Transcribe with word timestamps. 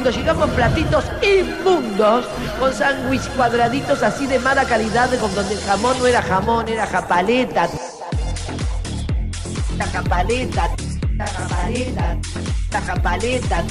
cuando 0.00 0.16
llegamos 0.16 0.50
platitos 0.50 1.04
inmundos, 1.24 2.24
con 2.60 2.72
sándwich 2.72 3.26
cuadraditos 3.30 4.00
así 4.04 4.28
de 4.28 4.38
mala 4.38 4.64
calidad, 4.64 5.10
con 5.18 5.34
donde 5.34 5.54
el 5.54 5.60
jamón 5.60 5.98
no 5.98 6.06
era 6.06 6.22
jamón, 6.22 6.68
era 6.68 6.86
japaleta. 6.86 7.68
La 9.76 9.86
japaleta, 9.86 10.70
la 11.16 11.26
japaleta, 11.26 12.16
la 12.70 12.80
japaleta. 12.80 13.64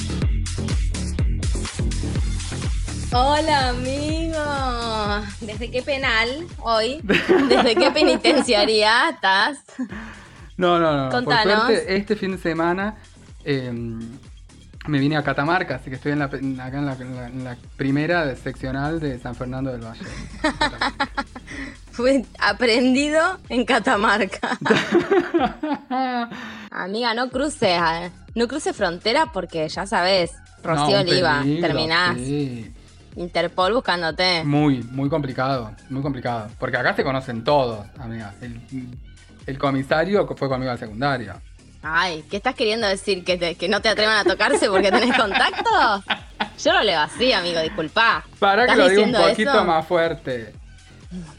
Hola 3.13 3.70
amigos, 3.70 5.40
¿desde 5.40 5.71
qué 5.71 5.82
penal 5.82 6.46
hoy? 6.59 6.99
¿Desde 7.04 7.73
qué 7.73 7.90
penitenciaría 7.91 9.12
estás? 9.12 9.59
No, 10.57 10.77
no, 10.77 11.05
no. 11.05 11.09
Contanos. 11.09 11.55
Por 11.55 11.65
suerte, 11.68 11.96
este 11.96 12.18
fin 12.18 12.34
de 12.34 12.37
semana 12.37 12.98
eh, 13.46 13.71
me 14.88 14.99
vine 14.99 15.18
a 15.18 15.24
Catamarca, 15.24 15.76
así 15.76 15.90
que 15.90 15.96
estoy 15.98 16.13
en 16.13 16.20
la, 16.20 16.26
acá 16.26 16.38
en 16.40 16.57
la, 16.85 16.93
en 16.93 17.16
la- 17.16 17.27
en 17.27 17.43
la 17.43 17.57
primera 17.76 18.26
de- 18.26 18.35
seccional 18.35 18.99
de 18.99 19.20
San 19.20 19.35
Fernando 19.35 19.71
del 19.71 19.82
Valle. 19.82 20.02
Fue 21.91 22.24
aprendido 22.40 23.40
en 23.49 23.65
Catamarca. 23.65 24.58
Amiga, 26.71 27.13
no 27.13 27.30
cruces, 27.30 27.80
eh, 27.82 28.12
no 28.35 28.48
cruces 28.48 28.76
frontera 28.76 29.32
porque 29.34 29.68
ya 29.68 29.85
sabes, 29.88 30.32
Rocío 30.63 30.96
No, 30.98 31.02
Oliva, 31.02 31.40
peligro, 31.41 31.68
terminás. 31.68 32.18
sí. 32.18 32.71
Interpol 33.15 33.74
buscándote. 33.74 34.43
Muy, 34.43 34.84
muy 34.91 35.10
complicado, 35.10 35.71
muy 35.90 36.04
complicado. 36.04 36.49
Porque 36.60 36.77
acá 36.77 36.96
se 36.96 37.04
conocen 37.04 37.43
todos, 37.43 37.84
amiga. 37.98 38.35
El, 38.41 38.62
el 39.48 39.58
comisario 39.58 40.27
fue 40.38 40.48
conmigo 40.48 40.71
al 40.71 40.77
secundario. 40.77 41.34
Ay, 41.82 42.24
¿qué 42.30 42.38
estás 42.38 42.56
queriendo 42.56 42.88
decir? 42.88 43.24
¿Que, 43.24 43.38
te- 43.38 43.56
que 43.56 43.70
no 43.70 43.82
te 43.82 43.90
atrevan 43.90 44.18
a 44.18 44.24
tocarse 44.24 44.70
porque 44.70 44.92
tenés 44.92 45.16
contacto? 45.16 45.70
Yo 46.64 46.74
lo 46.74 46.82
leo 46.84 47.00
así, 47.00 47.32
amigo, 47.34 47.60
disculpa. 47.62 48.26
Para 48.40 48.66
que 48.66 48.72
¿Estás 48.72 48.78
lo 48.86 48.90
diga 49.06 49.20
un 49.20 49.30
poquito 49.30 49.52
eso? 49.52 49.64
más 49.66 49.86
fuerte. 49.88 50.54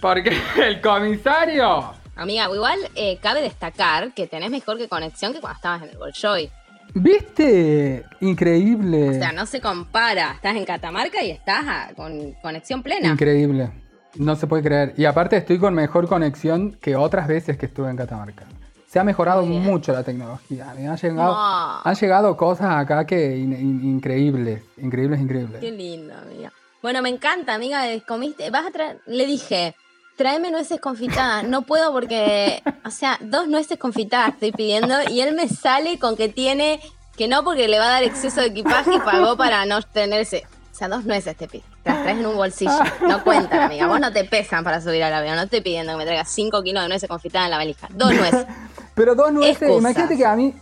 Porque 0.00 0.36
el 0.66 0.80
comisario. 0.80 1.92
Amiga, 2.16 2.48
igual 2.52 2.78
eh, 2.94 3.18
cabe 3.22 3.42
destacar 3.42 4.12
que 4.12 4.26
tenés 4.26 4.50
mejor 4.50 4.78
que 4.78 4.88
conexión 4.88 5.32
que 5.32 5.40
cuando 5.40 5.56
estabas 5.56 5.82
en 5.82 5.90
el 5.90 5.98
Bolshoi. 5.98 6.50
¿Viste? 6.94 8.04
Increíble. 8.20 9.10
O 9.10 9.12
sea, 9.14 9.32
no 9.32 9.44
se 9.46 9.60
compara. 9.60 10.32
Estás 10.34 10.56
en 10.56 10.64
Catamarca 10.64 11.22
y 11.22 11.30
estás 11.30 11.64
a- 11.66 11.90
con 11.94 12.32
conexión 12.42 12.82
plena. 12.82 13.08
Increíble. 13.08 13.70
No 14.16 14.34
se 14.36 14.46
puede 14.46 14.62
creer. 14.62 14.94
Y 14.96 15.04
aparte 15.04 15.36
estoy 15.36 15.58
con 15.58 15.74
mejor 15.74 16.08
conexión 16.08 16.72
que 16.80 16.96
otras 16.96 17.28
veces 17.28 17.56
que 17.58 17.66
estuve 17.66 17.90
en 17.90 17.96
Catamarca. 17.96 18.44
Se 18.88 18.98
ha 18.98 19.04
mejorado 19.04 19.44
mucho 19.44 19.92
la 19.92 20.02
tecnología. 20.02 20.72
Me 20.74 20.88
han 20.88 20.96
llegado, 20.96 21.32
No. 21.34 21.80
han 21.84 21.94
llegado 21.94 22.36
cosas 22.36 22.74
acá 22.76 23.06
que 23.06 23.36
in- 23.36 23.52
in- 23.52 23.84
increíbles. 23.96 24.62
Increíbles, 24.78 25.20
increíbles. 25.20 25.60
Qué 25.60 25.70
lindo, 25.70 26.14
amiga. 26.16 26.52
Bueno, 26.80 27.02
me 27.02 27.10
encanta, 27.10 27.54
amiga. 27.54 27.86
eh, 27.92 28.02
Comiste, 28.06 28.48
vas 28.50 28.66
a 28.66 28.70
traer. 28.70 29.00
Le 29.06 29.26
dije, 29.26 29.74
tráeme 30.16 30.50
nueces 30.50 30.80
confitadas. 30.80 31.44
No 31.44 31.62
puedo 31.62 31.92
porque, 31.92 32.62
o 32.86 32.90
sea, 32.90 33.18
dos 33.20 33.46
nueces 33.46 33.78
confitadas 33.78 34.30
estoy 34.34 34.52
pidiendo 34.52 34.94
y 35.10 35.20
él 35.20 35.34
me 35.34 35.48
sale 35.48 35.98
con 35.98 36.16
que 36.16 36.28
tiene 36.30 36.80
que 37.16 37.28
no 37.28 37.44
porque 37.44 37.68
le 37.68 37.78
va 37.78 37.86
a 37.86 37.90
dar 37.90 38.04
exceso 38.04 38.40
de 38.40 38.46
equipaje 38.46 38.94
y 38.94 38.98
pagó 39.00 39.36
para 39.36 39.66
no 39.66 39.82
tenerse. 39.82 40.44
O 40.72 40.74
sea, 40.78 40.88
dos 40.88 41.04
nueces 41.04 41.36
te 41.36 41.48
pido. 41.48 41.64
Te 41.82 41.90
las 41.90 42.02
traes 42.04 42.18
en 42.20 42.26
un 42.26 42.36
bolsillo. 42.36 42.70
No 43.02 43.24
cuentan, 43.24 43.60
amiga. 43.62 43.88
Vos 43.88 43.98
no 43.98 44.12
te 44.12 44.22
pesan 44.24 44.62
para 44.62 44.80
subir 44.80 45.02
al 45.02 45.12
avión. 45.12 45.34
No 45.34 45.42
estoy 45.42 45.60
pidiendo 45.60 45.92
que 45.92 45.98
me 45.98 46.04
traigas 46.04 46.30
cinco 46.30 46.62
kilos 46.62 46.84
de 46.84 46.88
nueces 46.88 47.08
confitadas 47.08 47.46
en 47.46 47.50
la 47.50 47.56
valija. 47.56 47.88
Dos 47.90 48.14
nueces. 48.14 48.46
Pero 48.98 49.14
dos 49.14 49.32
nueces, 49.32 49.62
Excusas. 49.62 49.80
imagínate 49.80 50.16
que 50.16 50.26
a 50.26 50.36
mí. 50.36 50.54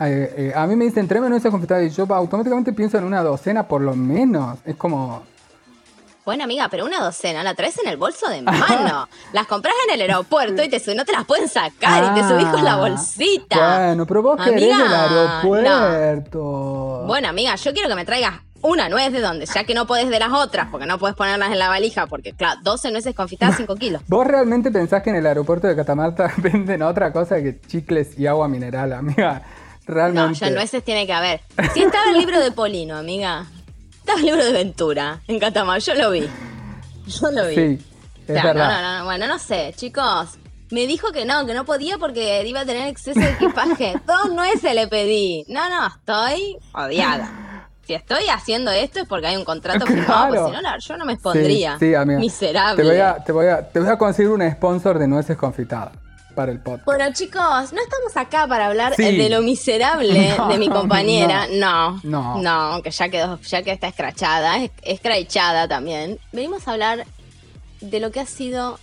eh, 0.00 0.34
eh, 0.36 0.52
a 0.54 0.66
mí 0.66 0.76
me 0.76 0.84
dicen 0.84 1.08
tráeme 1.08 1.30
nueces 1.30 1.50
confitadas 1.50 1.84
y 1.84 1.90
yo 1.90 2.06
automáticamente 2.12 2.72
pienso 2.74 2.98
en 2.98 3.04
una 3.04 3.22
docena 3.22 3.66
por 3.66 3.80
lo 3.80 3.94
menos. 3.94 4.58
Es 4.66 4.76
como. 4.76 5.22
Bueno, 6.24 6.44
amiga, 6.44 6.68
pero 6.68 6.84
una 6.84 7.00
docena 7.00 7.42
la 7.42 7.54
traes 7.54 7.78
en 7.78 7.88
el 7.88 7.96
bolso 7.96 8.28
de 8.28 8.42
mano. 8.42 9.08
Las 9.32 9.46
compras 9.46 9.72
en 9.88 9.94
el 9.94 10.02
aeropuerto 10.02 10.62
y 10.62 10.68
te 10.68 10.94
no 10.94 11.06
te 11.06 11.12
las 11.12 11.24
pueden 11.24 11.48
sacar 11.48 12.12
y 12.12 12.20
te 12.20 12.28
subís 12.28 12.46
con 12.48 12.62
la 12.64 12.74
Ah, 12.74 12.76
bolsita. 12.76 13.78
Bueno, 13.86 14.04
pero 14.04 14.22
vos 14.22 14.36
querés 14.36 14.74
Amiga, 14.74 14.86
el 14.86 14.94
aeropuerto. 14.94 17.04
Bueno, 17.06 17.28
amiga, 17.28 17.54
yo 17.54 17.72
quiero 17.72 17.88
que 17.88 17.94
me 17.94 18.04
traigas 18.04 18.34
una 18.62 18.88
nuez 18.88 19.12
de 19.12 19.20
donde, 19.20 19.46
ya 19.46 19.64
que 19.64 19.74
no 19.74 19.86
podés 19.86 20.08
de 20.08 20.18
las 20.18 20.32
otras, 20.32 20.68
porque 20.70 20.86
no 20.86 20.98
podés 20.98 21.14
ponerlas 21.16 21.52
en 21.52 21.58
la 21.58 21.68
valija, 21.68 22.06
porque 22.06 22.32
claro, 22.32 22.60
12 22.62 22.90
nueces 22.90 23.14
confitadas, 23.14 23.56
5 23.56 23.74
kilos. 23.80 24.02
¿Vos 24.08 24.26
realmente 24.26 24.70
pensás 24.70 25.02
que 25.02 25.10
en 25.10 25.16
el 25.16 25.26
aeropuerto 25.26 25.66
de 25.66 25.76
Catamarca 25.76 26.32
venden 26.38 26.82
otra 26.82 27.12
cosa 27.12 27.36
que 27.42 27.60
chicles 27.60 28.18
y 28.18 28.26
agua 28.26 28.48
mineral, 28.48 28.92
amiga? 28.92 29.42
No, 29.86 29.94
Realmente. 29.94 30.38
ya 30.40 30.50
nueces 30.50 30.84
tiene 30.84 31.06
que 31.06 31.12
haber. 31.14 31.40
Si 31.72 31.82
estaba 31.82 32.10
el 32.10 32.18
libro 32.18 32.38
de 32.40 32.52
Polino, 32.52 32.96
amiga. 32.96 33.46
Estaba 34.00 34.18
el 34.18 34.26
libro 34.26 34.44
de 34.44 34.52
Ventura 34.52 35.20
en 35.26 35.38
Catamarca, 35.38 35.78
yo 35.78 35.94
lo 35.94 36.10
vi. 36.10 36.28
Yo 37.06 37.30
lo 37.30 37.46
vi. 37.46 37.54
Sí, 37.54 37.84
es 38.26 38.30
O 38.30 38.32
sea, 38.34 38.42
verdad. 38.44 38.68
No, 38.68 38.82
no, 38.82 38.98
no, 38.98 39.04
bueno, 39.06 39.26
no 39.26 39.38
sé, 39.38 39.72
chicos. 39.76 40.30
Me 40.70 40.86
dijo 40.86 41.10
que 41.12 41.24
no, 41.24 41.46
que 41.46 41.54
no 41.54 41.64
podía 41.64 41.96
porque 41.96 42.46
iba 42.46 42.60
a 42.60 42.66
tener 42.66 42.88
exceso 42.88 43.18
de 43.18 43.30
equipaje. 43.30 43.94
Dos 44.06 44.30
nueces 44.34 44.74
le 44.74 44.88
pedí. 44.88 45.46
No, 45.48 45.66
no, 45.70 45.86
estoy 45.86 46.58
odiada. 46.74 47.30
Si 47.88 47.94
estoy 47.94 48.28
haciendo 48.28 48.70
esto 48.70 49.00
es 49.00 49.08
porque 49.08 49.28
hay 49.28 49.36
un 49.36 49.44
contrato 49.46 49.86
firmado, 49.86 50.04
Claro. 50.28 50.42
porque 50.44 50.56
si 50.58 50.62
no, 50.62 50.70
la- 50.70 50.78
yo 50.78 50.96
no 50.98 51.04
me 51.06 51.14
expondría. 51.14 51.78
Sí, 51.78 51.86
sí, 51.88 51.94
amiga. 51.94 52.20
Miserable. 52.20 52.82
Te 52.82 52.86
voy, 52.90 52.98
a, 53.00 53.14
te, 53.24 53.32
voy 53.32 53.46
a, 53.46 53.66
te 53.66 53.80
voy 53.80 53.88
a 53.88 53.96
conseguir 53.96 54.30
un 54.30 54.50
sponsor 54.50 54.98
de 54.98 55.08
nueces 55.08 55.38
confitadas 55.38 55.92
para 56.34 56.52
el 56.52 56.60
podcast. 56.60 56.84
Bueno, 56.84 57.06
chicos, 57.14 57.72
no 57.72 57.80
estamos 57.80 58.14
acá 58.14 58.46
para 58.46 58.66
hablar 58.66 58.92
Sí. 58.94 59.04
eh, 59.04 59.12
de 59.16 59.30
lo 59.30 59.40
miserable 59.40 60.34
No, 60.38 60.48
de 60.48 60.58
mi 60.58 60.68
compañera. 60.68 61.46
No, 61.50 61.98
No. 62.04 62.42
no, 62.42 62.82
que 62.82 62.90
ya 62.90 63.08
quedó, 63.08 63.40
ya 63.40 63.62
que 63.62 63.72
está 63.72 63.88
escrachada, 63.88 64.62
es- 64.62 64.70
escrachada 64.82 65.66
también. 65.66 66.18
Venimos 66.30 66.68
a 66.68 66.72
hablar 66.72 67.06
de 67.80 68.00
lo 68.00 68.10
que 68.12 68.20
ha 68.20 68.26
sido 68.26 68.78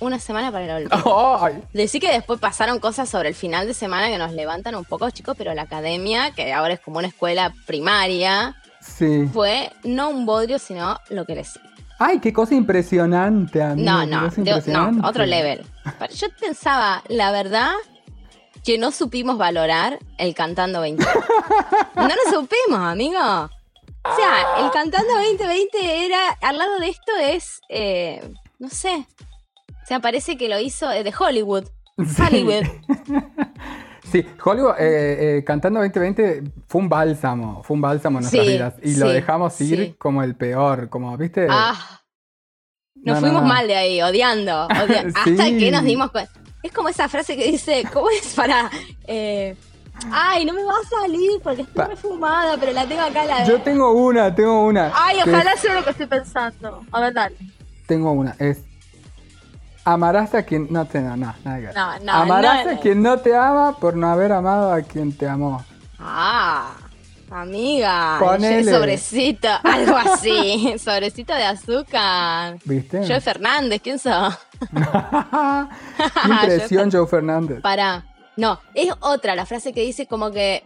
una 0.00 0.18
semana 0.18 0.50
para 0.52 0.78
el. 0.78 0.88
¡Ay! 0.90 1.62
Decí 1.72 2.00
que 2.00 2.12
después 2.12 2.38
pasaron 2.40 2.78
cosas 2.78 3.08
sobre 3.08 3.28
el 3.28 3.34
final 3.34 3.66
de 3.66 3.74
semana 3.74 4.08
que 4.08 4.18
nos 4.18 4.32
levantan 4.32 4.74
un 4.74 4.84
poco, 4.84 5.08
chicos, 5.10 5.34
pero 5.36 5.54
la 5.54 5.62
academia, 5.62 6.30
que 6.32 6.52
ahora 6.52 6.74
es 6.74 6.80
como 6.80 6.98
una 6.98 7.08
escuela 7.08 7.52
primaria, 7.66 8.56
Sí. 8.80 9.28
fue 9.32 9.70
no 9.84 10.08
un 10.10 10.24
bodrio, 10.24 10.58
sino 10.58 10.98
lo 11.10 11.24
que 11.24 11.34
le 11.34 11.44
sigue. 11.44 11.64
¡Ay, 11.98 12.20
qué 12.20 12.32
cosa 12.32 12.54
impresionante, 12.54 13.60
amiga! 13.60 13.92
No, 13.92 14.06
no, 14.06 14.28
de- 14.30 14.62
no, 14.72 15.06
otro 15.08 15.26
level. 15.26 15.66
Pero 15.98 16.14
Yo 16.14 16.28
pensaba, 16.40 17.02
la 17.08 17.32
verdad, 17.32 17.72
que 18.64 18.78
no 18.78 18.92
supimos 18.92 19.36
valorar 19.36 19.98
el 20.16 20.32
Cantando 20.34 20.80
20. 20.80 21.04
No 21.96 22.06
lo 22.08 22.30
supimos, 22.32 22.78
amigo. 22.80 23.18
O 23.20 24.16
sea, 24.16 24.64
el 24.64 24.70
Cantando 24.70 25.12
2020 25.14 26.06
era, 26.06 26.28
al 26.40 26.56
lado 26.56 26.78
de 26.78 26.88
esto 26.88 27.12
es, 27.20 27.60
eh, 27.68 28.32
no 28.60 28.68
sé. 28.70 29.04
Sea, 29.88 30.00
parece 30.00 30.36
que 30.36 30.48
lo 30.48 30.58
hizo 30.60 30.90
eh, 30.92 31.02
de 31.02 31.12
Hollywood. 31.18 31.64
Sí. 31.98 32.22
Hollywood. 32.22 32.64
Sí, 34.10 34.24
Hollywood 34.42 34.72
eh, 34.78 35.36
eh, 35.38 35.44
cantando 35.44 35.80
2020 35.80 36.42
fue 36.66 36.80
un 36.80 36.88
bálsamo, 36.88 37.62
fue 37.62 37.74
un 37.74 37.82
bálsamo 37.82 38.18
en 38.18 38.22
nuestras 38.22 38.46
Sí, 38.46 38.52
vidas. 38.52 38.74
Y 38.82 38.96
lo 38.96 39.08
dejamos 39.10 39.60
ir 39.60 39.78
sí. 39.78 39.94
como 39.98 40.22
el 40.22 40.34
peor, 40.34 40.88
como, 40.88 41.14
¿viste? 41.18 41.46
Ah, 41.50 41.74
No, 42.94 43.12
nos 43.12 43.20
no, 43.20 43.26
fuimos 43.28 43.42
no. 43.42 43.48
mal 43.48 43.66
de 43.68 43.76
ahí, 43.76 44.00
odiando. 44.00 44.62
Hasta 44.70 45.24
que 45.24 45.70
nos 45.70 45.84
dimos 45.84 46.10
cuenta. 46.10 46.32
Es 46.62 46.72
como 46.72 46.88
esa 46.88 47.06
frase 47.10 47.36
que 47.36 47.50
dice, 47.50 47.84
¿cómo 47.92 48.08
es 48.08 48.32
para... 48.34 48.70
eh, 49.06 49.54
Ay, 50.10 50.46
no 50.46 50.54
me 50.54 50.62
va 50.62 50.72
a 50.72 50.88
salir 51.02 51.32
porque 51.42 51.62
estoy 51.62 51.84
refumada, 51.84 52.56
pero 52.58 52.72
la 52.72 52.86
tengo 52.86 53.02
acá 53.02 53.26
la 53.26 53.44
Yo 53.44 53.60
tengo 53.60 53.92
una, 53.92 54.34
tengo 54.34 54.64
una. 54.64 54.90
Ay, 54.94 55.18
ojalá 55.20 55.52
es- 55.52 55.60
sea 55.60 55.74
lo 55.74 55.84
que 55.84 55.90
estoy 55.90 56.06
pensando. 56.06 56.82
A 56.92 57.00
ver, 57.02 57.12
dale. 57.12 57.36
tengo 57.86 58.12
una, 58.12 58.34
es... 58.38 58.62
Amarás 59.84 60.34
a 60.34 60.42
quien 60.42 60.66
no 60.70 60.84
te 60.86 61.00
no, 61.00 61.16
nada. 61.16 61.36
No, 61.44 61.98
no, 62.04 62.12
Amarás 62.12 62.66
no, 62.66 62.72
a 62.72 62.76
quien 62.80 63.02
no 63.02 63.18
te 63.18 63.34
ama 63.34 63.76
por 63.78 63.96
no 63.96 64.08
haber 64.08 64.32
amado 64.32 64.72
a 64.72 64.82
quien 64.82 65.16
te 65.16 65.28
amó. 65.28 65.64
Ah, 65.98 66.74
amiga. 67.30 68.16
Ponele. 68.18 68.70
Sobrecito, 68.70 69.48
algo 69.64 69.96
así. 69.96 70.74
Sobrecito 70.78 71.34
de 71.34 71.44
azúcar. 71.44 72.58
¿Viste? 72.64 73.06
Joe 73.06 73.20
Fernández, 73.20 73.80
¿quién 73.82 73.98
sos? 73.98 74.34
Impresión, 76.24 76.90
Joe 76.90 77.06
Fernández. 77.06 77.60
Para. 77.62 78.04
No, 78.36 78.60
es 78.74 78.92
otra 79.00 79.34
la 79.34 79.46
frase 79.46 79.72
que 79.72 79.82
dice 79.82 80.06
como 80.06 80.30
que. 80.30 80.62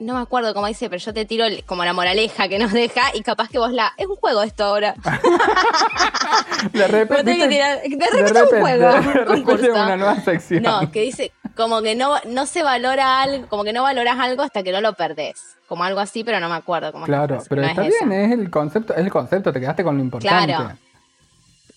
No 0.00 0.14
me 0.14 0.20
acuerdo 0.20 0.54
cómo 0.54 0.66
dice, 0.66 0.88
pero 0.90 0.98
yo 0.98 1.12
te 1.14 1.24
tiro 1.26 1.44
el- 1.44 1.62
como 1.64 1.84
la 1.84 1.92
moraleja 1.92 2.48
que 2.48 2.58
nos 2.58 2.72
deja 2.72 3.02
y 3.14 3.20
capaz 3.22 3.48
que 3.48 3.58
vos 3.58 3.70
la. 3.70 3.92
Es 3.98 4.06
un 4.06 4.16
juego 4.16 4.42
esto 4.42 4.64
ahora. 4.64 4.94
De 6.72 6.86
repente. 6.88 7.24
Tenés 7.24 7.38
que 7.42 7.48
tirar- 7.48 7.80
de 7.82 7.88
repente 7.88 8.06
es 8.06 8.12
un 8.14 8.28
repente, 8.34 8.60
juego, 8.60 8.92
de 8.92 8.98
un 8.98 9.04
repente 9.14 9.42
concurso. 9.44 9.72
una 9.72 9.96
nueva 9.96 10.16
sección. 10.20 10.62
No, 10.62 10.90
que 10.90 11.02
dice 11.02 11.32
como 11.56 11.82
que 11.82 11.94
no, 11.94 12.16
no 12.26 12.46
se 12.46 12.62
valora 12.62 13.20
algo, 13.22 13.46
como 13.48 13.64
que 13.64 13.72
no 13.72 13.82
valoras 13.82 14.18
algo 14.18 14.42
hasta 14.42 14.62
que 14.62 14.72
no 14.72 14.80
lo 14.80 14.94
perdés. 14.94 15.56
Como 15.68 15.84
algo 15.84 16.00
así, 16.00 16.24
pero 16.24 16.40
no 16.40 16.48
me 16.48 16.54
acuerdo 16.56 16.90
cómo 16.92 17.04
Claro, 17.06 17.42
pero 17.48 17.62
no 17.62 17.68
está 17.68 17.86
es 17.86 17.94
esa. 17.94 18.04
bien, 18.06 18.20
es 18.20 18.32
el 18.38 18.50
concepto, 18.50 18.92
es 18.94 19.00
el 19.00 19.10
concepto, 19.10 19.52
te 19.52 19.60
quedaste 19.60 19.84
con 19.84 19.96
lo 19.96 20.02
importante. 20.02 20.46
Claro. 20.52 20.72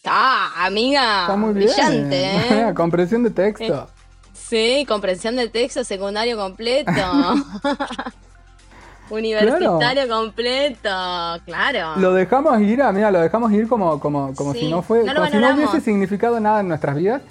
Ah, 0.06 0.66
amiga. 0.66 1.22
Está 1.22 1.36
muy 1.36 1.54
bien. 1.54 1.68
Brillante, 1.70 2.26
¿eh? 2.70 2.74
Comprensión 2.76 3.24
de 3.24 3.30
texto. 3.32 3.90
Sí, 4.48 4.86
comprensión 4.88 5.36
de 5.36 5.48
texto 5.50 5.84
secundario 5.84 6.38
completo. 6.38 6.92
Universitario 9.10 10.08
completo, 10.08 10.90
claro. 11.46 12.00
Lo 12.00 12.14
dejamos 12.14 12.60
ir, 12.62 12.82
amiga, 12.82 13.12
lo 13.12 13.20
dejamos 13.20 13.52
ir 13.52 13.68
como, 13.68 14.00
como, 14.00 14.34
como 14.34 14.54
Sí, 14.54 14.62
si 14.62 14.72
no 14.72 14.82
fue, 14.82 15.04
no 15.04 15.14
lo 15.14 15.20
como 15.22 15.32
si 15.32 15.38
no 15.38 15.54
hubiese 15.56 15.82
significado 15.82 16.40
nada 16.40 16.62
en 16.62 16.68
nuestras 16.70 16.96
vidas. 16.96 17.22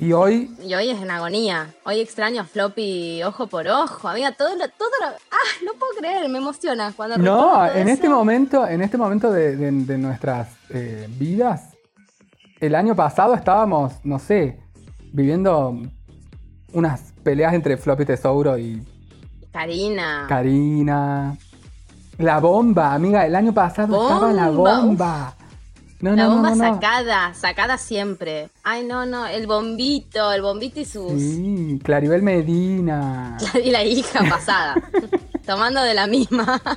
Y 0.00 0.12
hoy, 0.12 0.50
Y 0.62 0.74
hoy 0.74 0.90
es 0.90 1.00
en 1.02 1.10
agonía. 1.10 1.74
Hoy 1.84 2.00
extraño 2.00 2.42
a 2.42 2.44
Floppy 2.44 3.22
ojo 3.24 3.48
por 3.48 3.66
ojo. 3.68 4.08
Amiga, 4.08 4.32
todo 4.32 4.50
lo, 4.50 4.68
todo 4.70 4.88
lo- 5.00 5.08
Ah, 5.08 5.64
no 5.64 5.72
puedo 5.72 5.92
creer, 5.98 6.28
me 6.28 6.38
emociona 6.38 6.92
cuando 6.96 7.18
no, 7.18 7.66
en 7.66 7.88
este 7.88 8.06
eso. 8.06 8.14
momento, 8.16 8.66
en 8.66 8.80
este 8.80 8.96
momento 8.96 9.30
de, 9.32 9.56
de- 9.56 9.70
de 9.72 9.98
nuestras 9.98 10.48
eh, 10.70 11.06
vidas, 11.10 11.74
el 12.60 12.74
año 12.76 12.94
pasado 12.96 13.34
estábamos, 13.34 13.92
no 14.04 14.18
sé, 14.20 14.60
viviendo 15.12 15.76
unas 16.72 17.12
peleas 17.22 17.54
entre 17.54 17.76
Floppy 17.76 18.04
Tesouro 18.04 18.58
y 18.58 18.82
Karina. 19.52 20.26
Karina. 20.28 21.36
La 22.18 22.40
bomba, 22.40 22.94
amiga, 22.94 23.24
el 23.26 23.34
año 23.36 23.52
pasado 23.54 24.02
estaba 24.02 24.32
la 24.32 24.50
Bomba. 24.50 25.34
No, 26.00 26.14
la 26.14 26.24
no, 26.24 26.30
bomba 26.34 26.50
no. 26.50 26.74
sacada, 26.74 27.34
sacada 27.34 27.76
siempre. 27.78 28.50
Ay, 28.62 28.84
no, 28.84 29.04
no, 29.06 29.26
el 29.26 29.46
bombito, 29.48 30.32
el 30.32 30.42
bombito 30.42 30.78
y 30.80 30.84
sus... 30.84 31.12
Sí, 31.20 31.80
Claribel 31.82 32.22
Medina. 32.22 33.36
Y 33.64 33.70
la 33.70 33.82
hija 33.84 34.20
pasada. 34.28 34.76
tomando 35.46 35.80
de 35.82 35.94
la 35.94 36.06
misma. 36.06 36.60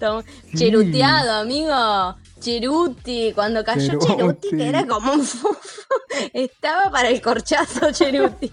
Tom- 0.00 0.22
Sí. 0.50 0.56
Cheruteado, 0.58 1.32
amigo. 1.42 2.16
Cheruti, 2.40 3.32
cuando 3.34 3.62
cayó 3.64 3.86
Cheruti. 3.98 4.06
Cheruti, 4.06 4.48
que 4.56 4.68
era 4.68 4.86
como 4.86 5.12
un 5.12 5.22
fufo. 5.24 5.56
Estaba 6.32 6.90
para 6.90 7.08
el 7.08 7.20
corchazo 7.22 7.92
Cheruti. 7.92 8.50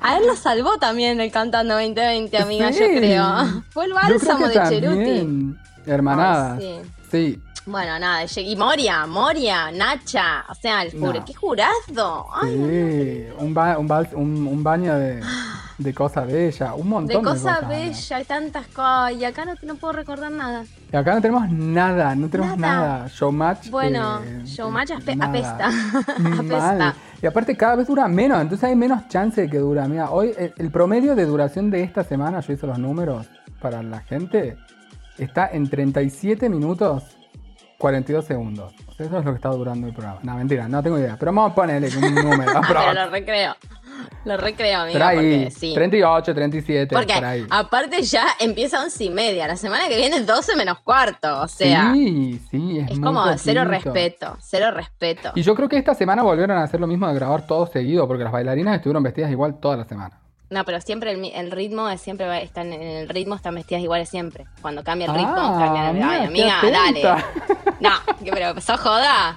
A 0.00 0.18
él 0.18 0.26
lo 0.26 0.36
salvó 0.36 0.76
también 0.78 1.20
el 1.20 1.30
cantando 1.32 1.74
2020, 1.74 2.36
amiga, 2.38 2.72
Sí. 2.72 2.80
yo 2.80 2.86
creo. 2.98 3.62
Fue 3.70 3.86
el 3.86 3.92
bálsamo 3.94 4.48
de 4.48 4.54
Cheruti. 4.68 5.54
Ay, 6.68 6.82
sí. 7.10 7.40
Bueno, 7.64 7.96
nada, 8.00 8.24
y 8.36 8.56
Moria, 8.56 9.06
Moria, 9.06 9.70
Nacha, 9.70 10.44
o 10.48 10.54
sea, 10.56 10.82
el 10.82 10.90
jure, 10.98 11.20
No. 11.20 11.24
qué 11.24 11.32
jurado. 11.32 12.26
Ay, 12.34 12.50
Sí, 12.56 13.26
un, 13.38 13.54
ba- 13.54 13.78
un, 13.78 13.86
bal- 13.88 14.08
un- 14.14 14.46
un 14.48 14.62
baño 14.64 14.96
de, 14.98 15.20
de 15.82 15.94
cosa 15.94 16.22
bella, 16.24 16.74
un 16.74 16.84
de 16.84 16.88
montón 16.88 17.22
de, 17.22 17.28
cosa 17.28 17.54
cosas. 17.56 17.68
bella, 17.68 18.16
hay 18.16 18.24
tantas 18.24 18.66
cosas, 18.68 19.12
y 19.12 19.24
acá 19.24 19.44
no, 19.44 19.54
no 19.62 19.74
puedo 19.76 19.92
recordar 19.92 20.30
nada. 20.30 20.64
Y 20.92 20.96
acá 20.96 21.14
no 21.14 21.20
tenemos 21.20 21.50
nada, 21.50 22.14
no 22.14 22.28
tenemos 22.28 22.56
Nada. 22.58 22.88
nada. 22.98 23.08
Showmatch. 23.08 23.70
Bueno, 23.70 24.20
eh, 24.22 24.42
Showmatch 24.44 24.90
nada. 25.16 25.28
apesta. 25.28 25.66
Apesta. 26.38 26.94
Y 27.22 27.26
aparte 27.26 27.56
cada 27.56 27.76
vez 27.76 27.86
dura 27.86 28.08
menos, 28.08 28.40
entonces 28.40 28.64
hay 28.68 28.76
menos 28.76 29.08
chance 29.08 29.40
de 29.40 29.48
que 29.50 29.58
dura. 29.58 29.86
Mira, 29.88 30.10
hoy 30.10 30.32
el, 30.36 30.52
el 30.56 30.70
promedio 30.70 31.14
de 31.14 31.24
duración 31.24 31.70
de 31.70 31.82
esta 31.82 32.04
semana, 32.04 32.40
yo 32.40 32.52
hice 32.52 32.66
los 32.66 32.78
números 32.78 33.28
para 33.60 33.82
la 33.82 34.00
gente, 34.00 34.56
está 35.18 35.48
en 35.52 35.68
37 35.68 36.48
minutos 36.48 37.16
42 37.78 38.24
segundos. 38.24 38.72
Eso 38.96 39.18
es 39.18 39.24
lo 39.24 39.32
que 39.32 39.36
está 39.36 39.48
durando 39.48 39.88
el 39.88 39.92
programa. 39.92 40.20
No, 40.22 40.36
mentira, 40.36 40.68
no 40.68 40.80
tengo 40.82 40.98
idea. 40.98 41.16
Pero 41.18 41.32
vamos 41.32 41.50
a 41.50 41.54
ponerle 41.56 41.88
un 41.96 42.14
número. 42.14 42.60
Pero 42.68 42.92
lo 42.94 43.10
recreo. 43.10 43.56
Lo 44.24 44.36
recreo, 44.36 44.80
amiga, 44.82 44.98
por 44.98 45.02
ahí, 45.08 45.16
porque 45.46 45.50
sí. 45.50 45.74
38, 45.74 46.34
37, 46.34 46.94
Porque 46.94 47.14
por 47.14 47.24
ahí. 47.24 47.46
aparte 47.50 48.02
ya 48.02 48.24
empieza 48.38 48.80
once 48.82 49.02
y 49.04 49.10
media. 49.10 49.48
La 49.48 49.56
semana 49.56 49.88
que 49.88 49.96
viene 49.96 50.16
es 50.16 50.26
12 50.26 50.54
menos 50.56 50.78
cuarto. 50.80 51.40
O 51.40 51.48
sea, 51.48 51.92
sí, 51.92 52.40
sí, 52.50 52.78
es, 52.78 52.90
es 52.92 52.98
muy 52.98 53.06
como 53.06 53.24
cero 53.36 53.64
respeto. 53.64 54.36
Cero 54.40 54.70
respeto. 54.70 55.32
Y 55.34 55.42
yo 55.42 55.54
creo 55.56 55.68
que 55.68 55.76
esta 55.76 55.94
semana 55.94 56.22
volvieron 56.22 56.56
a 56.56 56.62
hacer 56.62 56.78
lo 56.80 56.86
mismo 56.86 57.08
de 57.08 57.14
grabar 57.14 57.46
todo 57.46 57.66
seguido, 57.66 58.06
porque 58.06 58.22
las 58.24 58.32
bailarinas 58.32 58.76
estuvieron 58.76 59.02
vestidas 59.02 59.30
igual 59.30 59.58
toda 59.58 59.76
la 59.76 59.84
semana. 59.84 60.18
No, 60.50 60.64
pero 60.66 60.80
siempre 60.82 61.12
el, 61.12 61.24
el 61.24 61.50
ritmo 61.50 61.88
es 61.88 62.00
siempre 62.00 62.26
va- 62.28 62.38
están 62.38 62.72
en 62.74 62.82
el 62.82 63.08
ritmo 63.08 63.34
están 63.34 63.54
vestidas 63.54 63.82
iguales 63.82 64.08
siempre. 64.08 64.44
Cuando 64.60 64.84
cambia 64.84 65.06
el 65.06 65.14
ritmo, 65.14 65.34
Ah, 65.34 65.58
cambia 65.58 65.90
el 65.90 66.02
Ay, 66.02 66.26
amiga, 66.26 66.60
dale. 66.70 67.24
No, 67.80 67.90
pero 68.30 68.60
sos 68.60 68.78
joda. 68.78 69.36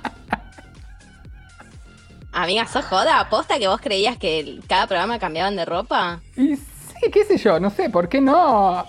Amiga, 2.36 2.68
sos 2.68 2.84
joda. 2.84 3.22
¿Aposta 3.22 3.58
que 3.58 3.70
vos 3.70 3.80
creías 3.80 4.18
que 4.18 4.60
cada 4.68 4.88
programa 4.88 5.20
cambiaban 5.20 5.56
de 5.56 5.64
ropa? 5.64 6.20
Y 6.36 6.58
sí, 6.58 7.10
qué 7.10 7.24
sé 7.24 7.38
yo, 7.38 7.62
no 7.62 7.70
sé, 7.70 7.90
¿por 7.90 8.10
qué 8.10 8.20
no? 8.20 8.86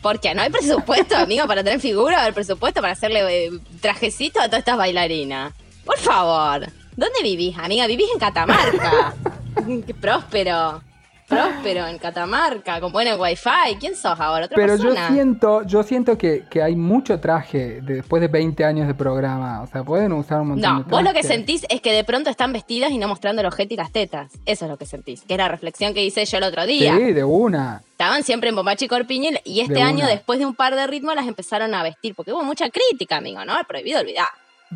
Porque 0.00 0.32
no 0.36 0.42
hay 0.42 0.50
presupuesto, 0.50 1.16
amigo, 1.16 1.48
para 1.48 1.64
tener 1.64 1.80
figura, 1.80 2.24
el 2.24 2.32
presupuesto 2.32 2.80
para 2.80 2.92
hacerle 2.92 3.46
eh, 3.46 3.50
trajecito 3.80 4.40
a 4.40 4.44
todas 4.44 4.60
estas 4.60 4.76
bailarinas. 4.76 5.52
Por 5.84 5.98
favor, 5.98 6.68
¿dónde 6.96 7.22
vivís, 7.24 7.58
amiga? 7.58 7.88
Vivís 7.88 8.06
en 8.12 8.20
Catamarca. 8.20 9.14
Qué 9.86 9.92
próspero. 9.92 10.80
Próspero 11.28 11.86
en 11.86 11.98
Catamarca, 11.98 12.80
con 12.80 12.92
buen 12.92 13.08
wifi. 13.18 13.76
¿Quién 13.80 13.96
sos 13.96 14.20
ahora? 14.20 14.44
¿Otra 14.46 14.56
Pero 14.56 14.76
yo 14.76 14.94
siento, 15.08 15.62
yo 15.62 15.82
siento 15.82 16.18
que, 16.18 16.44
que 16.50 16.62
hay 16.62 16.76
mucho 16.76 17.18
traje 17.18 17.80
de- 17.80 17.94
después 17.94 18.20
de 18.20 18.28
20 18.28 18.64
años 18.64 18.86
de 18.86 18.94
programa. 18.94 19.62
O 19.62 19.66
sea, 19.66 19.82
pueden 19.84 20.12
usar 20.12 20.42
un 20.42 20.48
montón 20.48 20.70
No, 20.70 20.82
de 20.84 20.90
vos 20.90 21.02
lo 21.02 21.08
que 21.12 21.20
traje. 21.20 21.28
sentís 21.28 21.64
es 21.70 21.80
que 21.80 21.92
de 21.92 22.04
pronto 22.04 22.28
están 22.28 22.52
vestidas 22.52 22.90
y 22.90 22.98
no 22.98 23.08
mostrando 23.08 23.40
el 23.40 23.46
ojete 23.46 23.74
y 23.74 23.76
las 23.76 23.90
tetas. 23.90 24.32
Eso 24.44 24.64
es 24.66 24.70
lo 24.70 24.76
que 24.76 24.86
sentís. 24.86 25.22
Que 25.22 25.34
es 25.34 25.38
la 25.38 25.48
reflexión 25.48 25.94
que 25.94 26.04
hice 26.04 26.24
yo 26.26 26.36
el 26.38 26.44
otro 26.44 26.66
día. 26.66 26.94
Sí, 26.96 27.12
de 27.12 27.24
una. 27.24 27.82
Estaban 27.92 28.22
siempre 28.22 28.50
en 28.50 28.56
Bombachi 28.56 28.84
y 28.84 28.88
Corpiño 28.88 29.30
y- 29.44 29.52
y 29.54 29.60
este 29.60 29.74
De 29.74 29.82
año, 29.82 30.00
una. 30.00 30.08
después 30.08 30.38
de 30.38 30.46
un 30.46 30.54
par 30.54 30.74
de 30.74 30.86
ritmos, 30.86 31.14
las 31.14 31.26
empezaron 31.26 31.74
a 31.74 31.82
vestir. 31.82 32.14
Porque 32.14 32.32
hubo 32.32 32.42
mucha 32.44 32.66
crítica, 32.68 33.16
amigo, 33.16 33.44
¿no? 33.44 33.54
Prohibido 33.66 34.00
olvidar. 34.00 34.26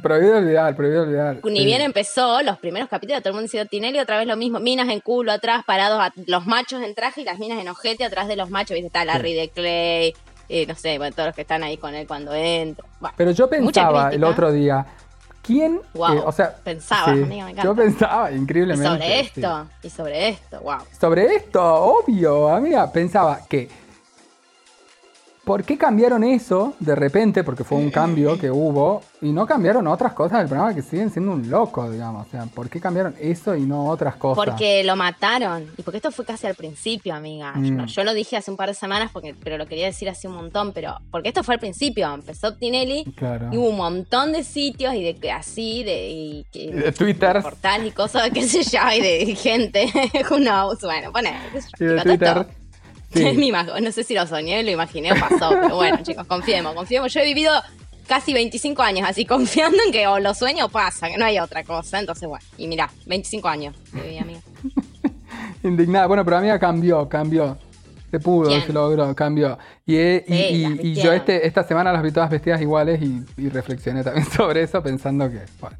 Prohibido 0.03 0.37
olvidar, 0.37 0.77
prohibido 0.77 1.03
olvidar. 1.03 1.39
Ni 1.45 1.59
sí. 1.61 1.65
bien 1.65 1.81
empezó, 1.81 2.41
los 2.43 2.59
primeros 2.59 2.89
capítulos, 2.89 3.21
todo 3.23 3.31
el 3.31 3.35
mundo 3.35 3.45
diciendo 3.45 3.69
Tinelli, 3.69 3.99
otra 3.99 4.19
vez 4.19 4.27
lo 4.27 4.37
mismo, 4.37 4.61
minas 4.61 4.89
en 4.91 5.01
culo 5.01 5.33
atrás, 5.33 5.65
parados, 5.67 5.99
a- 6.01 6.13
los 6.27 6.47
machos 6.47 6.83
en 6.83 6.95
traje 6.95 7.23
y 7.23 7.25
las 7.25 7.39
minas 7.39 7.59
en 7.59 7.69
ojete 7.69 8.05
atrás 8.05 8.29
de 8.29 8.37
los 8.37 8.51
machos, 8.51 8.75
viste, 8.75 8.87
está 8.87 9.05
Larry 9.05 9.35
de 9.35 9.49
Clay, 9.49 10.15
eh, 10.49 10.67
no 10.67 10.75
sé, 10.77 10.99
bueno, 10.99 11.15
todos 11.15 11.29
los 11.29 11.35
que 11.35 11.41
están 11.43 11.63
ahí 11.65 11.77
con 11.79 11.95
él 11.95 12.07
cuando 12.07 12.33
entra. 12.35 12.85
Bueno, 13.01 13.15
Pero 13.17 13.31
yo 13.33 13.51
pensaba 13.51 14.11
el 14.13 14.23
otro 14.25 14.53
día, 14.53 14.87
¿quién? 15.43 15.81
Wow, 15.95 16.13
eh, 16.19 16.23
o 16.25 16.33
sea, 16.33 16.55
pensabas, 16.55 17.09
amiga, 17.09 17.47
me 17.47 17.51
encanta. 17.53 17.63
Yo 17.65 17.75
pensaba, 17.75 18.31
y 18.31 18.37
increíblemente. 18.37 18.89
sobre 18.89 19.07
sí. 19.25 19.41
esto, 19.41 19.67
y 19.83 19.91
sobre 19.91 20.29
esto, 20.29 20.61
wow. 20.61 20.79
Sobre 21.01 21.35
esto, 21.35 21.63
obvio, 21.65 22.49
amiga, 22.49 22.91
pensaba 22.93 23.41
que. 23.49 23.69
¿Por 25.49 25.65
qué 25.65 25.79
cambiaron 25.79 26.23
eso 26.25 26.75
de 26.79 26.95
repente? 26.95 27.43
Porque 27.43 27.65
fue 27.65 27.79
un 27.79 27.91
cambio 27.91 28.39
que 28.39 28.51
hubo 28.51 29.01
y 29.23 29.33
no 29.33 29.47
cambiaron 29.47 29.87
otras 29.87 30.13
cosas 30.13 30.41
del 30.41 30.47
programa 30.49 30.75
que 30.75 30.83
siguen 30.83 31.11
siendo 31.11 31.33
un 31.33 31.49
loco, 31.49 31.91
digamos. 31.91 32.27
O 32.27 32.31
sea, 32.31 32.45
¿por 32.45 32.69
qué 32.69 32.79
cambiaron 32.81 33.15
eso 33.19 33.57
y 33.57 33.63
no 33.63 33.87
otras 33.87 34.17
cosas? 34.17 34.45
Porque 34.45 34.85
lo 34.85 34.95
mataron. 34.95 35.67
Y 35.79 35.83
porque 35.83 35.97
esto 35.97 36.11
fue 36.13 36.27
casi 36.27 36.47
al 36.47 36.55
principio, 36.55 37.15
amiga. 37.15 37.55
Yo, 37.57 37.73
Mm. 37.73 37.87
yo 37.87 38.05
lo 38.05 38.13
dije 38.13 38.37
hace 38.37 38.51
un 38.51 38.59
par 38.59 38.69
de 38.69 38.75
semanas, 38.75 39.11
porque, 39.11 39.35
pero 39.43 39.57
lo 39.57 39.67
quería 39.67 39.87
decir 39.87 40.09
hace 40.11 40.29
un 40.29 40.35
montón. 40.35 40.73
Pero 40.75 40.97
porque 41.11 41.29
esto 41.29 41.43
fue 41.43 41.55
al 41.55 41.61
principio. 41.61 42.13
Empezó 42.13 42.55
Tinelli 42.55 43.05
Claro. 43.17 43.49
y 43.51 43.57
hubo 43.57 43.71
un 43.71 43.77
montón 43.79 44.33
de 44.33 44.45
sitios 44.45 44.93
y 44.95 45.03
de 45.03 45.17
que 45.17 45.33
así, 45.33 45.83
de, 45.83 46.11
y, 46.11 46.47
De 46.53 46.93
Twitter. 46.93 47.41
portales 47.43 47.89
y 47.89 47.91
cosas, 47.93 48.29
qué 48.35 48.43
sé 48.43 48.63
yo, 48.65 48.81
y 48.95 49.01
de 49.01 49.35
gente. 49.35 49.87
Who 50.31 50.37
knows? 50.37 50.79
Bueno, 50.83 51.11
pone. 51.11 51.33
qué 51.53 51.63
sé 51.63 51.69
yo, 51.81 51.87
Y 51.87 51.89
de 51.89 51.95
todo 51.97 52.05
Twitter. 52.05 52.47
Sí. 53.15 53.53
No 53.83 53.93
sé 53.93 54.05
si 54.05 54.15
lo 54.15 54.27
soñé, 54.27 54.63
lo 54.63 54.71
imaginé 54.71 55.13
o 55.13 55.17
pasó. 55.17 55.51
pero 55.51 55.77
bueno, 55.77 55.99
chicos, 56.03 56.27
confiemos, 56.27 56.75
confiemos. 56.75 57.13
Yo 57.13 57.21
he 57.21 57.25
vivido 57.25 57.53
casi 58.07 58.33
25 58.33 58.83
años 58.83 59.09
así, 59.09 59.25
confiando 59.27 59.79
en 59.87 59.93
que 59.93 60.07
o 60.07 60.19
lo 60.19 60.35
sueño 60.35 60.67
o 60.67 60.69
pasa, 60.69 61.09
que 61.09 61.17
no 61.17 61.25
hay 61.25 61.39
otra 61.39 61.65
cosa. 61.65 61.99
Entonces, 62.01 62.29
bueno, 62.29 62.45
y 62.57 62.67
mirá, 62.69 62.91
25 63.07 63.49
años 63.49 63.75
viví, 63.93 64.19
amiga. 64.19 64.41
Indignada. 65.63 66.07
Bueno, 66.07 66.25
pero 66.25 66.39
amiga 66.39 66.59
cambió, 66.59 67.09
cambió. 67.09 67.57
Se 68.11 68.19
pudo, 68.21 68.49
¿Quién? 68.49 68.63
se 68.65 68.73
logró, 68.73 69.15
cambió. 69.15 69.59
Y, 69.85 69.97
he- 69.97 70.25
y- 70.27 70.33
Sí, 70.35 70.55
y- 70.55 70.63
las 70.69 70.85
y 70.85 70.95
yo 70.95 71.13
este, 71.13 71.47
esta 71.47 71.63
semana 71.65 71.93
las 71.93 72.03
vi 72.03 72.11
todas 72.11 72.31
vestidas 72.31 72.61
iguales 72.63 73.03
y, 73.03 73.23
y 73.37 73.49
reflexioné 73.51 74.03
también 74.03 74.25
sobre 74.31 74.63
eso 74.63 74.83
pensando 74.83 75.29
que, 75.31 75.41
bueno, 75.61 75.77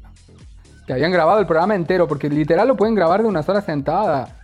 que 0.85 0.93
habían 0.93 1.11
grabado 1.11 1.39
el 1.39 1.47
programa 1.47 1.73
entero, 1.75 2.07
porque 2.07 2.29
literal 2.29 2.67
lo 2.67 2.75
pueden 2.75 2.93
grabar 2.93 3.21
de 3.23 3.27
una 3.27 3.41
sola 3.41 3.61
sentada. 3.61 4.35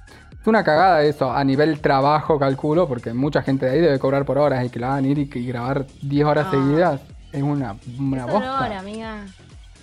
Es 0.45 0.47
una 0.47 0.63
cagada 0.63 1.01
eso, 1.01 1.31
a 1.31 1.43
nivel 1.43 1.79
trabajo 1.81 2.37
calculo, 2.37 2.87
porque 2.87 3.11
mucha 3.15 3.41
gente 3.41 3.65
de 3.65 3.71
ahí 3.71 3.81
debe 3.81 3.97
cobrar 3.97 4.25
por 4.25 4.37
horas 4.37 4.63
y 4.63 4.69
que 4.69 4.77
la 4.79 4.89
van 4.89 5.03
a 5.03 5.07
ir 5.07 5.17
y, 5.17 5.27
y 5.33 5.47
grabar 5.47 5.87
10 6.03 6.23
horas 6.23 6.45
Ah. 6.49 6.51
seguidas 6.51 7.01
es 7.31 7.41
una, 7.41 7.75
una 7.99 8.27
bosta. 8.27 8.77
amiga. 8.79 9.25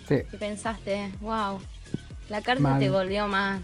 Sí. 0.07 0.19
¿Qué 0.31 0.37
pensaste? 0.39 1.11
Wow. 1.21 1.59
La 2.29 2.43
carta 2.43 2.63
Mal. 2.63 2.79
te 2.79 2.89
volvió 2.91 3.27
más. 3.27 3.61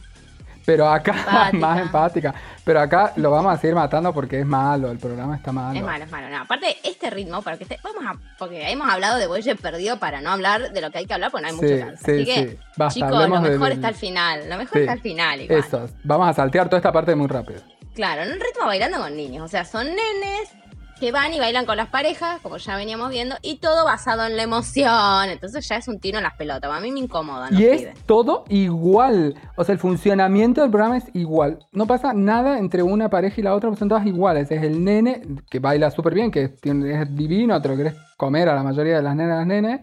Pero 0.68 0.86
acá 0.86 1.12
Empática. 1.16 1.58
más 1.58 1.80
empática. 1.80 2.34
Pero 2.62 2.80
acá 2.80 3.14
lo 3.16 3.30
vamos 3.30 3.54
a 3.54 3.56
seguir 3.58 3.74
matando 3.74 4.12
porque 4.12 4.40
es 4.40 4.44
malo, 4.46 4.90
el 4.90 4.98
programa 4.98 5.34
está 5.34 5.50
malo. 5.50 5.78
Es 5.78 5.82
malo, 5.82 6.04
es 6.04 6.10
malo. 6.10 6.28
No, 6.28 6.42
aparte, 6.42 6.76
este 6.84 7.08
ritmo, 7.08 7.40
para 7.40 7.56
que. 7.56 7.64
Vamos 7.82 8.04
a. 8.06 8.36
Porque 8.38 8.70
hemos 8.70 8.86
hablado 8.86 9.16
de 9.16 9.26
Boye 9.26 9.56
perdido 9.56 9.98
para 9.98 10.20
no 10.20 10.28
hablar 10.30 10.70
de 10.70 10.80
lo 10.82 10.90
que 10.90 10.98
hay 10.98 11.06
que 11.06 11.14
hablar, 11.14 11.30
porque 11.30 11.46
no 11.46 11.48
hay 11.54 11.58
Sí, 11.58 11.74
mucho 11.74 11.86
chance. 11.86 12.04
sí, 12.04 12.12
Así 12.12 12.24
que, 12.26 12.50
sí. 12.50 12.58
Basta, 12.76 12.94
chicos, 13.00 13.10
lo 13.18 13.28
mejor 13.40 13.48
del- 13.68 13.72
está 13.72 13.88
al 13.88 13.94
final. 13.94 14.48
Lo 14.50 14.56
mejor 14.58 14.78
está 14.78 14.92
al 14.92 15.00
final, 15.00 15.40
igual. 15.40 15.58
Eso, 15.58 15.88
vamos 16.04 16.28
a 16.28 16.32
saltear 16.34 16.66
toda 16.68 16.76
esta 16.80 16.92
parte 16.92 17.14
muy 17.14 17.28
rápido. 17.28 17.62
Claro, 17.94 18.22
en 18.24 18.28
un 18.32 18.34
ritmo 18.40 18.66
bailando 18.66 18.98
con 18.98 19.16
niños. 19.16 19.44
O 19.46 19.48
sea, 19.48 19.64
son 19.64 19.86
nenes 19.86 20.52
que 20.98 21.12
van 21.12 21.32
y 21.32 21.38
bailan 21.38 21.64
con 21.66 21.76
las 21.76 21.88
parejas, 21.88 22.40
como 22.42 22.56
ya 22.56 22.76
veníamos 22.76 23.10
viendo, 23.10 23.36
y 23.42 23.56
todo 23.58 23.84
basado 23.84 24.24
en 24.26 24.36
la 24.36 24.42
emoción. 24.42 25.28
Entonces 25.30 25.66
ya 25.68 25.76
es 25.76 25.88
un 25.88 25.98
tiro 26.00 26.18
en 26.18 26.24
las 26.24 26.34
pelotas. 26.34 26.70
A 26.70 26.80
mí 26.80 26.90
me 26.92 27.00
incomodan. 27.00 27.54
Y 27.58 27.64
es 27.64 27.80
pibes. 27.82 28.04
todo 28.04 28.44
igual. 28.48 29.34
O 29.56 29.64
sea, 29.64 29.72
el 29.72 29.78
funcionamiento 29.78 30.60
del 30.60 30.70
programa 30.70 30.96
es 30.98 31.04
igual. 31.14 31.58
No 31.72 31.86
pasa 31.86 32.12
nada 32.12 32.58
entre 32.58 32.82
una 32.82 33.08
pareja 33.08 33.40
y 33.40 33.44
la 33.44 33.54
otra, 33.54 33.74
son 33.76 33.88
todas 33.88 34.06
iguales. 34.06 34.50
Es 34.50 34.62
el 34.62 34.82
nene 34.84 35.22
que 35.50 35.58
baila 35.58 35.90
súper 35.90 36.14
bien, 36.14 36.30
que 36.30 36.44
es 36.62 37.14
divino, 37.16 37.60
te 37.62 37.68
lo 37.68 37.76
querés 37.76 37.94
comer 38.16 38.48
a 38.48 38.54
la 38.54 38.62
mayoría 38.62 38.96
de 38.96 39.02
las 39.02 39.14
nenas 39.14 39.38
las 39.38 39.46
nenes. 39.46 39.80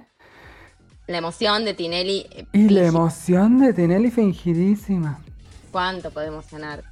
La 1.08 1.18
emoción 1.20 1.66
de 1.66 1.74
Tinelli. 1.76 2.26
eh, 2.32 2.48
Y 2.52 2.70
la 2.70 2.86
emoción 2.86 3.60
de 3.60 3.74
Tinelli 3.74 4.10
fingidísima. 4.10 5.20
¿Cuánto 5.72 6.10
puede 6.12 6.28
emocionar? 6.28 6.84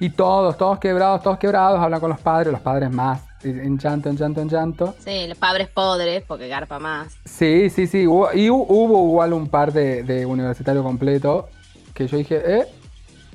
Y 0.00 0.10
todos, 0.10 0.56
todos 0.58 0.78
quebrados, 0.80 1.22
todos 1.22 1.38
quebrados, 1.38 1.78
hablan 1.80 2.00
con 2.00 2.10
los 2.10 2.20
padres, 2.20 2.50
los 2.52 2.60
padres 2.60 2.90
más, 2.90 3.20
en 3.44 3.78
llanto, 3.78 4.08
en 4.08 4.16
llanto, 4.16 4.40
en 4.40 4.48
llanto. 4.48 4.94
Sí, 5.04 5.26
los 5.26 5.38
padres 5.38 5.68
podres, 5.68 6.22
porque 6.26 6.48
garpa 6.48 6.78
más. 6.78 7.14
Sí, 7.24 7.70
sí, 7.70 7.86
sí. 7.86 8.06
hubo- 8.06 8.32
y 8.32 8.48
hu- 8.48 8.66
hubo 8.68 9.08
igual 9.08 9.32
un 9.32 9.48
par 9.48 9.72
de, 9.72 10.02
de 10.02 10.24
universitario 10.26 10.82
completo 10.82 11.48
que 11.94 12.06
yo 12.06 12.16
dije, 12.18 12.40
¿eh? 12.44 12.66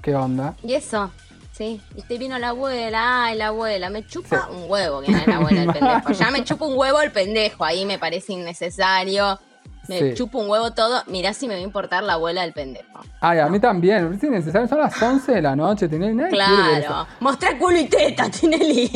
¿Qué 0.01 0.15
onda? 0.15 0.55
Y 0.63 0.73
eso, 0.73 1.11
sí. 1.51 1.81
Y 1.95 2.01
te 2.03 2.17
vino 2.17 2.37
la 2.39 2.49
abuela, 2.49 3.25
ay, 3.25 3.37
la 3.37 3.47
abuela. 3.47 3.89
Me 3.89 4.05
chupa 4.05 4.47
un 4.49 4.69
huevo 4.69 5.01
que 5.01 5.11
la 5.11 5.35
abuela 5.37 5.61
del 5.61 5.73
pendejo. 5.73 6.11
Ya 6.13 6.31
me 6.31 6.43
chupa 6.43 6.65
un 6.65 6.77
huevo 6.77 7.01
el 7.01 7.11
pendejo, 7.11 7.63
ahí 7.65 7.85
me 7.85 7.99
parece 7.99 8.33
innecesario. 8.33 9.39
Me 9.87 9.99
Sí. 9.99 10.13
chupa 10.15 10.37
un 10.39 10.49
huevo 10.49 10.71
todo. 10.71 11.01
Mirá 11.07 11.33
si 11.33 11.47
me 11.47 11.53
va 11.55 11.59
a 11.59 11.63
importar 11.63 12.03
la 12.03 12.13
abuela 12.13 12.41
del 12.41 12.53
pendejo. 12.53 12.99
Ay, 13.21 13.39
a 13.39 13.47
mí 13.47 13.59
también, 13.59 14.05
parece 14.07 14.27
innecesario. 14.27 14.67
Son 14.67 14.79
las 14.79 15.01
11 15.01 15.31
de 15.33 15.41
la 15.41 15.55
noche, 15.55 15.87
tiene 15.87 16.13
nadie. 16.13 16.31
Claro. 16.31 17.07
Mostrá 17.19 17.57
culo 17.57 17.79
y 17.79 17.85
teta, 17.85 18.29
Tinelli. 18.29 18.87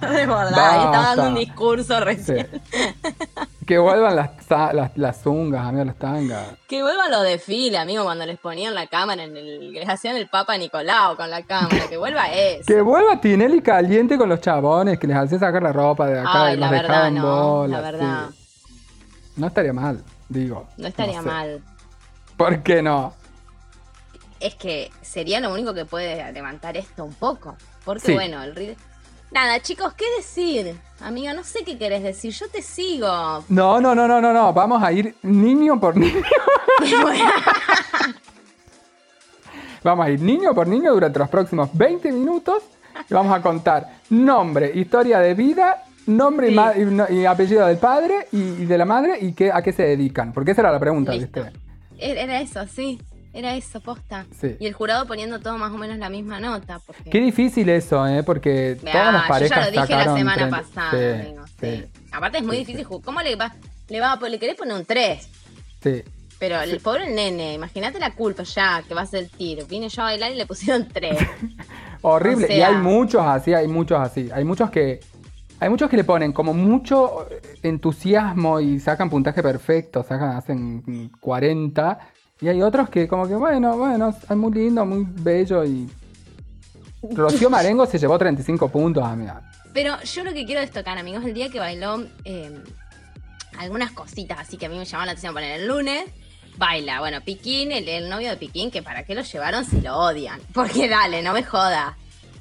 De 0.00 0.26
verdad, 0.26 0.80
y 0.80 0.84
estaba 0.84 1.14
dando 1.16 1.28
un 1.28 1.34
discurso 1.34 1.94
Sí. 1.98 2.04
recién. 2.04 2.48
Que 3.66 3.78
vuelvan 3.78 4.14
las, 4.14 4.30
las, 4.72 4.90
las 4.96 5.22
zungas, 5.22 5.66
amigo, 5.66 5.84
las 5.84 5.96
tangas. 5.96 6.46
Que 6.68 6.82
vuelvan 6.82 7.10
los 7.10 7.24
desfiles, 7.24 7.80
amigo, 7.80 8.04
cuando 8.04 8.24
les 8.24 8.38
ponían 8.38 8.74
la 8.74 8.86
cámara 8.86 9.24
en 9.24 9.36
el. 9.36 9.72
que 9.72 9.80
les 9.80 9.88
hacían 9.88 10.16
el 10.16 10.28
Papa 10.28 10.56
Nicolau 10.56 11.16
con 11.16 11.28
la 11.30 11.42
cámara. 11.42 11.88
Que 11.88 11.96
vuelva 11.96 12.26
eso. 12.32 12.62
Que 12.66 12.80
vuelva 12.80 13.20
Tinelli 13.20 13.60
caliente 13.62 14.16
con 14.16 14.28
los 14.28 14.40
chabones, 14.40 14.98
que 15.00 15.08
les 15.08 15.16
hacía 15.16 15.40
sacar 15.40 15.62
la 15.64 15.72
ropa 15.72 16.06
de 16.06 16.20
acá 16.20 16.44
Ay, 16.44 16.54
y 16.54 16.56
la 16.58 16.66
los 16.66 16.70
verdad, 16.80 17.10
no. 17.10 17.26
bolas. 17.56 17.82
la 17.82 17.90
verdad. 17.90 18.24
sí. 18.30 18.45
No 19.36 19.46
estaría 19.48 19.72
mal, 19.72 20.02
digo. 20.28 20.66
No 20.76 20.88
estaría 20.88 21.20
sé. 21.22 21.26
mal. 21.28 21.62
¿Por 22.36 22.62
qué 22.62 22.82
no? 22.82 23.12
Es 24.40 24.54
que 24.54 24.90
sería 25.02 25.40
lo 25.40 25.52
único 25.52 25.72
que 25.74 25.84
puede 25.84 26.30
levantar 26.32 26.76
esto 26.76 27.04
un 27.04 27.14
poco. 27.14 27.56
Porque 27.84 28.06
Sí. 28.08 28.14
bueno, 28.14 28.42
el 28.42 28.54
ri- 28.54 28.76
Nada, 29.32 29.60
chicos, 29.60 29.92
¿qué 29.94 30.04
decir? 30.16 30.78
Amiga, 31.00 31.32
no 31.34 31.42
sé 31.42 31.64
qué 31.64 31.76
querés 31.76 32.02
decir. 32.02 32.32
Yo 32.32 32.48
te 32.48 32.62
sigo. 32.62 33.44
No, 33.48 33.80
no, 33.80 33.94
no, 33.94 34.06
no, 34.06 34.20
no, 34.20 34.32
no. 34.32 34.52
Vamos 34.52 34.82
a 34.82 34.92
ir 34.92 35.16
niño 35.22 35.78
por 35.80 35.96
niño. 35.96 36.22
Vamos 39.82 40.06
a 40.06 40.10
ir 40.10 40.20
niño 40.20 40.54
por 40.54 40.66
niño 40.66 40.92
durante 40.92 41.18
los 41.18 41.28
próximos 41.28 41.70
20 41.72 42.10
minutos 42.12 42.62
y 43.08 43.14
vamos 43.14 43.36
a 43.36 43.40
contar 43.42 43.98
nombre, 44.10 44.72
historia 44.74 45.18
de 45.20 45.34
vida, 45.34 45.84
nombre 46.06 46.46
y, 46.48 46.50
Sí. 46.50 46.56
ma- 46.56 46.72
y 46.76 46.84
no- 46.84 47.08
y 47.10 47.24
apellido 47.26 47.66
del 47.66 47.78
padre 47.78 48.26
y, 48.32 48.38
y 48.38 48.64
de 48.66 48.78
la 48.78 48.84
madre 48.84 49.18
y 49.20 49.32
qué, 49.32 49.50
a 49.52 49.62
qué 49.62 49.72
se 49.72 49.82
dedican. 49.84 50.32
Porque 50.32 50.52
esa 50.52 50.60
era 50.62 50.72
la 50.72 50.80
pregunta, 50.80 51.12
Listo. 51.12 51.42
¿viste? 51.44 51.58
Era 51.98 52.20
era 52.22 52.40
eso, 52.40 52.66
sí. 52.66 53.00
Era 53.32 53.54
eso, 53.54 53.80
posta. 53.80 54.24
Sí. 54.40 54.56
Y 54.58 54.66
el 54.66 54.72
jurado 54.72 55.06
poniendo 55.06 55.40
todo 55.40 55.58
más 55.58 55.70
o 55.70 55.76
menos 55.76 55.98
la 55.98 56.08
misma 56.08 56.40
nota. 56.40 56.80
Porque... 56.86 57.10
Qué 57.10 57.20
difícil 57.20 57.68
eso, 57.68 58.06
¿eh? 58.06 58.22
Porque 58.22 58.78
Mirá, 58.82 58.92
todas 58.92 59.12
las 59.12 59.22
yo 59.24 59.28
parejas 59.28 59.58
ya 59.58 59.64
lo 59.66 59.82
dije 59.82 59.94
la 59.94 60.16
semana 60.16 60.34
30. 60.48 60.56
pasada, 60.56 60.90
Sí, 60.90 61.20
amigo, 61.28 61.46
sí, 61.46 61.54
sí. 61.60 61.86
Aparte 62.12 62.38
es 62.38 62.44
muy 62.44 62.56
difícil. 62.56 62.86
¿Cómo 62.86 63.20
le 63.20 63.36
va, 63.36 63.54
le 63.88 64.00
va 64.00 64.12
a 64.12 64.28
le 64.28 64.38
querés 64.38 64.56
poner 64.56 64.74
un 64.76 64.84
3? 64.86 65.28
sí. 65.82 66.02
Pero 66.38 66.60
el 66.60 66.80
pobre 66.80 67.08
nene, 67.08 67.54
imagínate 67.54 67.98
la 67.98 68.12
culpa 68.14 68.42
ya 68.42 68.82
que 68.86 68.92
va 68.92 69.00
a 69.02 69.06
ser 69.06 69.20
el 69.24 69.30
tiro. 69.30 69.64
Vine 69.66 69.88
yo 69.88 70.02
a 70.02 70.04
bailar 70.06 70.32
y 70.32 70.34
le 70.34 70.44
pusieron 70.44 70.86
3. 70.86 71.16
Horrible. 72.02 72.46
O 72.46 72.52
Y 72.52 72.60
hay 72.60 72.74
muchos 72.76 73.22
así, 73.24 73.54
hay 73.54 73.66
muchos 73.68 73.98
así. 73.98 74.28
Hay 74.32 74.44
muchos 74.44 74.70
que. 74.70 75.00
Hay 75.58 75.70
muchos 75.70 75.88
que 75.88 75.96
le 75.96 76.04
ponen 76.04 76.32
como 76.32 76.52
mucho 76.52 77.26
entusiasmo 77.62 78.60
y 78.60 78.78
sacan 78.78 79.08
puntaje 79.08 79.42
perfecto, 79.42 80.02
sacan, 80.02 80.36
hacen 80.36 80.82
mm, 80.84 81.18
40. 81.18 81.98
Y 82.40 82.48
hay 82.48 82.60
otros 82.60 82.90
que 82.90 83.08
como 83.08 83.26
que, 83.26 83.34
bueno, 83.34 83.78
bueno, 83.78 84.08
es 84.08 84.36
muy 84.36 84.52
lindo, 84.52 84.84
muy 84.84 85.06
bello 85.08 85.64
y... 85.64 85.88
Rocío 87.14 87.48
Marengo 87.48 87.86
se 87.86 87.98
llevó 87.98 88.18
35 88.18 88.68
puntos, 88.68 89.04
amiga. 89.04 89.42
Pero 89.72 90.00
yo 90.02 90.24
lo 90.24 90.32
que 90.32 90.44
quiero 90.44 90.60
destacar, 90.60 90.98
amigos, 90.98 91.24
el 91.24 91.32
día 91.32 91.48
que 91.50 91.58
bailó 91.58 92.04
eh, 92.24 92.62
algunas 93.58 93.92
cositas 93.92 94.38
así 94.40 94.56
que 94.56 94.66
a 94.66 94.68
mí 94.68 94.78
me 94.78 94.84
llamaron 94.84 95.06
la 95.06 95.12
atención. 95.12 95.34
Poner 95.34 95.60
el 95.60 95.66
lunes, 95.66 96.04
baila, 96.58 97.00
bueno, 97.00 97.20
Piquín, 97.22 97.72
el, 97.72 97.88
el 97.88 98.08
novio 98.08 98.30
de 98.30 98.36
Piquín, 98.36 98.70
que 98.70 98.82
para 98.82 99.04
qué 99.04 99.14
lo 99.14 99.22
llevaron 99.22 99.64
si 99.64 99.80
lo 99.80 99.96
odian. 99.96 100.40
Porque 100.52 100.88
dale, 100.88 101.22
no 101.22 101.32
me 101.32 101.42
joda. 101.42 101.96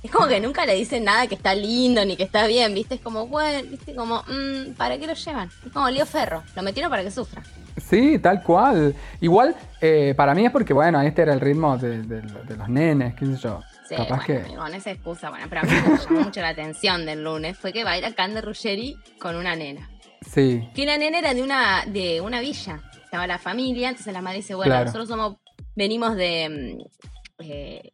Es 0.05 0.12
como 0.12 0.27
que 0.27 0.39
nunca 0.39 0.65
le 0.65 0.75
dicen 0.75 1.03
nada 1.03 1.27
que 1.27 1.35
está 1.35 1.55
lindo 1.55 2.05
ni 2.05 2.15
que 2.15 2.24
está 2.24 2.45
bien, 2.47 2.74
¿viste? 2.74 2.95
Es 2.95 3.01
como, 3.01 3.27
bueno, 3.27 3.67
¿viste? 3.69 3.95
Como, 3.95 4.21
mm, 4.27 4.74
¿para 4.77 4.97
qué 4.97 5.07
lo 5.07 5.13
llevan? 5.13 5.50
Es 5.65 5.71
como 5.71 5.89
Leo 5.89 6.05
Ferro, 6.05 6.43
lo 6.55 6.62
metieron 6.62 6.89
para 6.91 7.03
que 7.03 7.12
sufra. 7.12 7.41
Sí, 7.77 8.19
tal 8.19 8.41
cual. 8.43 8.95
Igual, 9.19 9.55
eh, 9.81 10.13
para 10.15 10.33
mí 10.35 10.45
es 10.45 10.51
porque, 10.51 10.74
bueno, 10.74 11.01
este 11.01 11.24
era 11.24 11.33
el 11.33 11.39
ritmo 11.41 11.77
de, 11.77 12.03
de- 12.03 12.21
de 12.21 12.55
los 12.57 12.69
nenes, 12.69 13.15
qué 13.15 13.25
sé 13.25 13.35
yo. 13.38 13.62
Sí, 13.89 13.95
Capaz 13.95 14.25
bueno, 14.27 14.47
que... 14.47 14.55
con 14.55 14.74
esa 14.74 14.91
excusa, 14.91 15.29
bueno, 15.29 15.45
pero 15.50 15.62
a 15.62 15.63
mí 15.65 15.71
me 15.71 15.97
llamó 15.97 16.19
mucho 16.25 16.41
la 16.41 16.50
atención 16.50 17.05
del 17.05 17.24
lunes 17.24 17.57
fue 17.57 17.74
que 17.74 17.83
baila 17.83 18.12
Cande 18.13 18.41
Ruggeri 18.41 18.95
con 19.19 19.35
una 19.35 19.55
nena. 19.55 19.89
Sí, 20.31 20.67
Que 20.74 20.85
la 20.85 20.97
nena 20.97 21.19
era 21.19 21.33
de 21.33 21.43
una, 21.43 21.83
de 21.85 22.21
una 22.21 22.39
villa. 22.41 22.79
Estaba 23.03 23.27
la 23.27 23.38
familia, 23.38 23.89
entonces 23.89 24.12
la 24.13 24.21
madre 24.21 24.38
dice, 24.38 24.55
bueno, 24.55 24.71
Claro. 24.71 24.85
nosotros 24.85 25.07
somos, 25.09 25.38
venimos 25.75 26.15
de... 26.15 26.77
mm, 26.79 27.43
eh, 27.43 27.91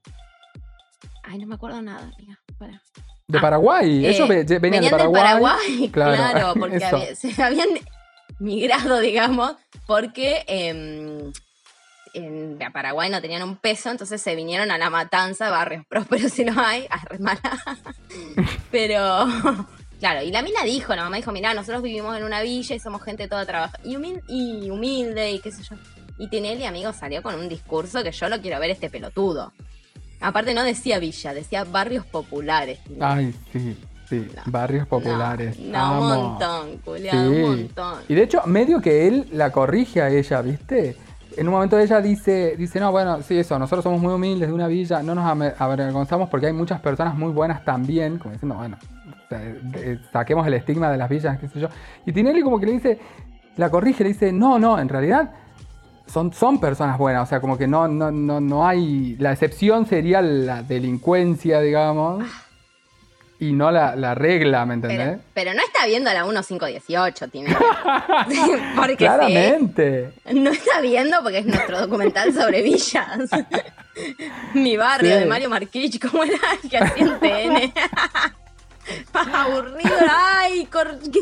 ay, 1.24 1.38
no 1.40 1.48
me 1.48 1.56
acuerdo 1.56 1.82
nada, 1.82 2.12
amiga. 2.16 2.40
Para. 2.58 2.82
de 3.28 3.38
Ah, 3.38 3.42
Paraguay. 3.42 4.06
Ellos 4.06 4.30
Eh, 4.30 4.44
ve- 4.46 4.60
venían, 4.60 4.84
de 4.84 4.90
Paraguay. 4.90 5.22
Paraguay, 5.24 5.90
Claro, 5.94 6.16
claro, 6.16 6.54
porque 6.60 6.84
había- 6.84 7.16
se 7.16 7.42
habían 7.44 7.70
migrado, 8.40 9.00
digamos, 9.00 9.54
porque 9.88 10.44
em, 10.48 11.32
en 12.13 12.60
Paraguay 12.74 13.10
no 13.10 13.22
tenían 13.22 13.44
un 13.44 13.56
peso, 13.56 13.90
entonces 13.90 14.22
se 14.22 14.36
vinieron 14.36 14.70
a 14.72 14.78
la 14.78 14.90
matanza, 14.90 15.50
barrios 15.50 15.86
prósperos 15.90 16.32
si 16.34 16.44
no 16.44 16.60
hay, 16.60 16.86
a 16.90 16.98
re 17.06 17.20
mala. 17.20 17.40
Pero, 18.72 19.25
claro, 20.00 20.24
y 20.24 20.32
la 20.32 20.42
mina 20.42 20.63
dijo, 20.63 20.96
la 20.96 21.04
mamá 21.04 21.18
dijo, 21.18 21.32
mirá, 21.32 21.54
nosotros 21.54 21.82
vivimos 21.84 22.18
en 22.18 22.24
una 22.24 22.42
villa 22.42 22.75
y 22.75 22.80
somos 22.80 23.01
gente 23.04 23.28
toda 23.28 23.46
trabajadora 23.46 23.84
y, 23.88 23.96
humil- 23.96 24.24
y 24.28 24.70
humilde 24.70 25.32
y 25.32 25.40
qué 25.40 25.51
sé 25.51 25.63
yo. 25.63 25.75
Y 26.18 26.28
Tinelli, 26.28 26.66
amigo, 26.66 26.94
salió 26.94 27.24
con 27.24 27.36
un 27.36 27.50
discurso 27.50 28.04
que 28.04 28.12
yo 28.12 28.30
lo 28.30 28.42
quiero 28.42 28.60
ver 28.60 28.70
este 28.72 28.90
pelotudo. 28.90 29.54
Aparte 30.22 30.54
no 30.54 30.63
decía 30.63 31.00
villa, 31.00 31.34
decía 31.34 31.63
barrios 31.63 32.06
populares. 32.06 32.80
Ay, 33.00 33.34
sí, 33.51 33.75
sí. 34.08 34.28
No, 34.36 34.51
Barrios 34.51 34.88
populares. 34.88 35.58
No, 35.60 36.01
un 36.01 36.08
montón, 36.08 36.78
culiado, 36.80 37.32
Sí. 37.32 37.38
un 37.42 37.42
montón. 37.58 38.00
Y 38.08 38.13
de 38.16 38.24
hecho, 38.24 38.42
medio 38.46 38.82
que 38.82 39.08
él 39.08 39.28
la 39.32 39.51
corrige 39.51 40.01
a 40.01 40.10
ella, 40.10 40.42
¿viste? 40.42 40.98
En 41.38 41.48
un 41.48 41.54
momento 41.54 41.80
ella 41.80 42.01
dice, 42.01 42.56
dice, 42.58 42.80
no, 42.82 42.92
bueno, 42.92 43.22
sí, 43.24 43.38
eso, 43.38 43.58
nosotros 43.58 43.84
somos 43.84 44.01
muy 44.01 44.13
humildes 44.13 44.50
de 44.50 44.54
una 44.54 44.68
villa, 44.68 45.01
no 45.01 45.16
nos 45.16 45.25
avergonzamos 45.58 46.28
porque 46.28 46.48
hay 46.48 46.54
muchas 46.54 46.82
personas 46.82 47.16
muy 47.16 47.32
buenas 47.32 47.63
también, 47.63 48.18
como 48.18 48.34
diciendo, 48.34 48.56
bueno, 48.56 48.78
saquemos 50.12 50.46
el 50.46 50.56
estigma 50.56 50.92
de 50.92 50.98
las 50.98 51.10
villas, 51.10 51.40
qué 51.40 51.48
sé 51.48 51.62
yo. 51.62 51.70
Y 52.06 52.12
Tinelli 52.12 52.42
como 52.42 52.60
que 52.60 52.66
le 52.66 52.74
dice, 52.74 53.00
la 53.56 53.70
corrige, 53.70 54.04
le 54.04 54.10
dice, 54.10 54.34
no, 54.34 54.60
no, 54.60 54.78
en 54.78 54.90
realidad 54.90 55.32
son, 56.12 56.34
son 56.34 56.60
personas 56.60 56.98
buenas, 56.98 57.24
o 57.24 57.30
sea, 57.30 57.39
como 57.41 57.58
que 57.58 57.68
no, 57.68 57.88
no, 57.88 58.12
no, 58.12 58.39
no 58.41 58.68
hay, 58.68 59.15
la 59.20 59.32
excepción 59.32 59.86
sería 59.86 60.22
la 60.22 60.62
delincuencia, 60.63 61.60
digamos, 61.62 62.24
y 63.39 63.53
no 63.53 63.72
la, 63.72 63.96
la 63.96 64.13
regla, 64.13 64.65
¿me 64.68 64.75
entendés? 64.75 65.08
Pero, 65.08 65.22
pero 65.34 65.53
no 65.56 65.62
está 65.63 65.88
viendo 65.88 66.13
la 66.13 66.24
1518, 66.24 67.27
Tinelli. 67.30 67.56
porque 68.75 68.96
Claramente. 68.98 70.12
sí, 70.30 70.39
no 70.39 70.51
está 70.51 70.80
viendo 70.82 71.18
porque 71.24 71.39
es 71.39 71.46
nuestro 71.48 71.82
documental 71.82 72.32
sobre 72.34 72.62
villas. 72.62 73.30
Mi 74.53 74.77
barrio 74.77 75.13
Sí. 75.13 75.20
de 75.22 75.25
Mario 75.25 75.50
Marquich, 75.50 76.00
¿cómo 76.00 76.24
era 76.24 76.38
el 76.62 76.70
que 76.70 76.77
hacía 76.77 77.03
en 77.03 77.20
TN? 77.20 77.74
Aburrido, 79.14 79.96
ay, 80.10 80.68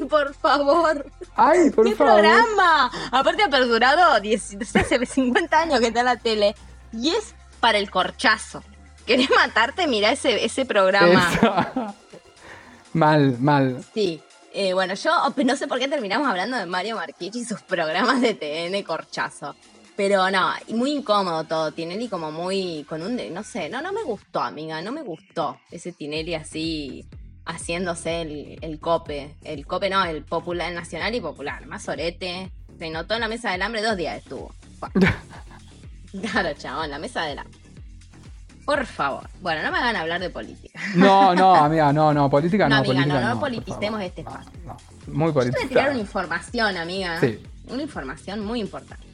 por 0.09 0.33
favor. 0.35 1.05
Ay, 1.35 1.69
por 1.71 1.85
¿Qué 1.85 1.95
favor. 1.95 2.13
programa? 2.21 2.91
Aparte 3.11 3.43
ha 3.43 3.49
perdurado 3.49 4.19
10 4.19 4.53
no 4.59 4.65
sé, 4.65 4.79
hace 4.79 5.05
50 5.05 5.59
años 5.59 5.79
que 5.79 5.87
está 5.87 5.99
en 6.01 6.05
la 6.05 6.17
tele. 6.17 6.55
Y 6.93 7.09
es 7.09 7.35
para 7.59 7.77
el 7.77 7.89
corchazo. 7.91 8.63
¿Querés 9.05 9.29
matarte? 9.31 9.87
Mira 9.87 10.11
ese, 10.11 10.43
ese 10.45 10.65
programa. 10.65 11.31
Eso. 11.33 11.95
mal, 12.93 13.37
mal. 13.39 13.83
Sí. 13.93 14.21
Eh, 14.53 14.73
bueno, 14.73 14.95
yo 14.95 15.11
oh, 15.27 15.33
no 15.43 15.55
sé 15.55 15.67
por 15.67 15.77
qué 15.79 15.87
terminamos 15.87 16.27
hablando 16.27 16.57
de 16.57 16.65
Mario 16.65 16.95
Marquich 16.95 17.35
y 17.35 17.45
sus 17.45 17.61
programas 17.61 18.21
de 18.21 18.33
TN 18.33 18.81
corchazo. 18.83 19.55
Pero 19.95 20.31
no, 20.31 20.53
muy 20.69 20.91
incómodo 20.91 21.43
todo. 21.43 21.71
Tinelli 21.71 22.07
como 22.07 22.31
muy 22.31 22.85
con 22.87 23.01
un... 23.01 23.17
de- 23.17 23.29
No 23.29 23.43
sé, 23.43 23.69
no, 23.69 23.81
no 23.81 23.91
me 23.91 24.03
gustó, 24.03 24.39
amiga. 24.41 24.81
No 24.81 24.91
me 24.91 25.01
gustó 25.03 25.59
ese 25.69 25.91
Tinelli 25.91 26.35
así 26.35 27.05
haciéndose 27.49 28.21
el, 28.21 28.57
el 28.61 28.79
cope. 28.79 29.35
El 29.43 29.65
cope 29.65 29.89
no, 29.89 30.03
el 30.05 30.23
popular, 30.23 30.69
el 30.69 30.75
nacional 30.75 31.13
y 31.15 31.21
popular. 31.21 31.65
Más 31.65 31.87
orete. 31.89 32.51
Se 32.77 32.89
notó 32.89 33.15
en 33.15 33.21
la 33.21 33.27
mesa 33.27 33.51
del 33.51 33.61
hambre, 33.61 33.81
dos 33.81 33.97
días 33.97 34.17
estuvo. 34.17 34.53
Claro, 36.21 36.49
chabón, 36.57 36.89
la 36.89 36.97
mesa 36.97 37.23
del 37.25 37.37
hambre. 37.39 37.59
Por 38.65 38.83
favor. 38.85 39.29
Bueno, 39.41 39.61
no 39.63 39.71
me 39.71 39.77
hagan 39.77 39.95
hablar 39.95 40.19
de 40.19 40.29
política. 40.31 40.79
No, 40.95 41.35
no, 41.35 41.55
amiga, 41.65 41.93
no, 41.93 42.13
no, 42.13 42.29
política 42.31 42.67
No, 42.67 42.77
no, 42.77 42.81
amiga, 42.81 42.93
política 42.95 43.19
no, 43.21 43.27
no 43.27 43.39
por 43.39 43.49
politicemos 43.49 44.01
este 44.01 44.23
No, 44.23 44.29
espacio. 44.31 44.51
no, 44.65 44.77
muy 45.07 45.27
Yo 45.27 45.33
voy 45.33 45.41
a 45.47 45.51
política. 45.51 45.67
tirar 45.67 45.89
una 45.91 45.99
información, 45.99 46.77
amiga. 46.77 47.19
Sí. 47.19 47.39
Una 47.67 47.83
información 47.83 48.39
muy 48.43 48.59
importante. 48.59 49.05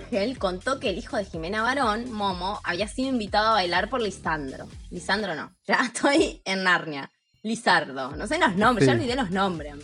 Ángel 0.00 0.38
contó 0.38 0.78
que 0.80 0.90
el 0.90 0.98
hijo 0.98 1.16
de 1.16 1.24
Jimena 1.24 1.62
Barón, 1.62 2.12
Momo, 2.12 2.60
había 2.64 2.88
sido 2.88 3.08
invitado 3.08 3.48
a 3.48 3.52
bailar 3.52 3.90
por 3.90 4.00
Lisandro. 4.00 4.66
Lisandro 4.90 5.34
no, 5.34 5.52
ya 5.66 5.74
estoy 5.86 6.42
en 6.44 6.62
Narnia. 6.64 7.10
Lizardo, 7.42 8.16
no 8.16 8.26
sé 8.26 8.38
los 8.38 8.56
nombres, 8.56 8.86
Sí. 8.86 8.92
ya 8.94 8.98
olvidé 8.98 9.16
los 9.16 9.30
nombres. 9.30 9.74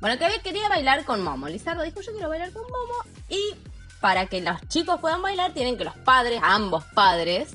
Bueno, 0.00 0.16
que 0.18 0.24
había- 0.26 0.40
quería 0.40 0.68
bailar 0.68 1.04
con 1.04 1.22
Momo. 1.22 1.48
Lizardo 1.48 1.82
dijo, 1.82 2.00
yo 2.00 2.12
quiero 2.12 2.28
bailar 2.28 2.52
con 2.52 2.62
Momo. 2.62 2.94
Y 3.28 3.54
para 4.00 4.26
que 4.26 4.40
los 4.40 4.60
chicos 4.68 5.00
puedan 5.00 5.20
bailar, 5.22 5.52
tienen 5.52 5.76
que 5.76 5.82
los 5.84 5.96
padres, 5.96 6.40
ambos 6.44 6.84
padres, 6.94 7.48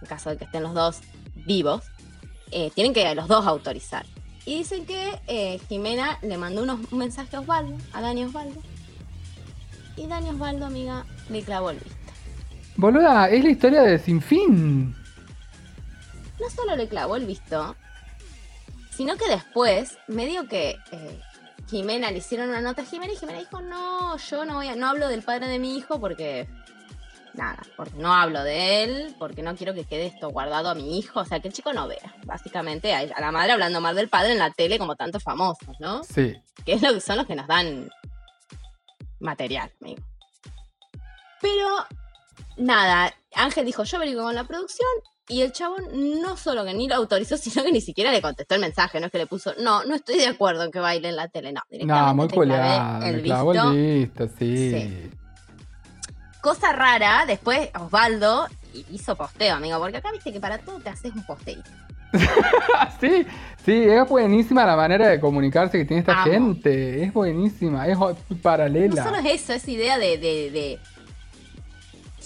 en 0.00 0.08
caso 0.08 0.30
de 0.30 0.36
que 0.38 0.44
estén 0.44 0.64
los 0.64 0.74
dos 0.74 0.98
vivos, 1.46 1.84
eh, 2.50 2.72
tienen 2.74 2.92
que 2.92 3.14
los 3.14 3.28
dos 3.28 3.46
autorizar. 3.46 4.04
Y 4.44 4.56
dicen 4.58 4.84
que 4.86 5.20
eh, 5.28 5.60
Jimena 5.68 6.18
le 6.22 6.36
mandó 6.38 6.62
unos, 6.64 6.80
un 6.90 6.98
mensaje 6.98 7.36
a 7.36 7.40
Osvaldo, 7.40 7.76
a 7.92 8.00
Dani 8.00 8.24
Osvaldo. 8.24 8.60
Y 9.96 10.06
Dani 10.06 10.30
Osvaldo, 10.30 10.66
amiga, 10.66 11.06
le 11.28 11.42
clavó 11.42 11.70
el 11.70 11.78
visto. 11.78 11.98
Boluda, 12.76 13.28
es 13.28 13.42
la 13.42 13.50
historia 13.50 13.82
de 13.82 13.98
Sin 13.98 14.20
Fin. 14.22 14.94
No 16.40 16.50
solo 16.54 16.76
le 16.76 16.88
clavó 16.88 17.16
el 17.16 17.26
visto, 17.26 17.74
sino 18.90 19.16
que 19.16 19.28
después, 19.28 19.98
medio 20.06 20.46
que 20.46 20.76
eh, 20.92 21.20
Jimena 21.68 22.10
le 22.10 22.18
hicieron 22.18 22.48
una 22.48 22.60
nota 22.60 22.82
a 22.82 22.84
Jimena 22.84 23.12
y 23.12 23.16
Jimena 23.16 23.40
dijo, 23.40 23.60
no, 23.60 24.16
yo 24.16 24.44
no 24.44 24.54
voy 24.54 24.68
a, 24.68 24.76
no 24.76 24.86
hablo 24.86 25.08
del 25.08 25.22
padre 25.22 25.48
de 25.48 25.58
mi 25.58 25.76
hijo 25.76 26.00
porque 26.00 26.48
nada, 27.34 27.58
porque 27.76 27.96
no 27.96 28.12
hablo 28.14 28.42
de 28.42 28.84
él, 28.84 29.14
porque 29.18 29.42
no 29.42 29.56
quiero 29.56 29.74
que 29.74 29.84
quede 29.84 30.06
esto 30.06 30.30
guardado 30.30 30.70
a 30.70 30.74
mi 30.74 30.98
hijo, 30.98 31.20
o 31.20 31.24
sea, 31.24 31.40
que 31.40 31.48
el 31.48 31.54
chico 31.54 31.72
no 31.72 31.86
vea, 31.88 32.14
básicamente, 32.24 32.94
a, 32.94 32.98
a 32.98 33.20
la 33.20 33.32
madre 33.32 33.52
hablando 33.52 33.80
mal 33.80 33.94
del 33.94 34.08
padre 34.08 34.32
en 34.32 34.38
la 34.38 34.50
tele 34.50 34.78
como 34.78 34.96
tantos 34.96 35.22
famosos, 35.22 35.76
¿no? 35.80 36.02
Sí. 36.04 36.34
que 36.64 36.74
es 36.74 36.82
lo 36.82 36.92
que 36.94 37.00
son 37.00 37.16
los 37.16 37.26
que 37.26 37.36
nos 37.36 37.46
dan 37.46 37.90
material, 39.20 39.70
amigo. 39.80 40.02
Pero 41.40 41.66
nada, 42.56 43.12
Ángel 43.34 43.66
dijo, 43.66 43.84
yo 43.84 43.96
averiguo 43.96 44.22
con 44.24 44.34
la 44.34 44.44
producción 44.44 44.88
y 45.28 45.42
el 45.42 45.52
chabón 45.52 45.84
no 46.22 46.36
solo 46.36 46.64
que 46.64 46.72
ni 46.74 46.88
lo 46.88 46.94
autorizó, 46.96 47.36
sino 47.38 47.62
que 47.64 47.72
ni 47.72 47.80
siquiera 47.80 48.10
le 48.10 48.22
contestó 48.22 48.54
el 48.54 48.60
mensaje, 48.60 48.98
no 49.00 49.06
es 49.06 49.12
que 49.12 49.18
le 49.18 49.26
puso, 49.26 49.52
no, 49.60 49.84
no 49.84 49.94
estoy 49.94 50.16
de 50.16 50.26
acuerdo 50.26 50.62
en 50.64 50.70
que 50.70 50.80
baile 50.80 51.08
en 51.10 51.16
la 51.16 51.28
tele, 51.28 51.52
no, 51.52 51.60
No, 51.60 51.64
directamente 51.70 52.14
muy 52.14 52.28
te 52.28 52.34
clavé 52.34 52.46
culiado. 52.78 53.06
el 53.06 53.20
visto. 53.20 53.70
el 53.70 53.98
visto, 53.98 54.28
sí. 54.38 54.70
Sí. 54.72 55.10
Cosa 56.40 56.72
rara, 56.72 57.24
después 57.26 57.68
Osvaldo 57.78 58.46
hizo 58.92 59.16
posteo, 59.16 59.56
amigo, 59.56 59.78
porque 59.80 59.96
acá 59.98 60.12
viste 60.12 60.32
que 60.32 60.40
para 60.40 60.58
todo 60.58 60.78
te 60.78 60.88
haces 60.88 61.12
un 61.14 61.24
posteo. 61.26 61.60
sí, 63.00 63.26
sí, 63.66 63.84
es 63.84 64.08
buenísima 64.08 64.64
la 64.64 64.76
manera 64.76 65.08
de 65.08 65.20
comunicarse 65.20 65.76
que 65.78 65.84
tiene 65.84 66.00
esta 66.00 66.22
Amo. 66.22 66.30
gente. 66.32 67.02
Es 67.04 67.12
buenísima, 67.12 67.86
es 67.86 67.96
o- 67.98 68.16
No 68.30 68.36
paralela. 68.40 69.02
solo 69.04 69.18
es 69.18 69.42
eso, 69.42 69.52
esa 69.52 69.70
idea 69.70 69.98
de, 69.98 70.16
de- 70.16 70.50
de- 70.50 70.78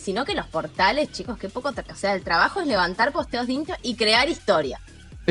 Sino 0.02 0.24
que 0.24 0.34
los 0.34 0.46
portales, 0.46 1.12
chicos, 1.12 1.38
qué 1.38 1.48
poco... 1.48 1.68
O 1.70 1.94
sea, 1.94 2.14
el 2.14 2.22
trabajo 2.22 2.60
es 2.60 2.66
levantar 2.66 3.12
posteos 3.12 3.46
de 3.46 3.52
Insta 3.52 3.78
y 3.82 3.94
crear 3.94 4.28
historia. 4.28 4.80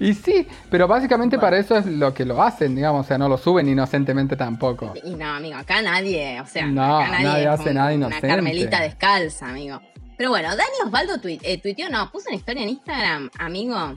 y 0.00 0.12
sí, 0.12 0.46
pero 0.70 0.86
básicamente 0.86 1.36
Bueno. 1.36 1.46
para 1.46 1.58
eso 1.58 1.76
es 1.78 1.86
lo 1.86 2.12
que 2.12 2.24
lo 2.26 2.42
hacen, 2.42 2.74
digamos, 2.74 3.06
o 3.06 3.08
sea, 3.08 3.16
no 3.16 3.28
lo 3.28 3.38
suben 3.38 3.66
inocentemente 3.68 4.36
tampoco. 4.36 4.92
Y 5.04 5.14
no, 5.14 5.26
amigo, 5.26 5.56
acá 5.56 5.80
nadie... 5.80 6.38
O 6.40 6.46
sea, 6.46 6.66
No, 6.66 6.98
acá 6.98 7.18
nadie, 7.22 7.46
hace 7.48 7.72
nada 7.72 7.86
Una 7.86 7.94
inocente. 7.94 8.28
carmelita 8.28 8.80
descalza, 8.82 9.48
amigo. 9.48 9.80
Pero 10.18 10.30
bueno, 10.30 10.48
Dani 10.50 10.70
Osvaldo 10.84 11.14
tuit- 11.22 11.40
eh, 11.44 11.58
tuiteó, 11.60 11.88
no, 11.88 12.10
puso 12.10 12.28
una 12.28 12.36
historia 12.36 12.62
en 12.64 12.68
Instagram, 12.70 13.30
amigo, 13.38 13.94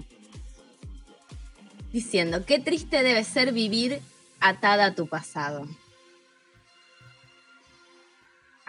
diciendo, 1.92 2.46
qué 2.46 2.60
triste 2.60 3.04
debe 3.04 3.24
ser 3.24 3.52
vivir 3.52 4.00
atada 4.40 4.86
a 4.86 4.96
tu 4.96 5.08
pasado. 5.08 5.68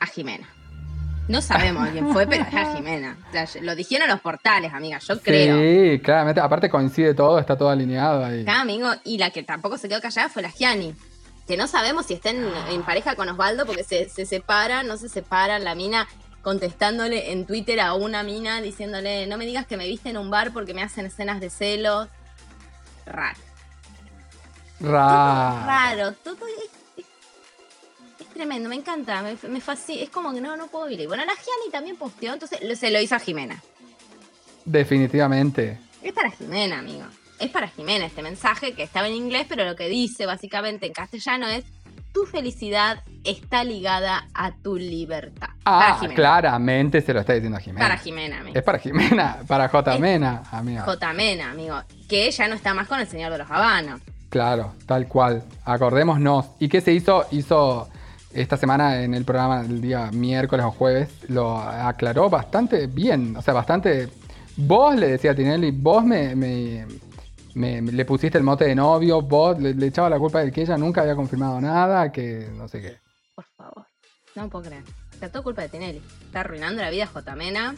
A 0.02 0.06
Jimena. 0.06 0.48
No 1.28 1.40
sabemos 1.40 1.88
quién 1.90 2.12
fue, 2.12 2.26
pero 2.26 2.42
es 2.44 2.52
a 2.54 2.72
Jimena. 2.74 3.16
O 3.28 3.32
sea, 3.32 3.46
lo 3.62 3.76
dijeron 3.76 4.08
los 4.08 4.20
portales, 4.20 4.74
amiga, 4.74 4.98
yo 4.98 5.20
creo. 5.20 5.56
Sí, 5.56 6.00
claramente, 6.00 6.40
aparte 6.40 6.68
coincide 6.68 7.14
todo, 7.14 7.38
está 7.38 7.56
todo 7.56 7.70
alineado 7.70 8.24
ahí. 8.24 8.42
Acá, 8.42 8.60
amigo, 8.60 8.88
y 9.04 9.18
la 9.18 9.30
que 9.30 9.42
tampoco 9.44 9.78
se 9.78 9.88
quedó 9.88 10.00
callada 10.00 10.28
fue 10.28 10.42
la 10.42 10.50
Gianni. 10.50 10.94
Que 11.46 11.56
no 11.56 11.66
sabemos 11.68 12.06
si 12.06 12.14
está 12.14 12.30
en, 12.30 12.44
en 12.70 12.82
pareja 12.82 13.14
con 13.14 13.28
Osvaldo 13.28 13.66
porque 13.66 13.84
se, 13.84 14.08
se 14.08 14.26
separan, 14.26 14.86
no 14.88 14.96
se 14.96 15.08
separan. 15.08 15.62
La 15.64 15.74
mina 15.76 16.08
contestándole 16.42 17.30
en 17.32 17.46
Twitter 17.46 17.78
a 17.80 17.94
una 17.94 18.22
mina 18.24 18.60
diciéndole: 18.60 19.26
No 19.28 19.38
me 19.38 19.46
digas 19.46 19.66
que 19.66 19.76
me 19.76 19.86
viste 19.86 20.10
en 20.10 20.16
un 20.18 20.30
bar 20.30 20.52
porque 20.52 20.74
me 20.74 20.82
hacen 20.82 21.06
escenas 21.06 21.40
de 21.40 21.50
celos. 21.50 22.08
Raro. 23.06 23.38
Ra. 24.80 25.64
Raro. 25.66 26.12
Todo 26.24 26.34
es- 26.46 26.64
es 26.64 26.81
tremendo, 28.32 28.68
me 28.68 28.76
encanta. 28.76 29.22
Me, 29.22 29.36
me 29.48 29.60
fascina. 29.60 30.02
Es 30.02 30.10
como 30.10 30.32
que 30.32 30.40
no, 30.40 30.56
no 30.56 30.66
puedo 30.68 30.86
vivir. 30.86 31.08
Bueno, 31.08 31.24
la 31.24 31.32
Gianni 31.34 31.70
también 31.70 31.96
posteó, 31.96 32.32
entonces 32.34 32.58
se 32.78 32.90
lo 32.90 33.00
hizo 33.00 33.14
a 33.14 33.18
Jimena. 33.18 33.62
Definitivamente. 34.64 35.78
Es 36.02 36.12
para 36.12 36.30
Jimena, 36.30 36.78
amigo. 36.78 37.04
Es 37.38 37.50
para 37.50 37.68
Jimena 37.68 38.06
este 38.06 38.22
mensaje 38.22 38.74
que 38.74 38.82
estaba 38.84 39.08
en 39.08 39.14
inglés, 39.14 39.46
pero 39.48 39.64
lo 39.64 39.74
que 39.76 39.88
dice 39.88 40.26
básicamente 40.26 40.86
en 40.86 40.92
castellano 40.92 41.46
es: 41.48 41.64
Tu 42.12 42.24
felicidad 42.26 43.02
está 43.24 43.64
ligada 43.64 44.28
a 44.34 44.52
tu 44.52 44.76
libertad. 44.76 45.48
Ah, 45.64 46.00
claramente 46.14 47.00
se 47.02 47.12
lo 47.12 47.20
está 47.20 47.32
diciendo 47.32 47.58
a 47.58 47.60
Jimena. 47.60 47.86
Para 47.86 47.98
Jimena, 47.98 48.40
amigo. 48.40 48.56
Es 48.58 48.62
para 48.64 48.78
Jimena, 48.78 49.38
para 49.48 49.68
J. 49.68 49.94
Es- 49.94 50.00
Mena, 50.00 50.42
amiga. 50.52 50.82
J. 50.82 51.12
Mena, 51.12 51.50
amigo. 51.50 51.80
Que 52.08 52.30
ya 52.30 52.46
no 52.48 52.54
está 52.54 52.74
más 52.74 52.86
con 52.86 53.00
el 53.00 53.08
señor 53.08 53.32
de 53.32 53.38
los 53.38 53.50
Habanos. 53.50 54.00
Claro, 54.28 54.74
tal 54.86 55.08
cual. 55.08 55.42
Acordémonos. 55.64 56.46
¿Y 56.60 56.68
qué 56.68 56.80
se 56.80 56.92
hizo? 56.92 57.26
Hizo 57.32 57.88
esta 58.34 58.56
semana 58.56 59.02
en 59.02 59.14
el 59.14 59.24
programa 59.24 59.60
el 59.60 59.80
día 59.80 60.10
miércoles 60.12 60.64
o 60.66 60.70
jueves. 60.72 61.08
Lo 61.28 61.58
aclaró 61.58 62.28
bastante 62.30 62.86
bien. 62.86 63.36
O 63.36 63.42
sea, 63.42 63.54
bastante. 63.54 64.08
Vos 64.56 64.94
le 64.96 65.08
decía 65.08 65.32
a 65.32 65.34
Tinelli, 65.34 65.70
vos 65.70 66.04
me, 66.04 66.34
me- 66.36 66.86
me- 67.54 67.80
me- 67.82 67.92
le 67.92 68.04
pusiste 68.04 68.38
el 68.38 68.44
mote 68.44 68.64
de 68.66 68.74
novio, 68.74 69.22
vos 69.22 69.58
le, 69.58 69.74
le 69.74 69.86
echaba 69.86 70.08
la 70.10 70.18
culpa 70.18 70.40
de 70.40 70.52
que 70.52 70.62
ella 70.62 70.76
nunca 70.76 71.02
había 71.02 71.14
confirmado 71.16 71.60
nada, 71.60 72.10
que 72.12 72.48
no 72.54 72.68
sé 72.68 72.80
qué. 72.82 72.98
Por 73.34 73.44
favor. 73.56 73.86
No 74.34 74.48
puedo 74.48 74.64
creer. 74.66 74.84
Está 75.12 75.28
todo 75.30 75.42
culpa 75.42 75.62
de 75.62 75.68
Tinelli. 75.68 76.02
Está 76.26 76.40
arruinando 76.40 76.82
la 76.82 76.90
vida 76.90 77.06
J. 77.06 77.34
Mena. 77.36 77.74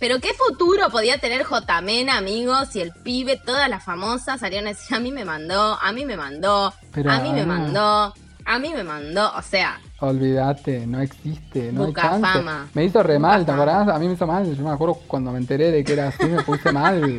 Pero 0.00 0.18
qué 0.20 0.30
futuro 0.34 0.90
podía 0.90 1.18
tener 1.18 1.44
J. 1.44 1.80
Mena, 1.80 2.18
amigos, 2.18 2.68
si 2.72 2.80
el 2.80 2.92
pibe, 2.92 3.40
todas 3.44 3.68
las 3.68 3.84
famosas 3.84 4.40
salieron 4.40 4.66
a 4.66 4.70
decir, 4.70 4.96
a 4.96 5.00
mí 5.00 5.12
me 5.12 5.24
mandó, 5.24 5.78
a 5.80 5.92
mí 5.92 6.04
me 6.04 6.16
mandó, 6.16 6.72
Pero, 6.92 7.12
a 7.12 7.20
mí 7.20 7.30
me 7.32 7.42
Ana. 7.42 7.54
mandó, 7.58 8.14
a 8.44 8.58
mí 8.58 8.72
me 8.74 8.84
mandó. 8.84 9.32
O 9.36 9.42
sea, 9.42 9.80
Olvídate, 10.00 10.86
no 10.86 11.00
existe, 11.00 11.72
no 11.72 11.86
Buca 11.86 12.02
hay 12.02 12.08
chance. 12.22 12.38
fama. 12.38 12.68
Me 12.74 12.84
hizo 12.84 13.02
re 13.02 13.16
Buca 13.16 13.28
mal, 13.28 13.46
¿te 13.46 13.52
acordás? 13.52 13.88
A 13.88 13.98
mí 13.98 14.06
me 14.06 14.14
hizo 14.14 14.26
mal. 14.26 14.54
Yo 14.54 14.62
me 14.62 14.70
acuerdo 14.70 14.94
cuando 15.06 15.30
me 15.32 15.38
enteré 15.38 15.70
de 15.70 15.82
que 15.84 15.92
era 15.94 16.08
así, 16.08 16.24
me 16.26 16.42
puse 16.42 16.70
mal. 16.72 17.18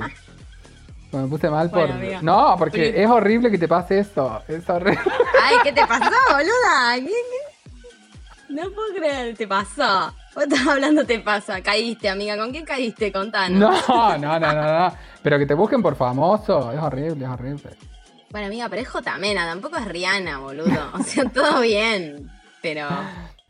Me 1.11 1.27
puse 1.27 1.49
mal 1.49 1.69
por. 1.71 1.89
Amiga. 1.91 2.19
No, 2.21 2.55
porque 2.57 3.01
es 3.01 3.09
horrible 3.09 3.49
que 3.49 3.57
te 3.57 3.67
pase 3.67 3.99
eso. 3.99 4.41
Es 4.47 4.69
horrible. 4.69 4.99
ay, 5.43 5.55
¿qué 5.63 5.71
te 5.71 5.85
pasó, 5.87 6.11
boluda? 6.29 6.95
¿Qué- 6.95 7.05
qué? 7.05 8.53
No 8.53 8.61
puedo 8.71 8.93
creer, 8.95 9.35
te 9.35 9.47
pasó. 9.47 10.13
Vos 10.35 10.43
estás 10.43 10.67
hablando, 10.67 11.05
te 11.05 11.19
pasa. 11.19 11.61
Caíste, 11.61 12.09
amiga. 12.09 12.37
¿Con 12.37 12.51
quién 12.51 12.65
caíste? 12.65 13.11
Contanos. 13.11 13.57
No, 13.87 14.17
no, 14.17 14.39
no, 14.39 14.53
no, 14.53 14.79
no. 14.89 14.93
Pero 15.23 15.39
que 15.39 15.45
te 15.45 15.53
busquen 15.55 15.81
por 15.81 15.95
famoso, 15.95 16.71
es 16.71 16.79
horrible, 16.79 17.25
es 17.25 17.31
horrible. 17.31 17.71
Bueno, 18.35 18.47
amiga, 18.47 18.67
pero 18.67 18.81
es 18.81 18.89
J. 18.89 19.17
Mena, 19.17 19.45
tampoco 19.45 19.77
es 19.77 19.85
Rihanna, 19.85 20.39
boludo. 20.39 20.91
O 20.93 21.01
sea, 21.03 21.23
todo 21.33 21.61
bien. 21.61 22.29
Pero, 22.61 22.85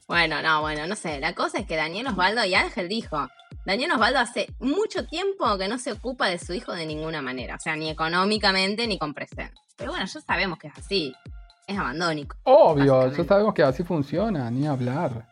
bueno, 0.08 0.44
no, 0.44 0.62
bueno, 0.62 0.86
no 0.86 0.96
sé. 0.96 1.20
La 1.20 1.34
cosa 1.34 1.58
es 1.58 1.66
que 1.66 1.76
Daniel 1.76 2.06
Osvaldo, 2.06 2.46
y 2.46 2.54
Ángel 2.54 2.88
dijo, 2.88 3.28
Daniel 3.66 3.94
Osvaldo 3.94 4.20
hace 4.20 4.46
mucho 4.60 5.08
tiempo 5.08 5.58
que 5.58 5.68
no 5.68 5.80
se 5.80 5.92
ocupa 5.92 6.28
de 6.28 6.38
su 6.38 6.54
hijo 6.54 6.72
de 6.72 6.86
ninguna 6.86 7.24
manera. 7.24 7.56
O 7.56 7.60
sea, 7.60 7.76
ni 7.76 7.90
económicamente 7.90 8.86
ni 8.86 9.00
con 9.00 9.16
presencia. 9.16 9.60
Pero 9.76 9.90
bueno, 9.90 10.06
ya 10.06 10.22
sabemos 10.22 10.60
que 10.60 10.68
es 10.68 10.78
así. 10.78 11.16
Es 11.66 11.80
abandónico. 11.80 12.38
Obvio, 12.44 13.12
ya 13.12 13.24
sabemos 13.24 13.56
que 13.56 13.64
así 13.64 13.82
funciona, 13.82 14.52
ni 14.52 14.68
hablar. 14.68 15.28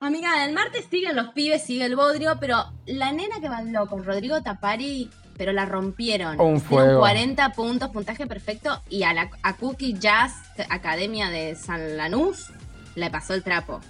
Amiga, 0.00 0.44
el 0.44 0.52
martes 0.52 0.86
siguen 0.90 1.14
los 1.14 1.28
pibes, 1.28 1.62
sigue 1.62 1.84
el 1.84 1.94
bodrio, 1.94 2.38
pero 2.40 2.64
la 2.86 3.12
nena 3.12 3.40
que 3.40 3.48
bailó 3.48 3.86
con 3.86 4.02
Rodrigo 4.02 4.42
Tapari, 4.42 5.08
pero 5.40 5.54
la 5.54 5.64
rompieron. 5.64 6.38
Un 6.38 6.60
fuego. 6.60 6.98
40 7.00 7.52
puntos, 7.52 7.88
puntaje 7.88 8.26
perfecto, 8.26 8.82
y 8.90 9.04
a, 9.04 9.14
la, 9.14 9.30
a 9.42 9.54
Cookie 9.54 9.94
Jazz 9.94 10.34
Academia 10.68 11.30
de 11.30 11.54
San 11.54 11.96
Lanús 11.96 12.48
le 12.94 13.08
pasó 13.10 13.32
el 13.32 13.42
trapo. 13.42 13.80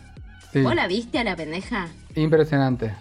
Sí, 0.53 0.63
¿Vos 0.63 0.77
la 0.77 0.87
viste 0.87 1.19
a 1.19 1.25
la 1.25 1.35
pendeja? 1.35 1.89
impresionante. 2.15 2.95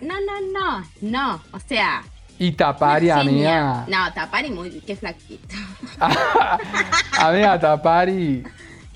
No, 0.00 0.14
no, 0.20 0.40
no, 0.52 0.84
no. 1.00 1.42
O 1.50 1.58
sea, 1.58 2.04
Y 2.38 2.52
Tapari, 2.52 3.10
amiga. 3.10 3.84
No, 3.88 4.12
Tapari 4.14 4.52
muy, 4.52 4.70
qué 4.86 4.94
flaquito. 4.94 5.56
amiga, 7.18 7.58
Tapari. 7.58 8.44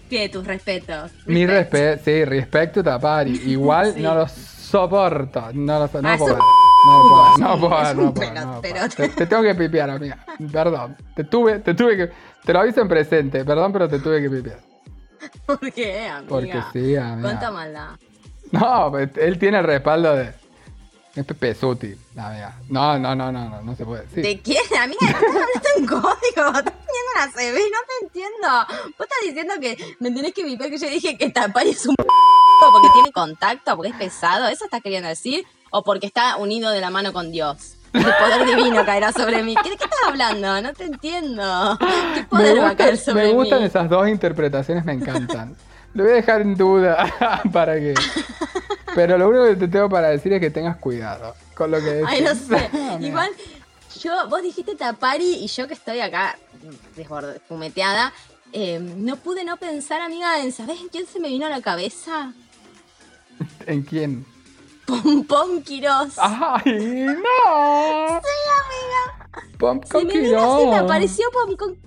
Pide 0.09 0.29
tus 0.29 0.47
respetos. 0.47 1.11
Mi 1.27 1.47
respeto, 1.47 2.03
sí, 2.05 2.25
respecto 2.25 2.85
Tapari. 2.85 3.33
Igual 3.45 3.93
Sí. 3.97 4.03
no 4.03 4.15
lo 4.15 4.29
soporto. 4.29 5.49
No 5.53 5.81
lo 5.81 5.89
so- 5.89 6.01
no 6.01 6.17
No 6.87 7.03
no 7.03 7.09
puedo, 7.09 7.95
no 7.95 8.15
puedo, 8.15 8.35
no 8.35 8.61
puedo. 8.61 8.89
Te, 8.89 9.09
te 9.09 9.27
tengo 9.27 9.43
que 9.43 9.55
pipear, 9.55 9.91
amiga. 9.91 10.25
Perdón. 10.51 10.97
Te 11.15 11.25
tuve, 11.25 11.59
te 11.59 11.75
tuve 11.75 11.97
que. 11.97 12.11
Te 12.45 12.53
lo 12.53 12.61
aviso 12.61 12.81
en 12.81 12.89
presente, 12.89 13.45
perdón, 13.45 13.73
pero 13.73 13.89
te 13.89 13.99
tuve 13.99 14.23
que 14.23 14.31
pipear. 14.31 14.61
¿Por 15.45 15.73
qué, 15.73 16.09
amiga? 16.09 16.29
Porque 16.29 16.63
sí, 16.73 16.97
amiga. 16.97 17.21
Cuánta 17.21 17.51
maldad. 17.51 17.91
No, 18.53 18.91
pues, 18.91 19.11
él 19.17 19.39
tiene 19.39 19.59
el 19.59 19.65
respaldo 19.65 20.17
de. 20.17 20.33
Es 21.15 21.25
Pepe 21.25 21.55
Suti, 21.55 21.95
amiga. 22.17 22.57
No, 22.69 22.99
no, 22.99 23.15
no, 23.15 23.33
no, 23.33 23.49
no, 23.49 23.63
no 23.63 23.77
se 23.77 23.85
puede 23.85 24.03
decir. 24.03 24.23
¿De 24.23 24.41
quién? 24.41 24.63
Amiga, 24.81 25.07
estás 25.07 25.23
hablando 25.23 25.69
en 25.77 25.87
código. 25.87 26.59
Estás 26.59 26.65
teniendo 26.65 27.11
una 27.15 27.27
CB, 27.33 27.59
no 27.59 27.79
te 27.89 28.05
entiendo. 28.07 28.49
Vos 28.97 29.07
estás 29.07 29.19
diciendo 29.25 29.55
que 29.61 29.97
me 29.99 30.11
tenés 30.13 30.33
que 30.33 30.45
viper 30.45 30.71
que 30.71 30.79
yo 30.79 30.89
dije 30.89 31.19
que 31.19 31.29
Tapari 31.31 31.71
es 31.71 31.85
un 31.85 31.97
porque 32.73 32.89
tiene 32.95 33.13
contacto, 33.13 33.77
porque 33.77 33.91
es 33.91 33.97
pesado. 33.97 34.47
¿Eso 34.49 34.65
estás 34.65 34.81
queriendo 34.83 35.09
decir? 35.09 35.45
¿O 35.71 35.83
porque 35.85 36.07
está 36.07 36.37
unido 36.37 36.71
de 36.71 36.81
la 36.81 36.91
mano 36.91 37.13
con 37.13 37.31
Dios? 37.31 37.75
El 37.93 38.03
poder 38.05 38.47
divino 38.47 38.85
caerá 38.87 39.13
sobre 39.13 39.43
mí. 39.43 39.55
¿Qué- 39.63 39.71
¿De 39.71 39.77
qué 39.77 39.85
estás 39.85 39.99
hablando? 40.07 40.61
No 40.63 40.73
te 40.75 40.85
entiendo. 40.85 41.79
¿Qué 42.15 42.23
poder 42.25 42.61
va 42.61 42.71
a 42.71 42.77
caer 42.77 42.97
sobre 42.99 43.25
me 43.29 43.33
gustan 43.33 43.61
mí? 43.61 43.67
esas 43.67 43.89
dos 43.89 44.09
interpretaciones, 44.09 44.85
me 44.85 44.93
encantan. 44.93 45.57
Lo 45.95 46.05
voy 46.05 46.13
a 46.13 46.17
dejar 46.17 46.41
en 46.43 46.57
duda 46.57 47.43
para 47.53 47.75
que. 47.77 47.95
Pero 48.95 49.19
lo 49.19 49.29
único 49.29 49.45
que 49.47 49.57
te 49.57 49.69
tengo 49.69 49.89
para 49.89 50.09
decir 50.09 50.33
es 50.33 50.41
que 50.41 50.51
tengas 50.51 50.77
cuidado 50.77 51.35
con 51.55 51.71
lo 51.71 51.79
que 51.79 51.85
decís. 51.87 52.09
Ay, 52.09 52.23
no 52.23 52.35
sé. 52.35 52.71
Igual, 53.01 53.31
yo, 54.01 54.29
vos 54.29 54.43
dijiste 54.43 54.77
Tapari 54.77 55.35
y 55.35 55.47
yo 55.49 55.67
que 55.69 55.75
estoy 55.75 56.01
acá 56.01 56.37
desborde- 56.97 57.41
fumeteada, 57.49 58.13
eh, 58.53 58.79
no 58.81 59.17
pude 59.17 59.45
no 59.45 59.57
pensar, 59.57 60.01
amiga, 60.01 60.41
en 60.41 60.53
¿sabés 60.53 60.81
en 60.81 60.89
quién 60.89 61.07
se 61.07 61.19
me 61.21 61.29
vino 61.29 61.47
a 61.47 61.51
la 61.51 61.61
cabeza? 61.61 62.33
¿En 63.67 63.83
quién? 63.83 64.25
Pompón 64.91 65.63
Quirós. 65.63 66.15
¡Ay, 66.19 67.07
no! 67.07 68.21
Sí, 68.21 68.31
amiga. 68.61 69.17
Pom 69.59 69.81
Se 69.85 69.93
con 69.93 70.07
me 70.07 70.77
apareció 70.77 71.27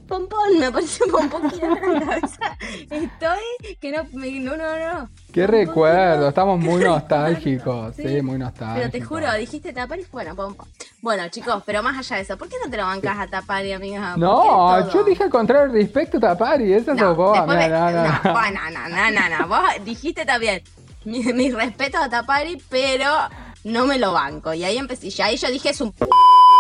Pompón, 0.08 0.60
me 0.60 0.66
apareció 0.68 1.06
Pompón 1.08 1.50
Quirós 1.50 1.78
en 1.84 1.94
la 1.94 2.00
cabeza. 2.06 2.58
Estoy 2.90 3.76
que 3.82 3.92
no, 3.92 4.04
me- 4.14 4.40
no, 4.40 4.56
no, 4.56 4.64
no. 4.78 5.10
Qué 5.34 5.42
Pompón 5.42 5.60
recuerdo, 5.60 6.14
Quirós. 6.16 6.30
estamos 6.30 6.60
muy 6.60 6.84
nostálgicos. 6.86 7.96
Sí, 7.96 8.22
muy 8.22 8.38
nostálgicos. 8.38 8.80
Pero 8.80 8.92
te 8.92 9.02
juro, 9.02 9.34
dijiste 9.34 9.74
Tapari, 9.74 10.06
bueno, 10.12 10.36
Pompón. 10.36 10.68
Bueno, 11.02 11.28
chicos, 11.30 11.62
pero 11.66 11.84
más 11.84 11.98
allá 11.98 12.16
de 12.18 12.22
eso, 12.22 12.38
¿por 12.38 12.48
qué 12.48 12.56
no 12.64 12.70
te 12.72 12.78
lo 12.78 12.84
bancas 12.86 13.18
a 13.20 13.28
Tapari, 13.28 13.74
amiga? 13.74 14.14
¿Por 14.14 14.16
qué 14.16 14.20
No, 14.22 14.90
yo 14.94 15.04
dije 15.04 15.24
al 15.24 15.30
contrario 15.30 15.74
respecto 15.74 16.18
a 16.18 16.22
Tapari, 16.22 16.72
esa 16.74 16.96
sos 16.98 17.18
vos, 17.18 17.38
amiga, 17.38 17.56
me- 17.58 17.70
no, 17.70 17.92
no, 17.92 17.92
no, 17.92 18.04
no. 18.24 18.34
no, 18.34 19.12
no, 19.12 19.30
no, 19.30 19.40
no. 19.40 19.48
Vos 19.48 19.60
dijiste 19.84 20.26
también 20.26 20.62
mi- 21.06 21.34
mis 21.34 21.54
respetos 21.54 22.02
a 22.02 22.10
Tapari, 22.10 22.62
pero 22.70 23.08
no 23.66 23.86
me 23.86 23.98
lo 24.00 24.14
banco. 24.14 24.54
Y 24.54 24.64
ahí 24.64 24.78
empecé, 24.78 25.08
y 25.08 25.22
ahí 25.22 25.38
yo 25.38 25.50
dije 25.50 25.70
es 25.70 25.82
un 25.82 25.92
p 25.92 26.06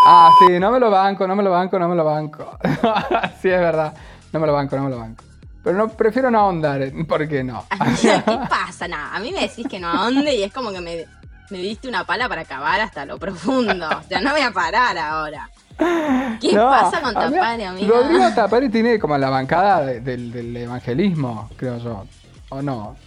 Ah, 0.05 0.31
sí, 0.39 0.59
no 0.59 0.69
me 0.71 0.79
lo 0.79 0.91
banco, 0.91 1.25
no 1.27 1.35
me 1.35 1.43
lo 1.43 1.51
banco, 1.51 1.79
no 1.79 1.87
me 1.87 1.95
lo 1.95 2.03
banco. 2.03 2.57
sí, 3.41 3.49
es 3.49 3.59
verdad. 3.59 3.93
No 4.33 4.39
me 4.39 4.47
lo 4.47 4.53
banco, 4.53 4.75
no 4.75 4.83
me 4.83 4.89
lo 4.89 4.97
banco. 4.99 5.23
Pero 5.63 5.77
no, 5.77 5.87
prefiero 5.87 6.29
no 6.29 6.39
ahondar, 6.39 6.81
¿por 7.07 7.25
qué 7.27 7.41
no? 7.43 7.63
¿Qué 8.01 8.21
pasa? 8.49 8.85
Nada, 8.87 9.15
a 9.15 9.19
mí 9.19 9.31
me 9.31 9.41
decís 9.41 9.65
que 9.69 9.79
no 9.79 9.87
ahonde 9.87 10.35
y 10.35 10.43
es 10.43 10.51
como 10.51 10.71
que 10.73 10.81
me, 10.81 11.05
me 11.51 11.57
diste 11.59 11.87
una 11.87 12.03
pala 12.03 12.27
para 12.27 12.41
acabar 12.41 12.81
hasta 12.81 13.05
lo 13.05 13.17
profundo. 13.17 13.87
O 13.87 14.03
sea, 14.03 14.19
no 14.19 14.31
voy 14.31 14.41
a 14.41 14.51
parar 14.51 14.97
ahora. 14.97 15.49
¿Qué 16.41 16.51
No, 16.53 16.69
pasa 16.69 17.01
con 17.01 17.13
Tapari, 17.13 17.63
amiga? 17.63 17.87
Rodrigo 17.87 18.25
Tapari 18.35 18.67
tiene 18.69 18.99
como 18.99 19.17
la 19.17 19.29
bancada 19.29 19.85
de- 19.85 20.01
del, 20.01 20.31
del 20.33 20.55
evangelismo, 20.57 21.49
creo 21.55 21.77
yo. 21.77 22.03
¿O 22.49 22.61
no? 22.61 22.97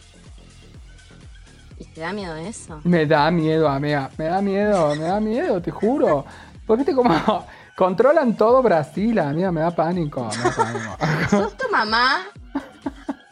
¿Y 1.96 1.98
te 1.98 2.00
da 2.02 2.12
miedo 2.12 2.36
eso? 2.36 2.78
Me 2.84 3.06
da 3.06 3.30
miedo, 3.30 3.66
amiga. 3.70 4.10
Me 4.18 4.26
da 4.26 4.42
miedo, 4.42 4.94
me 4.96 5.04
da 5.04 5.18
miedo, 5.18 5.62
te 5.62 5.70
juro. 5.70 6.26
Porque 6.66 6.82
viste 6.82 6.94
como 6.94 7.46
controlan 7.74 8.36
todo 8.36 8.60
Brasil, 8.62 9.18
amiga, 9.18 9.50
me 9.50 9.62
da 9.62 9.70
pánico. 9.70 10.28
Me 10.36 10.42
da 10.42 10.50
pánico. 10.54 10.96
¿Sos 11.30 11.56
tu 11.56 11.70
mamá? 11.70 12.26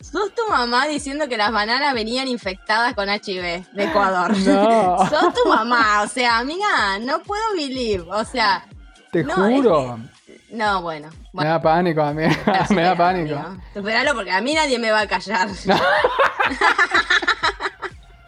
¿Sos 0.00 0.34
tu 0.34 0.48
mamá 0.48 0.86
diciendo 0.86 1.28
que 1.28 1.36
las 1.36 1.52
bananas 1.52 1.92
venían 1.92 2.26
infectadas 2.26 2.94
con 2.94 3.10
HIV 3.10 3.66
de 3.72 3.84
Ecuador? 3.84 4.34
No. 4.38 4.96
¿Sos 5.10 5.34
tu 5.34 5.46
mamá? 5.46 6.00
O 6.02 6.08
sea, 6.08 6.38
amiga, 6.38 6.98
no 7.02 7.18
puedo 7.20 7.42
believe. 7.54 8.06
O 8.10 8.24
sea, 8.24 8.64
Te 9.12 9.24
No, 9.24 9.34
juro. 9.34 9.98
no, 10.52 10.80
bueno. 10.80 11.10
Me 11.34 11.44
da 11.44 11.60
pánico, 11.60 12.00
amiga. 12.00 12.30
me 12.70 12.80
da 12.80 12.96
pánico. 12.96 13.38
Superalo 13.74 14.14
porque 14.14 14.30
a 14.30 14.40
mí 14.40 14.54
nadie 14.54 14.78
me 14.78 14.90
va 14.90 15.00
a 15.00 15.06
callar. 15.06 15.48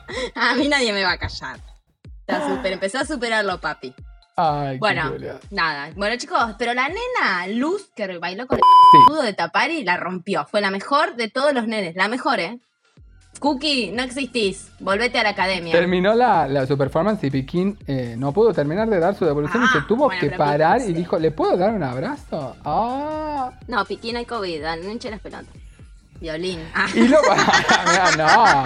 a 0.35 0.55
mí 0.55 0.69
nadie 0.69 0.93
me 0.93 1.03
va 1.05 1.13
a 1.13 1.19
callar. 1.19 1.59
Ya 2.29 2.47
super, 2.49 2.73
empezó 2.73 2.99
a 2.99 3.05
superarlo, 3.05 3.61
papi. 3.61 3.95
Ay, 4.39 4.79
Bueno, 4.79 5.15
nada. 5.51 5.91
Bueno, 5.97 6.17
chicos, 6.19 6.57
pero 6.59 6.75
la 6.75 6.89
nena 6.89 7.47
Luz 7.49 7.89
que 7.95 8.19
bailó 8.19 8.47
con 8.47 8.59
el 8.59 8.63
Sí. 8.93 8.99
escudo 8.99 9.23
de 9.23 9.33
Tapari 9.33 9.83
la 9.85 9.97
rompió. 9.97 10.45
Fue 10.47 10.61
la 10.61 10.71
mejor 10.71 11.17
de 11.17 11.29
todos 11.31 11.53
los 11.55 11.67
nenes. 11.67 11.97
La 11.97 12.09
mejor, 12.09 12.41
¿eh? 12.41 12.59
Cookie, 13.41 13.93
no 13.93 14.03
existís. 14.03 14.71
Volvete 14.81 15.19
a 15.19 15.23
la 15.23 15.31
academia. 15.31 15.73
Terminó 15.73 16.15
la, 16.15 16.47
la 16.49 16.67
su 16.67 16.77
performance 16.77 17.23
y 17.25 17.31
Piquín 17.31 17.79
eh, 17.87 18.15
no 18.19 18.33
pudo 18.33 18.53
terminar 18.53 18.89
de 18.89 18.99
dar 18.99 19.15
su 19.15 19.25
devolución 19.25 19.63
y 19.63 19.67
Ah, 19.67 19.73
se 19.75 19.81
tuvo 19.83 20.05
bueno, 20.07 20.21
que 20.21 20.31
parar 20.31 20.79
Piquín 20.79 20.91
y 20.91 20.95
sí. 20.95 20.99
dijo, 21.01 21.19
¿le 21.19 21.31
puedo 21.31 21.57
dar 21.57 21.73
un 21.75 21.83
abrazo? 21.83 22.57
Ah. 22.65 23.53
No, 23.69 23.85
Piquín 23.85 24.17
hay 24.17 24.25
COVID. 24.27 24.63
No 24.83 24.91
hinche 24.91 25.11
las 25.11 25.21
pelotas. 25.21 25.47
Violín. 26.21 26.61
Ah, 26.75 26.87
Y 26.95 27.09
lo... 27.09 27.19
No. 28.19 28.65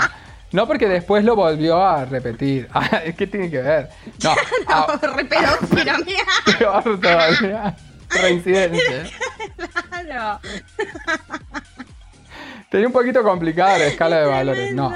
No, 0.53 0.67
porque 0.67 0.89
después 0.89 1.25
lo 1.25 1.37
volvió 1.37 1.85
a 1.85 2.05
repetir. 2.05 2.69
Ah, 2.75 3.03
que 3.17 3.27
tiene 3.27 3.51
que 3.51 3.61
ver. 3.61 3.89
No, 4.23 4.35
ah, 4.69 4.99
re 5.17 5.25
pedófilo, 5.25 5.99
mía. 6.05 6.25
peor 6.59 7.01
todavía. 7.01 7.77
Reincidencia. 8.09 9.05
Claro. 10.07 10.41
Tenía 12.71 12.87
un 12.87 12.93
poquito 12.93 13.23
complicada 13.23 13.79
la 13.79 13.87
escala 13.87 14.21
de 14.21 14.27
valores. 14.27 14.75
No. 14.75 14.93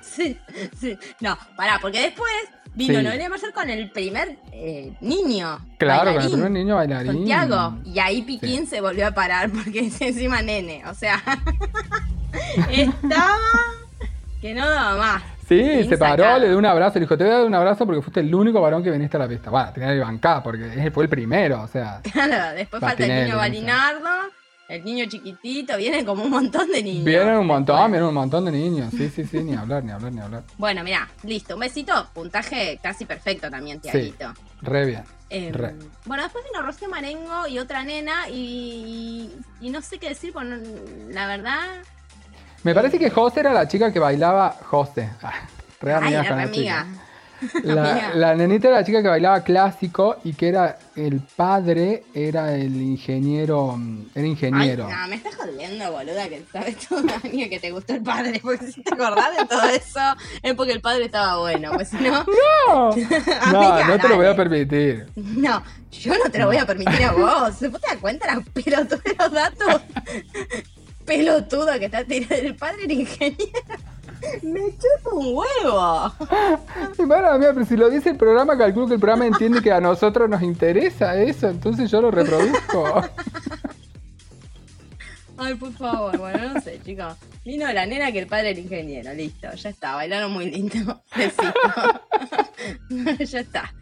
Sí, 0.00 0.38
sí. 0.80 0.98
No, 1.20 1.36
pará, 1.56 1.78
porque 1.80 2.00
después 2.00 2.32
vino 2.74 2.98
Sí. 2.98 3.04
Noelia 3.04 3.28
Mayer 3.28 3.52
con 3.52 3.70
el 3.70 3.90
primer 3.90 4.38
eh, 4.52 4.92
niño. 5.00 5.58
Claro, 5.78 6.00
con 6.00 6.08
el 6.08 6.14
bailarín, 6.14 6.32
primer 6.32 6.50
niño 6.50 6.76
bailarín. 6.76 7.12
Con 7.12 7.24
Tiago. 7.24 7.78
Y 7.84 7.98
ahí 7.98 8.22
Piquín 8.22 8.66
se 8.66 8.80
volvió 8.80 9.06
a 9.06 9.10
parar 9.12 9.50
porque 9.50 9.80
es 9.86 10.00
encima 10.00 10.42
nene. 10.42 10.82
O 10.86 10.94
sea, 10.94 11.22
estaba 12.70 13.38
que 14.40 14.54
no 14.54 14.68
daba 14.68 14.96
más. 14.96 15.22
Sí, 15.48 15.84
se 15.88 15.96
paró, 15.96 16.38
le 16.38 16.48
dio 16.48 16.58
un 16.58 16.66
abrazo, 16.66 16.98
le 16.98 17.06
dijo, 17.06 17.16
te 17.16 17.24
voy 17.24 17.32
a 17.32 17.38
dar 17.38 17.46
un 17.46 17.54
abrazo 17.54 17.86
porque 17.86 18.02
fuiste 18.02 18.20
el 18.20 18.34
único 18.34 18.60
varón 18.60 18.82
que 18.82 18.90
viniste 18.90 19.16
a 19.16 19.20
la 19.20 19.28
pista. 19.28 19.48
Bueno, 19.50 19.72
tenía 19.72 19.94
que 19.94 20.00
bancar 20.00 20.42
porque 20.42 20.90
fue 20.92 21.04
el 21.04 21.08
primero, 21.08 21.62
o 21.62 21.66
sea. 21.66 22.00
Claro, 22.12 22.54
después 22.54 22.80
falta 22.80 23.04
el 23.04 23.24
niño. 23.24 23.38
Balinardo, 23.38 24.30
el 24.68 24.84
niño 24.84 25.06
chiquitito, 25.06 25.76
vienen 25.78 26.04
como 26.04 26.24
un 26.24 26.30
montón 26.30 26.68
de 26.68 26.82
niños. 26.82 27.04
Vienen 27.04 27.36
un 27.38 27.46
montón, 27.46 27.90
vienen 27.90 28.08
un 28.08 28.14
montón 28.14 28.44
de 28.44 28.52
niños. 28.52 28.90
Sí, 28.90 29.08
sí, 29.08 29.24
sí, 29.24 29.42
ni 29.42 29.54
hablar, 29.54 29.82
ni 29.82 29.92
hablar, 29.92 30.12
ni 30.12 30.20
hablar. 30.20 30.42
Bueno, 30.58 30.84
mira, 30.84 31.08
listo, 31.22 31.54
un 31.54 31.60
besito, 31.60 32.10
puntaje 32.12 32.78
casi 32.82 33.06
perfecto 33.06 33.50
también, 33.50 33.80
Tiaguito. 33.80 34.34
Re 34.60 34.84
bien. 34.84 35.04
Em, 35.30 35.54
Re. 35.54 35.74
bueno, 36.04 36.22
después 36.22 36.44
vino 36.44 36.62
Rocío 36.62 36.88
Marengo 36.88 37.46
y 37.48 37.58
otra 37.58 37.84
nena 37.84 38.28
y, 38.30 39.30
y 39.60 39.70
no 39.70 39.80
sé 39.80 39.98
qué 39.98 40.10
decir, 40.10 40.34
porque 40.34 40.58
la 41.08 41.26
verdad... 41.26 41.64
Me 42.64 42.74
parece 42.74 42.98
que 42.98 43.10
José 43.10 43.40
era 43.40 43.52
la 43.52 43.68
chica 43.68 43.92
que 43.92 43.98
bailaba 43.98 44.56
José. 44.64 45.08
Ah, 45.22 45.32
Re 45.80 45.92
Ay, 45.94 46.14
amiga 46.14 46.22
re 46.22 46.28
con 46.28 46.36
la 46.36 46.42
amiga. 46.44 46.86
chica. 46.86 47.04
La, 47.62 48.14
la 48.16 48.34
nenita 48.34 48.66
era 48.66 48.78
la 48.78 48.84
chica 48.84 49.00
que 49.00 49.06
bailaba 49.06 49.44
clásico 49.44 50.16
y 50.24 50.32
que 50.32 50.48
era 50.48 50.76
el 50.96 51.20
padre, 51.20 52.02
era 52.12 52.52
el 52.56 52.74
ingeniero, 52.82 53.76
mm, 53.76 54.06
era 54.12 54.26
ingeniero. 54.26 54.86
Ay, 54.88 54.92
no, 55.02 55.06
me 55.08 55.14
estás 55.14 55.36
jodiendo, 55.36 55.92
boluda, 55.92 56.28
que 56.28 56.42
sabes 56.52 56.76
todo, 56.88 56.98
amiga, 57.24 57.48
que 57.48 57.60
te 57.60 57.70
gustó 57.70 57.94
el 57.94 58.02
padre. 58.02 58.40
Porque 58.42 58.66
si 58.72 58.82
te 58.82 58.92
acordás 58.92 59.36
de 59.38 59.46
todo 59.46 59.62
eso, 59.68 60.00
es 60.42 60.54
porque 60.54 60.72
el 60.72 60.80
padre 60.80 61.04
estaba 61.04 61.38
bueno. 61.38 61.70
Pues 61.74 61.90
si 61.90 61.96
no, 61.98 62.24
No, 62.66 62.90
no, 63.52 63.70
Amiga, 63.70 63.84
no 63.86 63.98
te 64.00 64.08
lo 64.08 64.16
voy 64.16 64.26
a 64.26 64.34
permitir. 64.34 65.06
no, 65.14 65.62
yo 65.92 66.14
no 66.18 66.28
te 66.32 66.38
lo 66.40 66.46
voy 66.46 66.56
a 66.56 66.66
permitir 66.66 67.04
a 67.04 67.12
vos. 67.12 67.50
¿Vos 67.70 67.80
te 67.80 67.86
das 67.88 67.98
cuenta 68.00 68.34
los 68.34 68.44
pelotudos 68.48 69.04
de 69.04 69.14
los 69.16 69.30
datos? 69.32 69.80
Pelotudo 71.08 71.78
que 71.78 71.86
está 71.86 72.04
tirando 72.04 72.34
el 72.34 72.54
padre 72.54 72.84
era 72.84 72.92
ingeniero. 72.92 73.60
Me 74.42 74.60
chupa 74.72 75.14
un 75.14 75.36
huevo. 75.36 76.12
Y 76.98 77.02
bueno, 77.04 77.28
amiga, 77.28 77.52
pero 77.54 77.66
si 77.66 77.76
lo 77.76 77.88
dice 77.88 78.10
el 78.10 78.16
programa, 78.16 78.58
calculo 78.58 78.88
que 78.88 78.94
el 78.94 79.00
programa 79.00 79.26
entiende 79.26 79.62
que 79.62 79.72
a 79.72 79.80
nosotros 79.80 80.28
nos 80.28 80.42
interesa 80.42 81.16
eso, 81.16 81.48
entonces 81.48 81.90
yo 81.90 82.00
lo 82.00 82.10
reproduzco. 82.10 83.04
Ay, 85.40 85.54
por 85.54 85.72
favor, 85.72 86.18
bueno, 86.18 86.52
no 86.52 86.60
sé, 86.60 86.80
chicos. 86.84 87.14
Vino 87.44 87.72
la 87.72 87.86
nena 87.86 88.10
que 88.10 88.18
el 88.18 88.26
padre 88.26 88.50
era 88.50 88.60
ingeniero, 88.60 89.14
listo, 89.14 89.48
ya 89.54 89.70
está, 89.70 89.94
bailaron 89.94 90.32
muy 90.32 90.50
lindo. 90.50 91.00
Besito. 91.16 91.52
ya 93.24 93.40
está. 93.40 93.72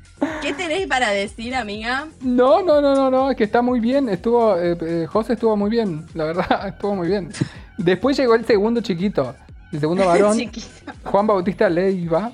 ¿Qué 0.40 0.54
tenés 0.54 0.86
para 0.86 1.10
decir, 1.10 1.54
amiga? 1.54 2.06
No, 2.20 2.62
no, 2.62 2.80
no, 2.80 2.94
no, 2.94 3.10
no, 3.10 3.30
es 3.30 3.36
que 3.36 3.44
está 3.44 3.60
muy 3.62 3.80
bien. 3.80 4.08
Estuvo, 4.08 4.56
eh, 4.58 4.76
eh, 4.80 5.06
José 5.06 5.34
estuvo 5.34 5.56
muy 5.56 5.68
bien, 5.70 6.06
la 6.14 6.24
verdad, 6.24 6.68
estuvo 6.68 6.94
muy 6.94 7.08
bien. 7.08 7.30
Después 7.76 8.16
llegó 8.16 8.34
el 8.34 8.44
segundo 8.46 8.80
chiquito, 8.80 9.34
el 9.72 9.80
segundo 9.80 10.06
varón, 10.06 10.38
Chiquito. 10.38 10.66
Juan 11.04 11.26
Bautista 11.26 11.68
Leiva. 11.68 12.32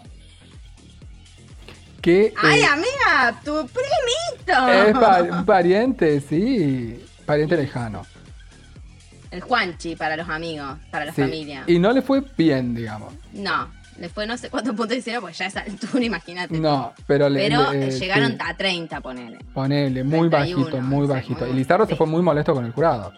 Que 2.00 2.34
¡Ay, 2.42 2.60
eh, 2.60 2.66
amiga! 2.66 3.40
¡Tu 3.44 3.52
primito! 3.68 4.68
es 4.68 4.92
pa- 4.92 5.42
pariente, 5.46 6.20
sí, 6.20 7.04
pariente 7.24 7.56
lejano. 7.56 8.04
El 9.30 9.40
Juanchi 9.40 9.94
para 9.96 10.16
los 10.16 10.28
amigos, 10.28 10.78
para 10.90 11.06
la 11.06 11.12
Sí, 11.12 11.22
familia. 11.22 11.64
Y 11.66 11.78
no 11.78 11.92
le 11.92 12.02
fue 12.02 12.22
bien, 12.36 12.74
digamos. 12.74 13.14
No, 13.32 13.68
después 14.02 14.28
no 14.28 14.36
sé 14.36 14.50
cuántos 14.50 14.74
puntos 14.76 14.96
hicieron, 14.98 15.22
pues 15.22 15.38
ya 15.38 15.46
a 15.46 15.48
esa 15.48 15.60
altura, 15.60 16.04
imagínate. 16.04 16.58
No, 16.58 16.92
pero 17.06 17.28
le. 17.30 17.48
Pero 17.48 17.72
le- 17.72 17.88
eh, 17.88 17.90
llegaron 17.98 18.32
sí. 18.32 18.38
a 18.40 18.54
30, 18.56 19.00
ponele. 19.00 19.38
Ponele, 19.54 20.04
muy 20.04 20.28
31, 20.28 20.60
bajito, 20.64 20.80
muy 20.82 21.06
bajito. 21.06 21.40
muy- 21.46 21.50
Y 21.50 21.54
Lizardo 21.54 21.86
se 21.86 21.96
fue 21.96 22.06
muy 22.06 22.20
molesto 22.22 22.52
con 22.52 22.66
el 22.66 22.72
jurado. 22.72 23.12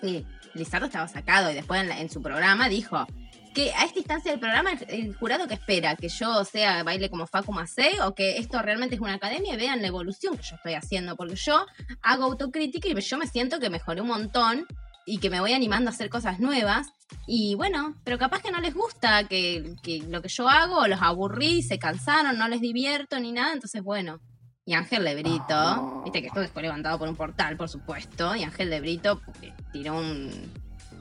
Sí, 0.00 0.24
Lizardo 0.54 0.86
estaba 0.86 1.08
sacado 1.08 1.50
y 1.50 1.54
después 1.54 1.80
en, 1.80 1.88
la- 1.88 2.00
en 2.00 2.08
su 2.10 2.22
programa 2.22 2.68
dijo 2.68 3.06
que 3.54 3.72
a 3.72 3.84
esta 3.86 3.98
instancia 3.98 4.30
del 4.30 4.38
programa 4.40 4.72
el, 4.72 4.84
el 4.90 5.14
jurado 5.16 5.48
que 5.48 5.54
espera 5.54 5.96
que 5.96 6.10
yo 6.10 6.44
sea 6.44 6.82
baile 6.82 7.08
como 7.08 7.26
Facu 7.26 7.52
Macei 7.52 7.98
o 8.04 8.14
que 8.14 8.36
esto 8.36 8.60
realmente 8.60 8.96
es 8.96 9.00
una 9.00 9.14
academia 9.14 9.54
y 9.54 9.56
vean 9.56 9.80
la 9.80 9.88
evolución 9.88 10.36
que 10.36 10.42
yo 10.42 10.56
estoy 10.56 10.74
haciendo 10.74 11.16
porque 11.16 11.36
yo 11.36 11.64
hago 12.02 12.24
autocrítica 12.24 12.86
y 12.88 13.00
yo 13.00 13.16
me 13.16 13.26
siento 13.26 13.58
que 13.58 13.70
mejoré 13.70 14.02
un 14.02 14.08
montón 14.08 14.66
y 15.06 15.18
que 15.18 15.30
me 15.30 15.40
voy 15.40 15.52
animando 15.52 15.88
a 15.88 15.94
hacer 15.94 16.10
cosas 16.10 16.40
nuevas 16.40 16.88
y 17.26 17.54
bueno, 17.54 17.94
pero 18.04 18.18
capaz 18.18 18.42
que 18.42 18.50
no 18.50 18.60
les 18.60 18.74
gusta 18.74 19.24
que, 19.24 19.74
que 19.82 20.00
lo 20.08 20.20
que 20.20 20.28
yo 20.28 20.48
hago 20.48 20.86
los 20.88 21.00
aburrí, 21.00 21.62
se 21.62 21.78
cansaron, 21.78 22.36
no 22.36 22.48
les 22.48 22.60
divierto 22.60 23.18
ni 23.20 23.32
nada, 23.32 23.52
entonces 23.52 23.82
bueno. 23.82 24.20
Y 24.64 24.74
Ángel 24.74 25.04
de 25.04 25.14
Brito, 25.14 25.44
Ah. 25.54 26.00
viste 26.02 26.20
que 26.20 26.26
esto 26.26 26.44
fue 26.48 26.62
levantado 26.62 26.98
por 26.98 27.08
un 27.08 27.14
portal, 27.14 27.56
por 27.56 27.68
supuesto, 27.68 28.34
y 28.34 28.42
Ángel 28.42 28.68
de 28.68 28.80
Brito 28.80 29.20
eh, 29.42 29.54
tiró 29.72 29.96
un, 29.96 30.28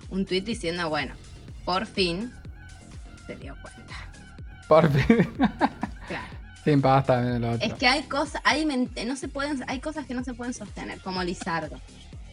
un 0.10 0.26
tuit 0.28 0.46
diciendo, 0.46 0.88
bueno, 0.88 1.16
por 1.66 1.88
fin 1.88 2.32
se 3.26 3.36
dio 3.38 3.56
cuenta. 3.62 3.96
Por 4.68 4.88
fin. 4.92 5.28
Claro. 6.08 6.28
Sin 6.64 6.82
pasta 6.82 7.36
el 7.36 7.44
otro. 7.44 7.66
Es 7.66 7.74
que 7.74 7.88
hay 7.88 8.04
cosas, 8.04 8.42
hay, 8.44 8.66
no 8.66 9.16
se 9.16 9.28
pueden, 9.28 9.64
hay 9.68 9.80
cosas 9.80 10.06
que 10.06 10.14
no 10.14 10.24
se 10.24 10.36
pueden 10.36 10.54
sostener, 10.54 11.00
como 11.02 11.24
Lizardo. 11.24 11.80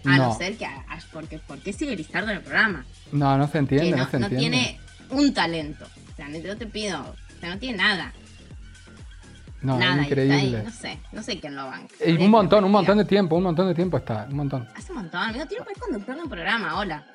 A 0.04 0.16
no, 0.16 0.28
No. 0.28 0.34
ser 0.36 0.56
que, 0.56 0.66
a- 0.66 0.84
a- 0.88 0.98
porque, 1.12 1.38
¿por 1.38 1.58
qué 1.60 1.72
sigue 1.72 1.94
Lizardo 1.96 2.30
en 2.30 2.36
el 2.38 2.42
programa? 2.42 2.84
No, 3.12 3.36
no 3.38 3.46
se 3.48 3.58
entiende, 3.58 3.90
no, 3.92 3.98
no, 3.98 4.10
se 4.10 4.18
no 4.18 4.26
entiende. 4.26 4.58
tiene 4.58 4.80
un 5.10 5.32
talento. 5.34 5.84
O 6.12 6.16
sea, 6.16 6.28
yo 6.30 6.56
te 6.56 6.66
pido, 6.66 7.00
o 7.00 7.40
sea, 7.40 7.50
no 7.50 7.58
tiene 7.58 7.78
nada. 7.78 8.12
No, 9.60 9.78
nada. 9.78 10.02
y 10.02 10.10
está 10.10 10.20
ahí, 10.20 10.28
increíble. 10.28 10.62
no 10.64 10.70
sé, 10.72 10.98
no 11.12 11.22
sé 11.22 11.38
quién 11.38 11.54
lo 11.54 11.66
banca. 11.66 11.94
Y 12.04 12.16
un 12.16 12.30
montón, 12.30 12.64
un 12.64 12.72
montón 12.72 12.98
de 12.98 13.04
tiempo, 13.04 13.36
un 13.36 13.44
montón 13.44 13.68
de 13.68 13.74
tiempo 13.76 13.96
está, 13.96 14.26
un 14.28 14.36
montón. 14.36 14.68
Hace 14.74 14.90
un 14.90 14.98
montón, 14.98 15.20
amigo. 15.22 15.46
Tiene 15.46 15.64
un 15.68 15.80
conductor 15.80 16.16
de 16.16 16.22
un 16.22 16.28
programa, 16.28 16.78
hola. 16.80 17.06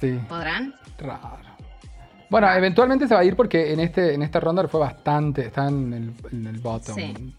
Sí, 0.00 0.18
¿Podrán? 0.28 0.74
raro. 0.98 1.38
Bueno, 2.30 2.50
eventualmente 2.52 3.08
se 3.08 3.14
va 3.14 3.20
a 3.20 3.24
ir 3.24 3.34
porque 3.36 3.72
en 3.72 3.80
este 3.80 4.14
en 4.14 4.22
esta 4.22 4.38
ronda 4.40 4.66
fue 4.68 4.78
bastante, 4.80 5.46
está 5.46 5.66
en 5.68 5.92
el, 5.92 6.14
en 6.32 6.46
el 6.46 6.58
bottom. 6.60 6.94
Sí. 6.94 7.34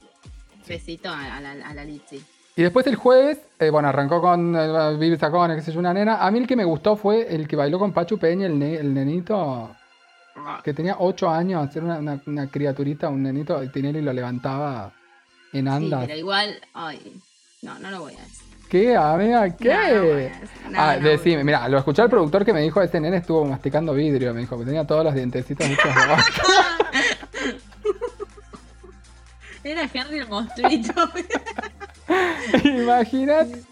Besito 0.67 1.10
a, 1.10 1.38
a 1.38 1.41
la, 1.41 1.52
a 1.52 1.74
la 1.74 1.84
Litsi. 1.86 2.22
Y 2.56 2.62
después 2.62 2.86
el 2.88 2.96
jueves, 2.96 3.39
eh, 3.60 3.70
bueno, 3.72 3.88
arrancó 3.89 4.22
con 4.22 4.56
eh, 4.56 4.96
Vivi 4.98 5.18
Sacone, 5.18 5.56
qué 5.56 5.62
sé 5.62 5.72
yo, 5.72 5.80
una 5.80 5.94
nena. 5.94 6.24
A 6.26 6.30
mí 6.30 6.38
el 6.39 6.46
que 6.48 6.56
me 6.56 6.66
gustó 6.66 6.96
fue 6.96 7.34
el 7.34 7.48
que 7.48 7.56
bailó 7.56 7.80
con 7.80 7.92
Pachu 7.94 8.18
Peña, 8.20 8.46
el, 8.46 8.60
ne- 8.60 8.76
el 8.76 8.94
nenito 8.94 9.76
que 10.63 10.74
tenía 10.74 10.96
8 11.00 11.30
años, 11.30 11.76
era 11.76 11.86
una, 11.86 11.98
una, 12.00 12.20
una 12.26 12.48
criaturita, 12.48 13.08
un 13.10 13.24
nenito, 13.24 13.63
y 13.63 13.70
Tinelli 13.70 14.02
lo 14.02 14.12
levantaba 14.13 14.92
en 15.52 15.66
Sí, 15.66 15.72
andas. 15.72 16.06
pero 16.08 16.18
igual, 16.18 16.60
ay, 16.74 17.22
no, 17.62 17.78
no 17.80 17.89
lo 17.92 18.00
voy 18.02 18.13
a 18.16 18.22
decir. 18.22 18.44
¿Qué, 18.70 18.96
amiga? 18.96 19.56
¿Qué? 19.56 19.70
No, 19.70 19.94
no 19.96 20.02
voy 20.02 20.12
a 20.12 20.16
decir. 20.16 20.39
No, 20.72 20.80
ah, 20.82 20.98
decime, 20.98 21.44
mira, 21.44 21.68
lo 21.70 21.78
escuché 21.78 22.02
al 22.02 22.10
productor 22.10 22.44
que 22.44 22.54
me 22.54 22.62
dijo, 22.62 22.82
este 22.82 23.00
nene 23.00 23.18
estuvo 23.18 23.46
masticando 23.46 23.94
vidrio, 23.94 24.34
me 24.34 24.42
dijo, 24.42 24.58
que 24.58 24.66
tenía 24.66 24.86
todos 24.86 25.04
los 25.04 25.13
dientecitos 25.13 25.66
hechos 25.68 25.94
de 25.96 26.08
vaca. 26.08 26.24
Era 29.63 29.89
Henry 29.94 30.20
el 30.20 30.28
monstruito. 30.28 30.94
Imagínate. 32.63 33.63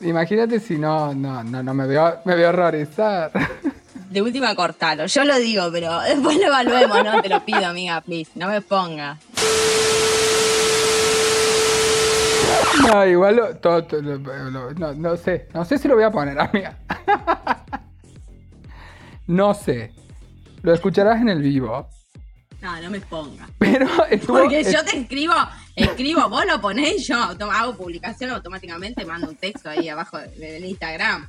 Imagínate 0.00 0.60
si 0.60 0.78
no, 0.78 1.12
no, 1.14 1.42
no, 1.42 1.62
no 1.62 1.74
me 1.74 1.86
veo, 1.86 2.18
me 2.24 2.34
veo 2.36 2.50
horrorizar. 2.50 3.30
De 4.10 4.22
última 4.22 4.54
cortalo, 4.54 5.04
yo 5.06 5.24
lo 5.24 5.36
digo, 5.38 5.68
pero 5.72 6.00
después 6.00 6.38
lo 6.38 6.46
evaluemos, 6.46 7.04
¿no? 7.04 7.20
Te 7.20 7.28
lo 7.28 7.44
pido, 7.44 7.66
amiga, 7.66 8.00
please, 8.00 8.30
no 8.36 8.48
me 8.48 8.62
ponga. 8.62 9.18
No, 12.86 13.06
igual 13.06 13.36
lo- 13.36 13.56
todo- 13.56 13.84
todo- 13.84 14.00
lo- 14.00 14.16
lo- 14.50 14.72
no, 14.72 14.94
no 14.94 15.16
sé, 15.16 15.48
no 15.52 15.64
sé 15.64 15.76
si 15.78 15.88
lo 15.88 15.94
voy 15.94 16.04
a 16.04 16.10
poner, 16.10 16.38
amiga. 16.40 16.78
No 19.26 19.52
sé. 19.52 19.92
Lo 20.62 20.72
escucharás 20.72 21.20
en 21.20 21.28
el 21.28 21.42
vivo. 21.42 21.86
No, 22.62 22.80
no 22.80 22.88
me 22.88 22.98
ponga. 23.00 23.46
Pero 23.58 23.86
estuvo. 24.06 24.38
Porque 24.38 24.64
yo 24.64 24.82
te 24.86 25.00
escribo, 25.00 25.34
escribo, 25.84 26.28
vos 26.28 26.44
lo 26.46 26.60
ponés, 26.60 27.06
yo 27.06 27.16
autom- 27.16 27.50
hago 27.52 27.74
publicación 27.74 28.30
automáticamente, 28.30 29.04
mando 29.04 29.28
un 29.28 29.36
texto 29.36 29.70
ahí 29.70 29.88
abajo 29.88 30.18
de- 30.18 30.28
del 30.36 30.64
Instagram. 30.64 31.28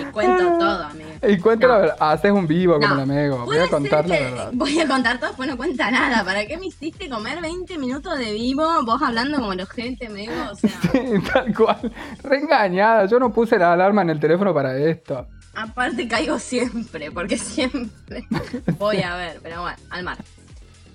Y 0.00 0.04
cuento 0.12 0.44
todo, 0.58 0.84
amigo. 0.84 1.10
Y 1.26 1.38
cuenta 1.38 1.66
No. 1.66 1.72
la 1.72 1.78
verdad, 1.80 1.96
haces 1.98 2.30
un 2.30 2.46
vivo 2.46 2.74
como 2.74 2.86
No. 2.94 3.02
el 3.02 3.10
amigo. 3.10 3.44
Voy 3.44 3.58
a 3.58 3.66
contar 3.68 4.08
la 4.08 4.14
verdad. 4.20 4.50
Voy 4.52 4.78
a 4.80 4.86
contar 4.86 5.18
todo, 5.18 5.30
después 5.30 5.48
no 5.48 5.56
cuenta 5.56 5.90
nada. 5.90 6.24
¿Para 6.24 6.46
qué 6.46 6.56
me 6.56 6.66
hiciste 6.66 7.08
comer 7.08 7.40
20 7.40 7.76
minutos 7.78 8.16
de 8.16 8.32
vivo? 8.32 8.64
Vos 8.84 9.02
hablando 9.02 9.38
como 9.38 9.54
los 9.54 9.68
gente, 9.70 10.06
amigo. 10.06 10.32
O 10.52 10.54
sea, 10.54 10.70
Sí, 10.92 11.00
tal 11.32 11.52
cual. 11.54 11.92
Reengañada. 12.22 13.06
Yo 13.06 13.18
no 13.18 13.32
puse 13.32 13.58
la 13.58 13.72
alarma 13.72 14.02
en 14.02 14.10
el 14.10 14.20
teléfono 14.20 14.54
para 14.54 14.78
esto. 14.78 15.26
aparte 15.54 16.06
caigo 16.06 16.38
siempre, 16.38 17.10
porque 17.10 17.36
siempre 17.36 18.24
voy 18.78 19.02
a 19.02 19.16
ver, 19.16 19.40
pero 19.42 19.62
bueno, 19.62 19.76
al 19.90 20.04
mar. 20.04 20.18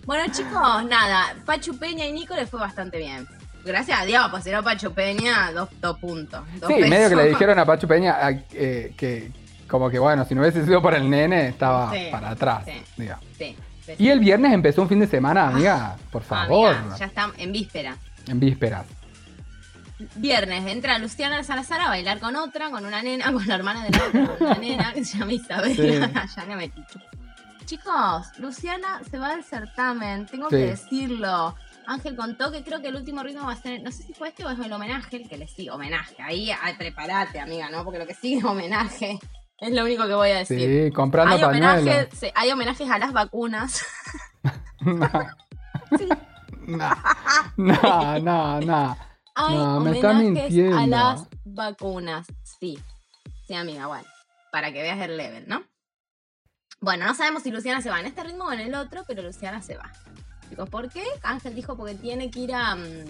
Bueno, 0.05 0.31
chicos, 0.33 0.85
nada, 0.89 1.33
Pachu 1.45 1.77
Peña 1.77 2.05
y 2.05 2.11
Nico 2.11 2.35
les 2.35 2.49
fue 2.49 2.59
bastante 2.59 2.97
bien. 2.97 3.27
Gracias 3.63 4.01
a 4.01 4.05
Dios, 4.05 4.27
pues 4.29 4.45
no 4.47 4.61
Pachu 4.61 4.93
Peña, 4.93 5.51
dos, 5.53 5.69
dos 5.79 5.97
puntos. 5.99 6.41
dos 6.59 6.67
Sí, 6.69 6.81
medio 6.89 7.09
que 7.09 7.15
le 7.15 7.29
dijeron 7.29 7.57
a 7.59 7.65
Pachu 7.65 7.87
Peña 7.87 8.17
eh, 8.51 8.93
que, 8.97 9.31
como 9.67 9.89
que 9.89 9.99
bueno, 9.99 10.25
si 10.25 10.35
no 10.35 10.41
hubiese 10.41 10.65
sido 10.65 10.81
por 10.81 10.93
el 10.93 11.09
nene, 11.09 11.47
estaba 11.47 11.89
Sí, 11.91 12.07
para 12.11 12.31
atrás. 12.31 12.65
sí. 12.65 12.81
diga. 12.97 13.19
Sí, 13.37 13.55
sí, 13.85 13.93
Y 13.97 14.09
el 14.09 14.19
viernes 14.19 14.51
empezó 14.53 14.81
un 14.81 14.89
fin 14.89 14.99
de 14.99 15.07
semana, 15.07 15.47
amiga. 15.47 15.95
Por 16.11 16.21
Ah, 16.23 16.25
favor. 16.25 16.75
amiga, 16.75 16.97
ya 16.97 17.05
estamos 17.05 17.37
en 17.39 17.51
víspera. 17.53 17.95
En 18.27 18.39
vísperas. 18.41 18.85
Viernes 20.15 20.65
entra 20.69 20.97
Luciana 20.99 21.41
Salazar 21.45 21.79
a 21.79 21.87
bailar 21.87 22.19
con 22.19 22.35
otra, 22.35 22.69
con 22.71 22.85
una 22.85 23.01
nena, 23.01 23.25
con 23.31 23.47
la 23.47 23.55
hermana 23.55 23.85
de 23.85 23.91
la 23.91 24.03
otra, 24.07 24.25
con 24.37 24.47
una 24.47 24.55
nena 24.57 24.91
que 24.93 25.05
se 25.05 25.17
llama 25.17 25.31
Isabel. 25.31 25.73
Sí. 25.73 25.87
ya 26.35 26.45
no 26.45 26.55
me. 26.57 26.69
Chicos, 27.65 28.27
Luciana 28.39 29.01
se 29.09 29.17
va 29.17 29.29
del 29.35 29.43
certamen, 29.43 30.25
tengo 30.25 30.49
Sí. 30.49 30.55
que 30.57 30.65
decirlo. 30.67 31.55
Ángel 31.85 32.15
contó 32.15 32.51
que 32.51 32.63
creo 32.63 32.81
que 32.81 32.87
el 32.89 32.95
último 32.95 33.23
ritmo 33.23 33.45
va 33.45 33.53
a 33.53 33.57
ser, 33.61 33.81
no 33.83 33.91
sé 33.91 34.03
si 34.03 34.13
fue 34.13 34.29
este 34.29 34.45
o 34.45 34.49
es 34.49 34.59
el 34.59 34.71
homenaje, 34.71 35.17
el 35.17 35.27
que 35.29 35.37
le 35.37 35.47
sigue, 35.47 35.71
homenaje. 35.71 36.15
Ahí, 36.21 36.49
ay, 36.61 36.75
prepárate, 36.77 37.39
amiga, 37.39 37.69
¿no? 37.69 37.83
Porque 37.83 37.99
lo 37.99 38.07
que 38.07 38.13
sigue 38.13 38.37
es 38.37 38.43
homenaje. 38.43 39.19
Es 39.59 39.71
lo 39.73 39.83
único 39.83 40.05
que 40.07 40.13
voy 40.13 40.29
a 40.31 40.37
decir. 40.39 40.85
Sí, 40.87 40.91
comprando 40.93 41.35
hay, 41.35 41.43
homenajes, 41.43 42.07
sí, 42.17 42.27
hay 42.35 42.51
homenajes 42.51 42.89
a 42.89 42.97
las 42.99 43.11
vacunas. 43.13 43.83
No. 46.65 46.89
No, 47.57 48.19
no, 48.19 48.61
no. 48.61 48.97
Hay 49.35 49.55
No, 49.55 49.79
me 49.81 49.89
homenajes 49.91 50.31
mintiendo. 50.31 50.77
a 50.77 50.87
las 50.87 51.27
vacunas. 51.43 52.25
Sí. 52.59 52.79
Sí, 53.47 53.53
amiga, 53.53 53.87
bueno. 53.87 54.05
Para 54.51 54.71
que 54.71 54.81
veas 54.81 54.99
el 55.01 55.17
level, 55.17 55.45
¿no? 55.47 55.63
Bueno, 56.83 57.05
no 57.05 57.15
sabemos 57.15 57.43
si 57.43 57.49
Luciana 57.49 57.81
se 57.81 57.89
va 57.89 58.01
en 58.01 58.07
este 58.07 58.25
ritmo 58.25 58.43
o 58.43 58.51
en 58.51 58.59
el 58.59 58.75
otro, 58.75 59.05
pero 59.07 59.21
Luciana 59.21 59.61
se 59.61 59.77
va. 59.77 59.89
Chicos, 60.49 60.67
¿por 60.67 60.89
qué? 60.89 61.01
Ángel 61.21 61.55
dijo 61.55 61.77
porque 61.77 61.95
tiene 61.95 62.29
que 62.29 62.41
ir 62.41 62.53
a 62.53 62.75
mm, 62.75 63.05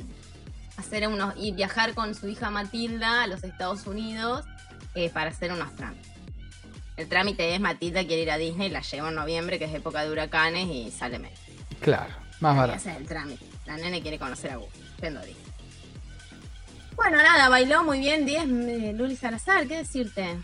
hacer 0.77 1.07
unos. 1.07 1.33
y 1.37 1.53
viajar 1.53 1.95
con 1.95 2.13
su 2.13 2.27
hija 2.27 2.51
Matilda 2.51 3.23
a 3.23 3.27
los 3.27 3.43
Estados 3.43 3.87
Unidos 3.87 4.45
eh, 4.93 5.09
para 5.09 5.31
hacer 5.31 5.51
unos 5.51 5.75
trámites. 5.75 6.11
El 6.97 7.09
trámite 7.09 7.55
es 7.55 7.59
Matilda 7.59 8.05
quiere 8.05 8.21
ir 8.21 8.29
a 8.29 8.37
Disney, 8.37 8.69
la 8.69 8.81
lleva 8.81 9.09
en 9.09 9.15
noviembre, 9.15 9.57
que 9.57 9.65
es 9.65 9.73
época 9.73 10.03
de 10.03 10.11
huracanes, 10.11 10.67
y 10.67 10.91
sale 10.91 11.17
menos. 11.17 11.39
Claro, 11.81 12.13
más 12.41 12.55
barato. 12.55 12.77
Ese 12.77 12.91
es 12.91 12.97
el 12.97 13.07
trámite. 13.07 13.43
La 13.65 13.77
nene 13.77 14.03
quiere 14.03 14.19
conocer 14.19 14.51
a 14.51 14.57
Gus. 14.57 14.69
Yendo 15.01 15.19
a 15.19 15.23
Disney. 15.23 15.51
Bueno, 16.95 17.17
nada, 17.17 17.49
bailó 17.49 17.83
muy 17.83 17.97
bien 17.97 18.23
10 18.27 18.43
eh, 18.43 18.93
Luli 18.95 19.15
Salazar, 19.15 19.67
¿qué 19.67 19.77
decirte? 19.77 20.37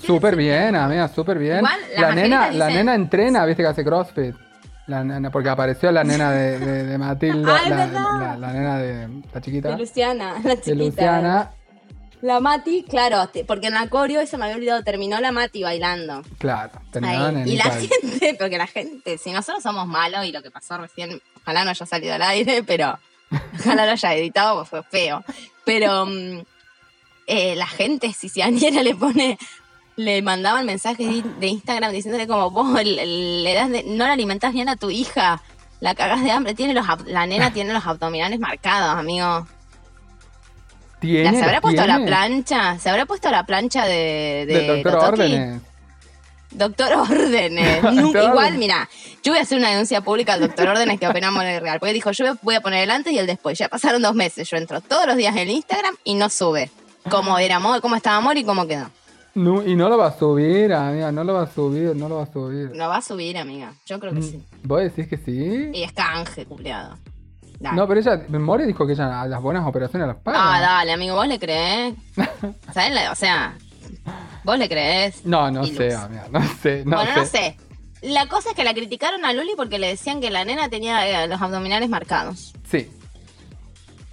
¿Qué 0.00 0.06
Súper 0.06 0.36
bien, 0.36 0.74
amiga, 0.76 1.08
súper 1.08 1.38
bien. 1.38 1.58
Igual, 1.58 1.80
la 1.96 2.14
nena, 2.14 2.50
la 2.52 2.66
dicen- 2.68 2.76
nena 2.76 2.94
entrena, 2.94 3.44
viste 3.46 3.62
que 3.62 3.68
hace 3.68 3.84
CrossFit. 3.84 4.34
La 4.86 5.02
nena, 5.02 5.30
porque 5.30 5.48
apareció 5.48 5.90
la 5.90 6.04
nena 6.04 6.30
de, 6.30 6.58
de, 6.60 6.84
de 6.84 6.98
Matilda, 6.98 7.56
Ah, 7.64 7.68
la, 7.68 7.86
la- 7.86 8.36
la 8.38 8.52
nena 8.52 8.78
de 8.78 9.08
la 9.32 9.40
chiquita, 9.40 9.70
De 9.70 9.78
Luciana, 9.78 10.34
la 10.44 10.54
chiquita. 10.56 10.64
de 10.70 10.74
Luciana. 10.76 11.50
La 12.22 12.40
Mati, 12.40 12.84
claro, 12.88 13.26
te- 13.28 13.44
porque 13.44 13.66
en 13.66 13.74
la 13.74 13.88
coreo, 13.88 14.20
eso 14.20 14.38
me 14.38 14.44
había 14.44 14.56
olvidado, 14.56 14.82
terminó 14.84 15.20
la 15.20 15.32
Mati 15.32 15.62
bailando. 15.62 16.22
Claro, 16.38 16.80
en 16.92 17.46
Y 17.48 17.56
la 17.56 17.64
gente, 17.64 18.36
porque 18.38 18.58
la 18.58 18.66
gente, 18.66 19.18
si 19.18 19.32
nosotros 19.32 19.62
somos 19.62 19.86
malos 19.86 20.24
y 20.24 20.32
lo 20.32 20.40
que 20.42 20.50
pasó 20.50 20.78
recién, 20.78 21.20
ojalá 21.42 21.64
no 21.64 21.70
haya 21.70 21.84
salido 21.86 22.14
al 22.14 22.22
aire, 22.22 22.62
pero 22.62 22.98
ojalá 23.60 23.86
lo 23.86 23.92
haya 23.92 24.14
editado, 24.14 24.54
porque 24.54 24.70
fue 24.70 24.82
feo. 24.84 25.24
Pero 25.64 26.06
mm, 26.06 26.40
eh, 27.26 27.54
la 27.56 27.66
gente, 27.66 28.12
si 28.12 28.28
si 28.28 28.40
Daniela 28.40 28.82
le 28.82 28.94
pone, 28.94 29.36
le 29.96 30.22
mandaban 30.22 30.66
mensajes 30.66 31.24
de, 31.40 31.46
Instagram 31.46 31.90
diciéndole 31.92 32.26
como 32.26 32.50
vos 32.50 32.82
le 32.84 33.54
das 33.54 33.70
de- 33.70 33.84
no 33.84 34.06
la 34.06 34.12
alimentás 34.12 34.52
bien 34.52 34.68
a 34.68 34.76
tu 34.76 34.90
hija, 34.90 35.42
la 35.80 35.94
cagás 35.94 36.22
de 36.22 36.30
hambre, 36.30 36.54
tiene 36.54 36.74
los 36.74 36.86
la 37.06 37.26
nena 37.26 37.52
tiene 37.52 37.72
los 37.72 37.86
abdominales 37.86 38.38
marcados, 38.38 38.96
amigo. 38.98 39.46
¿Tiene? 41.00 41.24
¿La, 41.24 41.30
¿Se 41.32 41.38
habrá 41.44 41.52
¿Los 41.54 41.60
puesto 41.62 41.86
la 41.86 42.04
plancha? 42.04 42.78
¿Se 42.78 42.88
habrá 42.90 43.06
puesto 43.06 43.30
la 43.30 43.44
plancha 43.44 43.84
de, 43.84 44.44
de 44.46 44.66
doctor 44.66 44.92
Totoki? 44.92 45.22
Órdenes. 45.22 45.62
Doctor 46.50 46.92
Órdenes. 47.10 47.82
Nunca, 47.92 48.24
igual, 48.24 48.56
mira, 48.56 48.88
yo 49.22 49.32
voy 49.32 49.38
a 49.38 49.42
hacer 49.42 49.58
una 49.58 49.70
denuncia 49.70 50.00
pública 50.00 50.32
al 50.34 50.40
doctor 50.40 50.68
Órdenes 50.68 50.98
que 50.98 51.06
opinamos 51.06 51.42
en 51.42 51.50
el 51.50 51.60
real. 51.60 51.78
Porque 51.78 51.92
dijo, 51.92 52.12
yo 52.12 52.34
voy 52.42 52.54
a 52.54 52.60
poner 52.62 52.84
el 52.84 52.90
antes 52.90 53.12
y 53.12 53.18
el 53.18 53.26
después. 53.26 53.58
Ya 53.58 53.68
pasaron 53.68 54.00
dos 54.00 54.14
meses. 54.14 54.48
Yo 54.48 54.56
entro 54.56 54.80
todos 54.80 55.06
los 55.06 55.16
días 55.16 55.36
en 55.36 55.50
Instagram 55.50 55.94
y 56.04 56.14
no 56.14 56.30
sube. 56.30 56.70
Cómo 57.10 57.38
era 57.38 57.56
amor, 57.56 57.80
cómo 57.82 57.94
estaba 57.96 58.16
amor 58.16 58.38
y 58.38 58.44
cómo 58.44 58.66
quedó. 58.66 58.90
No, 59.36 59.62
y 59.62 59.76
no 59.76 59.88
lo 59.88 59.98
va 59.98 60.06
a 60.08 60.18
subir, 60.18 60.72
amiga, 60.72 61.12
no 61.12 61.22
lo 61.22 61.34
va 61.34 61.42
a 61.42 61.46
subir, 61.46 61.94
no 61.94 62.08
lo 62.08 62.16
va 62.16 62.22
a 62.22 62.32
subir. 62.32 62.70
Lo 62.74 62.88
va 62.88 62.96
a 62.96 63.02
subir, 63.02 63.36
amiga. 63.36 63.72
Yo 63.86 64.00
creo 64.00 64.14
que 64.14 64.22
sí. 64.22 64.42
¿Vos 64.62 64.80
decís 64.80 65.06
que 65.08 65.18
sí? 65.18 65.70
Y 65.74 65.82
es 65.82 65.92
canje, 65.92 66.46
culiado. 66.46 66.96
Dale. 67.60 67.76
No, 67.76 67.86
pero 67.86 68.00
ella, 68.00 68.22
More 68.38 68.66
dijo 68.66 68.86
que 68.86 68.94
ella 68.94 69.20
a 69.22 69.26
las 69.28 69.40
buenas 69.42 69.66
operaciones 69.66 70.08
las 70.08 70.16
paga. 70.16 70.38
ah, 70.56 70.60
dale, 70.60 70.92
amigo, 70.92 71.14
¿vos 71.16 71.28
le 71.28 71.38
creés? 71.38 71.94
¿Sabes? 72.72 72.92
la- 72.94 73.12
O 73.12 73.14
sea, 73.14 73.56
¿vos 74.44 74.58
le 74.58 74.68
creés? 74.68 75.24
No, 75.26 75.50
no 75.50 75.64
sé, 75.66 75.94
amiga, 75.94 76.26
no 76.30 76.42
sé, 76.62 76.82
no 76.84 76.96
bueno, 76.96 77.12
sé. 77.14 77.20
no 77.20 77.26
sé. 77.26 77.56
La 78.02 78.26
cosa 78.28 78.50
es 78.50 78.54
que 78.56 78.64
la 78.64 78.74
criticaron 78.74 79.24
a 79.24 79.32
Luli 79.32 79.52
porque 79.56 79.78
le 79.78 79.88
decían 79.88 80.20
que 80.20 80.30
la 80.30 80.44
nena 80.44 80.68
tenía 80.68 81.24
eh, 81.24 81.28
los 81.28 81.40
abdominales 81.40 81.88
marcados. 81.88 82.54
Sí. 82.70 82.90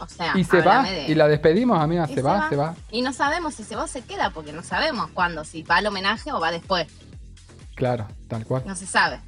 O 0.04 0.08
sea, 0.08 0.34
Y 0.36 0.44
se 0.44 0.62
va, 0.62 0.84
de- 0.84 1.08
y 1.08 1.16
la 1.16 1.28
despedimos, 1.28 1.80
amiga, 1.80 2.06
Y 2.10 2.14
se, 2.14 2.22
va, 2.22 2.50
se 2.50 2.56
va. 2.56 2.76
Y 2.92 3.02
no 3.02 3.14
sabemos 3.14 3.54
si 3.56 3.64
se 3.64 3.76
va 3.76 3.84
o 3.84 3.88
se 3.88 4.02
queda, 4.02 4.30
porque 4.30 4.54
no 4.54 4.62
sabemos 4.64 5.10
cuándo, 5.14 5.44
si 5.44 5.64
va 5.64 5.78
al 5.78 5.88
homenaje 5.88 6.32
o 6.32 6.40
va 6.40 6.52
después. 6.52 6.88
Claro, 7.76 8.08
tal 8.28 8.46
cual. 8.46 8.64
No 8.66 8.76
se 8.76 8.86
sabe. 8.86 9.20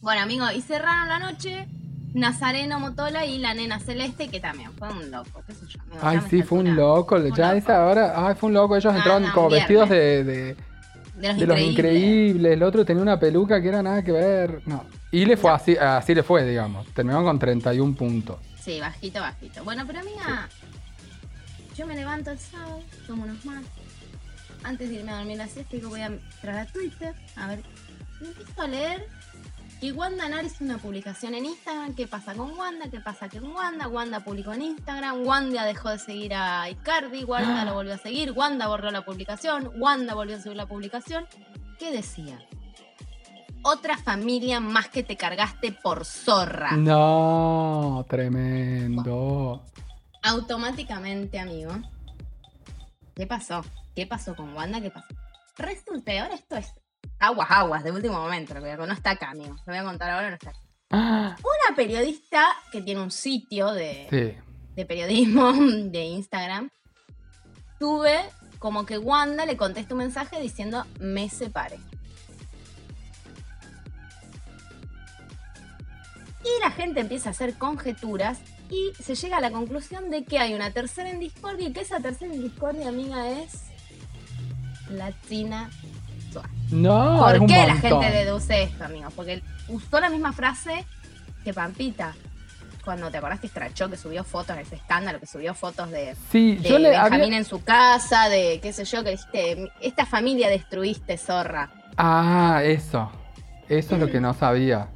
Bueno, 0.00 0.20
amigo, 0.22 0.44
y 0.54 0.60
cerraron 0.60 1.08
la 1.08 1.18
noche 1.18 1.66
Nazareno 2.12 2.78
Motola 2.78 3.24
y 3.26 3.38
la 3.38 3.54
nena 3.54 3.80
Celeste, 3.80 4.28
que 4.28 4.38
también 4.38 4.70
fue 4.74 4.88
un 4.92 5.10
loco, 5.10 5.42
qué 5.46 5.54
sé 5.54 5.66
yo. 5.66 5.80
amigo, 5.82 5.98
Ay, 6.02 6.20
sí, 6.30 6.42
fue 6.42 6.58
un 6.58 6.76
loco. 6.76 7.16
Un 7.16 7.34
Ya 7.34 7.46
loco. 7.54 7.58
esa 7.58 7.86
hora, 7.86 8.12
ay, 8.28 8.34
fue 8.34 8.48
un 8.48 8.54
loco. 8.54 8.76
Ellos 8.76 8.92
Ah, 8.92 8.98
entraron 8.98 9.22
no, 9.24 9.32
como 9.32 9.50
vestidos 9.50 9.88
de, 9.88 10.22
de, 10.24 10.56
De 11.16 11.28
los 11.28 11.36
de 11.38 11.46
los 11.46 11.58
increíbles. 11.58 12.52
El 12.52 12.62
otro 12.62 12.84
tenía 12.84 13.02
una 13.02 13.18
peluca 13.18 13.60
que 13.62 13.68
era 13.68 13.82
nada 13.82 14.02
que 14.02 14.12
ver. 14.12 14.60
No. 14.66 14.84
Y 15.10 15.24
le 15.24 15.36
fue 15.36 15.50
así, 15.52 15.76
así 15.76 16.14
le 16.14 16.22
fue, 16.22 16.44
digamos. 16.44 16.86
Terminó 16.88 17.22
con 17.24 17.38
31 17.38 17.94
puntos. 17.96 18.36
Sí, 18.64 18.80
bajito, 18.80 19.20
bajito. 19.20 19.62
Bueno, 19.62 19.84
pero 19.86 20.00
amiga, 20.00 20.48
yo 21.76 21.86
me 21.86 21.94
levanto 21.94 22.30
el 22.30 22.38
sábado, 22.38 22.82
tomo 23.06 23.24
unos 23.24 23.44
más. 23.44 23.62
Antes 24.62 24.88
de 24.88 24.94
irme 24.94 25.12
a 25.12 25.16
dormir 25.16 25.36
la 25.36 25.48
siesta, 25.48 25.76
digo, 25.76 25.90
voy 25.90 26.00
a 26.00 26.06
entrar 26.06 26.60
a 26.60 26.66
Twitter, 26.66 27.14
a 27.36 27.48
ver. 27.48 27.62
Y 28.22 28.24
empiezo 28.24 28.62
a 28.62 28.66
leer 28.66 29.06
que 29.82 29.92
Wanda 29.92 30.42
hizo 30.42 30.64
una 30.64 30.78
publicación 30.78 31.34
en 31.34 31.44
Instagram. 31.44 31.94
¿Qué 31.94 32.06
pasa 32.06 32.32
con 32.32 32.52
Wanda? 32.58 32.88
¿Qué 32.90 33.00
pasa 33.00 33.28
con 33.28 33.52
Wanda? 33.52 33.86
Wanda 33.86 34.20
publicó 34.20 34.54
en 34.54 34.62
Instagram. 34.62 35.26
Wanda 35.26 35.66
dejó 35.66 35.90
de 35.90 35.98
seguir 35.98 36.32
a 36.32 36.70
Icardi. 36.70 37.24
Wanda 37.24 37.66
lo 37.66 37.74
volvió 37.74 37.92
a 37.92 37.98
seguir. 37.98 38.32
Wanda 38.32 38.66
borró 38.66 38.90
la 38.90 39.04
publicación. 39.04 39.72
Wanda 39.76 40.14
volvió 40.14 40.36
a 40.36 40.40
subir 40.40 40.56
la 40.56 40.64
publicación. 40.64 41.26
¿Qué 41.78 41.92
decía? 41.92 42.38
Otra 43.66 43.96
familia 43.96 44.60
más 44.60 44.88
que 44.88 45.02
te 45.02 45.16
cargaste 45.16 45.72
por 45.72 46.04
zorra. 46.04 46.72
No, 46.76 48.04
tremendo. 48.08 49.64
automáticamente, 50.22 51.38
amigo. 51.38 51.72
¿Qué 53.14 53.26
pasó? 53.26 53.64
¿Qué 53.94 54.06
pasó 54.06 54.34
con 54.36 54.54
Wanda? 54.54 54.80
¿Qué 54.80 54.90
pasó? 54.90 55.06
Resulta, 55.56 56.12
ahora 56.22 56.34
esto 56.34 56.56
es 56.56 56.72
aguas, 57.18 57.48
aguas, 57.50 57.84
de 57.84 57.92
último 57.92 58.14
momento. 58.20 58.54
No 58.54 58.92
está 58.92 59.10
acá, 59.12 59.30
amigo. 59.30 59.54
Lo 59.54 59.72
voy 59.72 59.76
a 59.76 59.84
contar 59.84 60.10
ahora, 60.10 60.28
no 60.30 60.34
está 60.34 60.50
acá. 60.50 60.58
Ah, 60.90 61.36
Una 61.68 61.76
periodista 61.76 62.44
que 62.72 62.82
tiene 62.82 63.00
un 63.02 63.10
sitio 63.10 63.72
de, 63.72 64.06
Sí. 64.10 64.42
de 64.74 64.84
periodismo 64.86 65.52
de 65.90 66.04
Instagram, 66.04 66.70
tuve 67.78 68.20
como 68.58 68.84
que 68.86 68.98
Wanda 68.98 69.46
le 69.46 69.56
contesta 69.56 69.94
un 69.94 69.98
mensaje 69.98 70.40
diciendo 70.40 70.84
me 71.00 71.28
separe. 71.28 71.78
Y 76.44 76.62
la 76.62 76.70
gente 76.70 77.00
empieza 77.00 77.30
a 77.30 77.32
hacer 77.32 77.54
conjeturas 77.54 78.38
y 78.70 78.92
se 79.02 79.14
llega 79.14 79.38
a 79.38 79.40
la 79.40 79.50
conclusión 79.50 80.10
de 80.10 80.24
que 80.24 80.38
hay 80.38 80.54
una 80.54 80.70
tercera 80.70 81.10
en 81.10 81.18
discordia 81.18 81.68
y 81.68 81.72
que 81.72 81.80
esa 81.80 82.00
tercera 82.00 82.34
en 82.34 82.42
discordia, 82.42 82.88
amiga, 82.88 83.30
es 83.30 83.64
la 84.90 85.12
China 85.28 85.70
Suárez. 86.32 86.50
No, 86.70 87.18
¿Por 87.20 87.46
qué 87.46 87.66
la 87.66 87.76
gente 87.76 88.10
deduce 88.10 88.62
esto, 88.64 88.84
amigo? 88.84 89.08
Porque 89.16 89.42
usó 89.68 90.00
la 90.00 90.10
misma 90.10 90.32
frase 90.32 90.84
que 91.44 91.54
Pampita. 91.54 92.14
Cuando 92.84 93.10
te 93.10 93.16
acordás 93.16 93.40
que 93.40 93.46
escrachó, 93.46 93.88
que 93.88 93.96
subió 93.96 94.24
fotos 94.24 94.56
de 94.56 94.62
ese 94.62 94.76
escándalo, 94.76 95.18
que 95.18 95.26
subió 95.26 95.54
fotos 95.54 95.90
de, 95.90 96.14
Sí, 96.30 96.56
de 96.56 96.68
yo 96.68 96.78
le 96.78 96.90
Benjamín 96.90 97.22
había... 97.22 97.38
en 97.38 97.46
su 97.46 97.64
casa, 97.64 98.28
de 98.28 98.60
qué 98.60 98.74
sé 98.74 98.84
yo, 98.84 99.02
que 99.02 99.12
dijiste, 99.12 99.72
esta 99.80 100.04
familia 100.04 100.50
destruiste, 100.50 101.16
zorra. 101.16 101.70
Ah, 101.96 102.60
eso. 102.62 103.10
Eso 103.70 103.94
es 103.94 104.00
lo 104.00 104.10
que 104.10 104.20
no 104.20 104.34
sabía. 104.34 104.88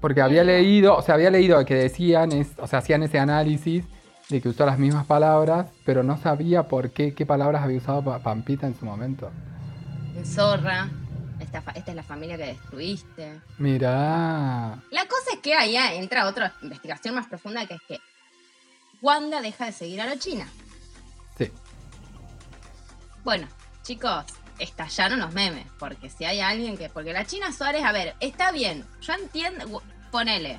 Porque 0.00 0.20
había 0.22 0.44
leído, 0.44 0.96
o 0.96 1.02
sea, 1.02 1.14
había 1.16 1.30
leído 1.30 1.64
que 1.64 1.74
decían, 1.74 2.32
es, 2.32 2.50
o 2.58 2.66
sea, 2.66 2.78
hacían 2.78 3.02
ese 3.02 3.18
análisis 3.18 3.84
de 4.28 4.40
que 4.40 4.48
usó 4.48 4.64
las 4.66 4.78
mismas 4.78 5.06
palabras, 5.06 5.66
pero 5.84 6.02
no 6.02 6.16
sabía 6.18 6.68
por 6.68 6.90
qué, 6.92 7.14
qué 7.14 7.26
palabras 7.26 7.62
había 7.64 7.78
usado 7.78 8.04
Pa- 8.04 8.18
Pampita 8.20 8.66
en 8.66 8.78
su 8.78 8.84
momento. 8.84 9.30
Zorra, 10.24 10.88
esta, 11.40 11.62
es 11.74 11.94
la 11.94 12.02
familia 12.02 12.36
que 12.36 12.46
destruiste. 12.46 13.40
Mirá. 13.58 14.78
La 14.90 15.02
cosa 15.08 15.32
es 15.34 15.38
que 15.40 15.54
ahí 15.54 15.76
entra 15.76 16.26
otra 16.26 16.52
investigación 16.62 17.14
más 17.14 17.26
profunda, 17.26 17.66
que 17.66 17.74
es 17.74 17.80
que 17.88 17.98
Wanda 19.00 19.40
deja 19.40 19.66
de 19.66 19.72
seguir 19.72 20.00
a 20.00 20.06
la 20.06 20.18
China. 20.18 20.46
Sí. 21.38 21.50
Bueno, 23.24 23.46
chicos, 23.82 24.24
estallaron 24.58 25.20
los 25.20 25.32
memes, 25.32 25.66
porque 25.78 26.10
si 26.10 26.24
hay 26.24 26.40
alguien 26.40 26.76
que... 26.76 26.88
Porque 26.88 27.12
la 27.12 27.24
China 27.24 27.52
Suárez, 27.52 27.84
a 27.84 27.92
ver, 27.92 28.14
está 28.20 28.50
bien, 28.52 28.84
yo 29.00 29.12
entiendo, 29.12 29.82
ponele. 30.10 30.58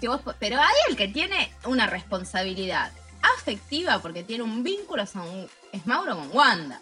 que 0.00 0.08
vos 0.08 0.20
po- 0.20 0.34
pero 0.38 0.58
hay 0.60 0.74
el 0.88 0.96
que 0.96 1.08
tiene 1.08 1.52
una 1.64 1.86
responsabilidad 1.86 2.90
afectiva 3.36 4.00
porque 4.00 4.22
tiene 4.24 4.42
un 4.42 4.62
vínculo, 4.62 5.06
son, 5.06 5.48
es 5.72 5.86
Mauro 5.86 6.16
con 6.16 6.30
Wanda. 6.36 6.80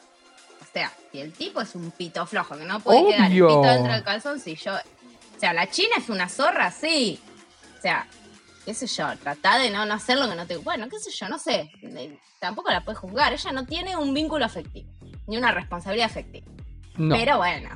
O 0.61 0.73
sea, 0.73 0.93
si 1.13 1.21
el 1.21 1.33
tipo 1.33 1.61
es 1.61 1.75
un 1.75 1.91
pito 1.91 2.25
flojo, 2.27 2.57
que 2.57 2.65
no 2.65 2.81
puede 2.81 3.07
quedar 3.09 3.31
el 3.31 3.39
pito 3.47 3.63
dentro 3.63 3.93
del 3.93 4.05
calzoncillo. 4.05 4.75
O 4.75 5.41
sea, 5.41 5.53
la 5.53 5.69
China 5.71 5.95
es 5.99 6.09
una 6.09 6.29
zorra, 6.29 6.71
sí. 6.71 7.21
O 7.79 7.83
sea, 7.83 8.07
qué 8.65 8.73
sé 8.75 8.87
yo, 8.87 9.07
trata 9.19 9.59
de 9.59 9.71
no, 9.71 9.85
no 9.85 9.95
hacer 9.95 10.19
lo 10.19 10.29
que 10.29 10.35
no 10.37 10.47
te... 10.47 10.57
Bueno, 10.59 10.89
qué 10.89 10.99
sé 10.99 11.11
yo, 11.11 11.29
no 11.29 11.39
sé. 11.39 11.71
Tampoco 12.39 12.71
la 12.71 12.85
puedes 12.85 12.99
juzgar. 12.99 13.33
Ella 13.33 13.53
no 13.53 13.67
tiene 13.67 13.97
un 13.97 14.15
vínculo 14.15 14.45
afectivo, 14.45 14.89
ni 15.27 15.37
una 15.37 15.53
responsabilidad 15.53 16.07
afectiva. 16.07 16.47
No. 16.97 17.15
Pero 17.15 17.37
bueno. 17.39 17.69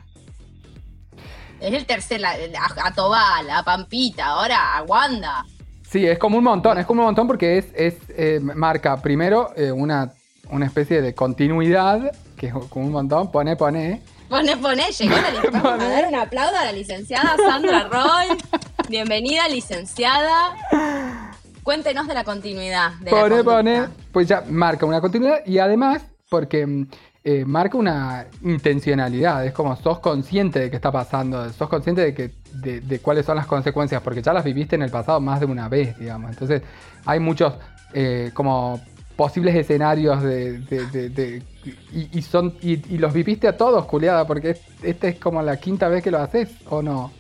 Es 1.61 1.73
el 1.73 1.87
tercer, 1.87 2.21
la- 2.21 2.33
a, 2.33 2.87
a 2.89 2.93
Tobal, 2.95 3.49
a 3.51 3.63
Pampita, 3.63 4.27
ahora 4.27 4.77
a 4.77 4.83
Wanda. 4.83 5.45
Sí, 5.89 6.05
es 6.07 6.19
como 6.19 6.39
un 6.39 6.45
montón, 6.45 6.79
es 6.79 6.87
como 6.87 7.03
un 7.03 7.07
montón 7.07 7.27
porque 7.27 7.59
es, 7.59 7.67
es 7.75 7.95
eh, 8.11 8.41
marca 8.43 9.01
primero 9.01 9.53
eh, 9.57 9.71
una, 9.71 10.13
una 10.51 10.67
especie 10.67 11.01
de 11.01 11.15
continuidad, 11.15 12.11
que 12.37 12.49
es 12.49 12.53
como 12.69 12.87
un 12.87 12.93
montón, 12.93 13.31
pone, 13.31 13.55
pone. 13.57 14.03
Pone, 14.29 14.57
pone, 14.57 14.83
llegó 14.91 15.15
la 15.15 15.31
licenciada. 15.31 15.61
Vamos 15.63 15.85
a 15.85 15.89
dar 15.89 16.07
un 16.09 16.15
aplauso 16.17 16.57
a 16.57 16.65
la 16.65 16.73
licenciada 16.73 17.37
Sandra 17.37 17.85
Roy. 17.89 18.37
Bienvenida, 18.89 19.49
licenciada. 19.49 20.57
Cuéntenos 21.63 22.07
de 22.09 22.15
la 22.15 22.25
continuidad. 22.25 22.93
De 23.01 23.11
Pone, 23.11 23.45
pone, 23.45 23.89
pues 24.13 24.27
ya 24.29 24.43
marca 24.49 24.85
una 24.85 25.01
continuidad 25.01 25.47
y 25.47 25.59
además 25.59 26.03
porque 26.29 26.67
mm, 26.67 26.89
eh, 27.27 27.45
marca 27.47 27.79
una 27.79 28.27
intencionalidad, 28.43 29.47
es 29.47 29.53
como 29.53 29.75
sos 29.77 29.99
consciente 30.01 30.61
de 30.61 30.69
que 30.71 30.77
está 30.77 30.93
pasando, 30.93 31.51
sos 31.55 31.71
consciente 31.71 32.03
de, 32.03 32.15
que, 32.15 32.33
de, 32.53 32.99
cuáles 33.01 33.25
son 33.25 33.37
las 33.37 33.47
consecuencias, 33.47 34.03
porque 34.03 34.21
ya 34.21 34.35
las 34.35 34.45
viviste 34.45 34.77
en 34.77 34.83
el 34.83 34.91
pasado 34.91 35.21
más 35.21 35.41
de 35.41 35.47
una 35.47 35.69
vez, 35.71 35.99
digamos. 35.99 36.31
Entonces 36.31 36.61
hay 37.07 37.21
muchos 37.21 37.55
eh, 37.95 38.31
como 38.35 38.79
posibles 39.17 39.55
escenarios 39.55 40.23
de... 40.23 41.43
y, 42.13 42.21
son 42.23 42.55
y, 42.61 42.95
y 42.95 42.99
los 42.99 43.13
viviste 43.15 43.49
a 43.49 43.57
todos, 43.57 43.87
culiada, 43.87 44.27
porque 44.27 44.51
es- 44.51 44.61
esta 44.83 45.09
es 45.09 45.19
como 45.19 45.41
la 45.41 45.57
quinta 45.57 45.89
vez 45.89 46.03
que 46.03 46.11
lo 46.11 46.19
haces, 46.19 46.51
¿o 46.69 46.83
no? 46.83 47.11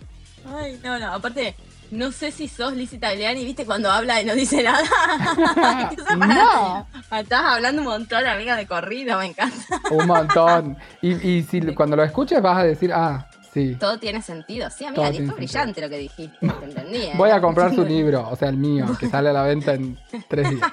Ay, 0.55 0.78
no, 0.84 0.98
no, 0.98 1.14
aparte 1.14 1.55
no 1.95 2.11
sé 2.12 2.30
si 2.32 2.49
sos 2.49 2.74
Lizzie 2.74 2.99
Tagliani, 2.99 3.45
¿viste? 3.45 3.64
Cuando 3.64 3.90
habla 3.90 4.20
y 4.20 4.24
no 4.24 4.34
dice 4.34 4.62
nada. 4.62 4.82
No. 6.16 6.86
Estás 7.16 7.42
hablando 7.45 7.82
un 7.82 7.88
montón, 7.88 8.26
amiga, 8.26 8.57
de 8.57 8.66
corrido, 8.66 9.18
me 9.18 9.26
encanta. 9.26 9.57
Un 9.90 10.07
montón. 10.07 10.76
Y, 11.01 11.14
y 11.28 11.42
si 11.51 11.61
cuando 11.74 11.97
lo 11.97 12.03
escuches 12.03 12.42
vas 12.42 12.59
a 12.59 12.64
decir, 12.64 12.92
ah, 12.92 13.28
sí. 13.53 13.76
Todo 13.78 13.99
tiene 13.99 14.22
sentido. 14.22 14.68
Sí, 14.70 14.84
amiga, 14.84 15.11
tiene 15.11 15.26
fue 15.26 15.36
brillante 15.36 15.80
lo 15.80 15.88
que 15.88 15.99
dijiste, 15.99 16.36
te 16.40 16.64
entendí. 16.64 17.03
¿eh? 17.03 17.12
Voy 17.16 17.30
a 17.30 17.40
comprar 17.40 17.74
su 17.74 17.84
libro, 17.84 18.28
o 18.28 18.36
sea, 18.36 18.49
el 18.49 18.57
mío, 18.57 18.86
que 18.99 19.09
sale 19.09 19.30
a 19.30 19.32
la 19.32 19.42
venta 19.42 19.74
en 19.74 19.99
tres 20.28 20.51
días. 20.51 20.68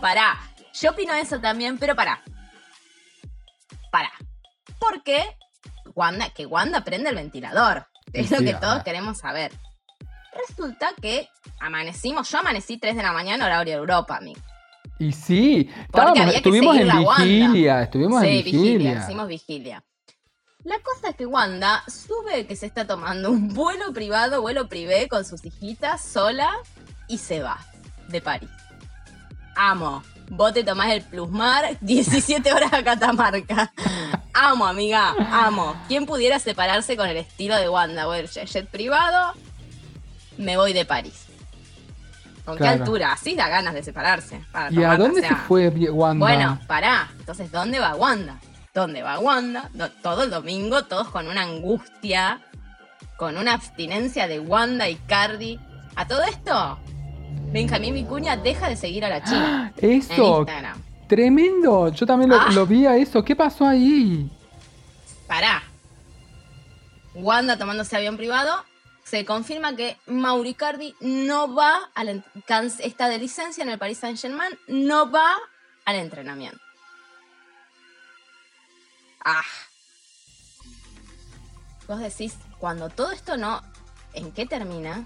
Pará, 0.00 0.38
yo 0.72 0.90
opino 0.90 1.12
eso 1.14 1.40
también, 1.40 1.78
pero 1.78 1.94
pará. 1.94 2.22
Pará. 3.90 4.10
Porque 4.78 5.22
Wanda, 5.94 6.30
que 6.30 6.46
Wanda 6.46 6.82
prende 6.84 7.10
el 7.10 7.16
ventilador. 7.16 7.86
Es 8.12 8.28
Sí, 8.28 8.34
lo 8.34 8.40
que 8.40 8.54
todos 8.54 8.82
queremos 8.82 9.18
saber. 9.18 9.52
Resulta 10.48 10.90
que 11.00 11.28
amanecimos, 11.60 12.30
yo 12.30 12.38
amanecí 12.38 12.78
3 12.78 12.96
de 12.96 13.02
la 13.02 13.12
mañana, 13.12 13.46
horario 13.46 13.74
Europa, 13.76 14.16
amigo. 14.16 14.40
Y 14.98 15.12
sí, 15.12 15.70
estábamos, 15.86 16.34
estuvimos 16.34 16.76
en 16.76 16.88
vigilia, 16.88 17.82
estuvimos 17.82 18.20
Sí, 18.22 18.28
en 18.28 18.44
vigilia. 18.44 18.62
vigilia, 18.62 19.00
hicimos 19.04 19.28
vigilia. 19.28 19.84
La 20.64 20.78
cosa 20.80 21.08
es 21.10 21.16
que 21.16 21.24
Wanda 21.24 21.82
sube 21.88 22.46
que 22.46 22.54
se 22.54 22.66
está 22.66 22.86
tomando 22.86 23.30
un 23.30 23.48
vuelo 23.54 23.92
privado, 23.94 24.42
vuelo 24.42 24.68
privé 24.68 25.08
con 25.08 25.24
sus 25.24 25.42
hijitas 25.44 26.04
sola 26.04 26.50
y 27.08 27.16
se 27.16 27.40
va 27.40 27.58
de 28.08 28.20
París. 28.20 28.50
Amo. 29.56 30.02
Vos 30.32 30.52
te 30.52 30.62
tomás 30.62 30.90
el 30.90 31.02
Plusmar 31.02 31.76
17 31.80 32.52
horas 32.52 32.72
a 32.72 32.84
Catamarca. 32.84 33.72
Amo, 34.34 34.66
amiga, 34.66 35.14
amo. 35.32 35.74
¿Quién 35.88 36.06
pudiera 36.06 36.38
separarse 36.38 36.96
con 36.96 37.08
el 37.08 37.16
estilo 37.16 37.56
de 37.56 37.68
Wanda? 37.68 38.04
Jet, 38.26 38.46
jet 38.46 38.68
privado, 38.68 39.32
me 40.38 40.56
voy 40.56 40.72
de 40.72 40.84
París. 40.84 41.26
¿Con 42.44 42.56
Claro. 42.56 42.76
qué 42.76 42.82
altura? 42.82 43.12
Así 43.12 43.34
da 43.36 43.48
ganas 43.48 43.74
de 43.74 43.82
separarse. 43.82 44.40
para 44.50 44.72
¿Y 44.72 44.82
a 44.82 44.96
dónde 44.96 45.20
o 45.20 45.22
sea, 45.22 45.28
se 45.30 45.36
fue 45.46 45.68
Wanda? 45.68 46.26
bueno, 46.26 46.58
pará. 46.66 47.08
Entonces, 47.18 47.52
¿dónde 47.52 47.78
va 47.78 47.94
Wanda? 47.94 48.40
¿Dónde 48.74 49.02
va 49.02 49.18
Wanda? 49.18 49.68
Do- 49.74 49.90
todo 50.02 50.24
el 50.24 50.30
domingo, 50.30 50.84
todos 50.84 51.08
con 51.08 51.28
una 51.28 51.42
angustia, 51.42 52.40
con 53.16 53.36
una 53.36 53.52
abstinencia 53.54 54.26
de 54.26 54.40
Wanda 54.40 54.88
y 54.88 54.96
Cardi. 54.96 55.58
A 55.96 56.06
todo 56.08 56.22
esto, 56.22 56.78
Benjamín 57.52 57.94
Vicuña 57.94 58.36
deja 58.36 58.68
de 58.68 58.76
seguir 58.76 59.04
a 59.04 59.08
la 59.10 59.22
China 59.22 59.72
en 59.76 59.90
Eso, 60.00 60.38
Instagram. 60.40 60.82
tremendo. 61.08 61.88
Yo 61.90 62.06
también 62.06 62.30
lo, 62.30 62.40
Ah. 62.40 62.48
lo 62.52 62.66
vi 62.66 62.86
a 62.86 62.96
eso. 62.96 63.22
¿Qué 63.24 63.36
pasó 63.36 63.66
ahí? 63.66 64.30
Pará. 65.26 65.62
Wanda 67.14 67.56
tomándose 67.58 67.96
avión 67.96 68.16
privado. 68.16 68.52
Se 69.10 69.24
confirma 69.24 69.74
que 69.74 69.96
Mauri 70.06 70.54
Cardi 70.54 70.94
no 71.00 71.52
va 71.52 71.90
al 71.96 72.22
está 72.78 73.08
de 73.08 73.18
licencia 73.18 73.64
en 73.64 73.70
el 73.70 73.76
Paris 73.76 73.98
Saint 73.98 74.16
Germain, 74.16 74.56
no 74.68 75.10
va 75.10 75.32
al 75.84 75.96
entrenamiento. 75.96 76.60
Ah. 79.24 79.42
Vos 81.88 81.98
decís, 81.98 82.36
cuando 82.58 82.88
todo 82.88 83.10
esto 83.10 83.36
no, 83.36 83.60
¿en 84.12 84.30
qué 84.30 84.46
termina? 84.46 85.04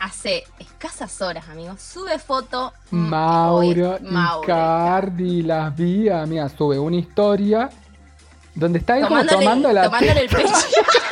Hace 0.00 0.42
escasas 0.58 1.22
horas, 1.22 1.48
amigos, 1.48 1.80
sube 1.80 2.18
foto 2.18 2.72
mm, 2.90 2.96
Mauro 3.08 3.92
hoy- 3.92 4.00
Mauro. 4.00 4.42
Icardi, 4.42 5.42
las 5.44 5.76
vi, 5.76 6.08
mira, 6.26 6.48
sube 6.48 6.76
una 6.76 6.96
historia 6.96 7.70
donde 8.52 8.80
está 8.80 8.94
como 8.94 9.08
Tomándole, 9.10 9.38
tomando 9.44 9.72
la 9.72 9.82
tomándole 9.84 10.20
el 10.22 10.28
pecho. 10.28 10.52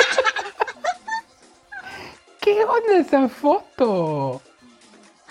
¿Qué 2.40 2.64
onda 2.64 2.98
esa 3.00 3.28
foto? 3.28 4.40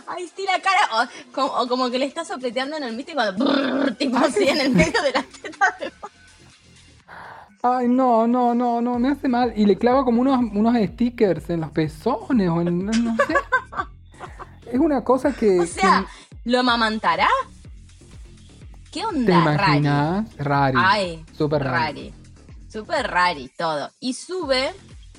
Ay, 0.08 0.30
sí, 0.36 0.46
la 0.46 0.60
cara. 0.62 0.80
O 1.04 1.32
como, 1.34 1.48
o 1.54 1.68
como 1.68 1.90
que 1.90 2.00
le 2.00 2.06
está 2.06 2.24
sopleteando 2.24 2.78
en 2.78 2.84
el 2.84 2.96
cuando. 2.96 3.46
brrr, 3.46 3.96
tipo 3.96 4.18
así 4.18 4.48
en 4.48 4.60
el 4.62 4.70
medio 4.72 5.02
de 5.02 5.12
la 5.12 5.24
teta. 5.24 5.76
de- 5.80 5.92
Ay, 7.64 7.88
no, 7.88 8.28
no, 8.28 8.54
no, 8.54 8.80
no, 8.82 9.00
me 9.00 9.10
hace 9.10 9.28
mal. 9.28 9.52
Y 9.56 9.66
le 9.66 9.78
clava 9.78 10.06
como 10.06 10.22
unos, 10.22 10.40
unos 10.54 10.76
stickers 10.94 11.50
en 11.50 11.62
los 11.62 11.72
pezones 11.72 12.50
o 12.50 12.62
en, 12.62 12.86
no, 12.86 12.92
sé. 12.94 13.34
Es 14.72 14.80
una 14.80 15.02
cosa 15.04 15.34
que... 15.34 15.60
O 15.62 15.66
sea, 15.66 16.06
que- 16.44 16.52
¿lo 16.52 16.60
amamantará? 16.60 17.30
¿Qué 18.92 19.00
¿Te 19.02 19.06
onda? 19.06 19.44
Rari. 19.44 19.56
imaginas? 19.78 20.36
Rari. 20.38 20.78
Ay, 20.80 21.26
Súper 21.38 21.64
rari. 21.64 21.78
rari. 21.78 22.14
Súper 22.70 23.08
rari 23.10 23.50
todo. 23.58 23.92
Y 24.02 24.14
sube 24.14 24.74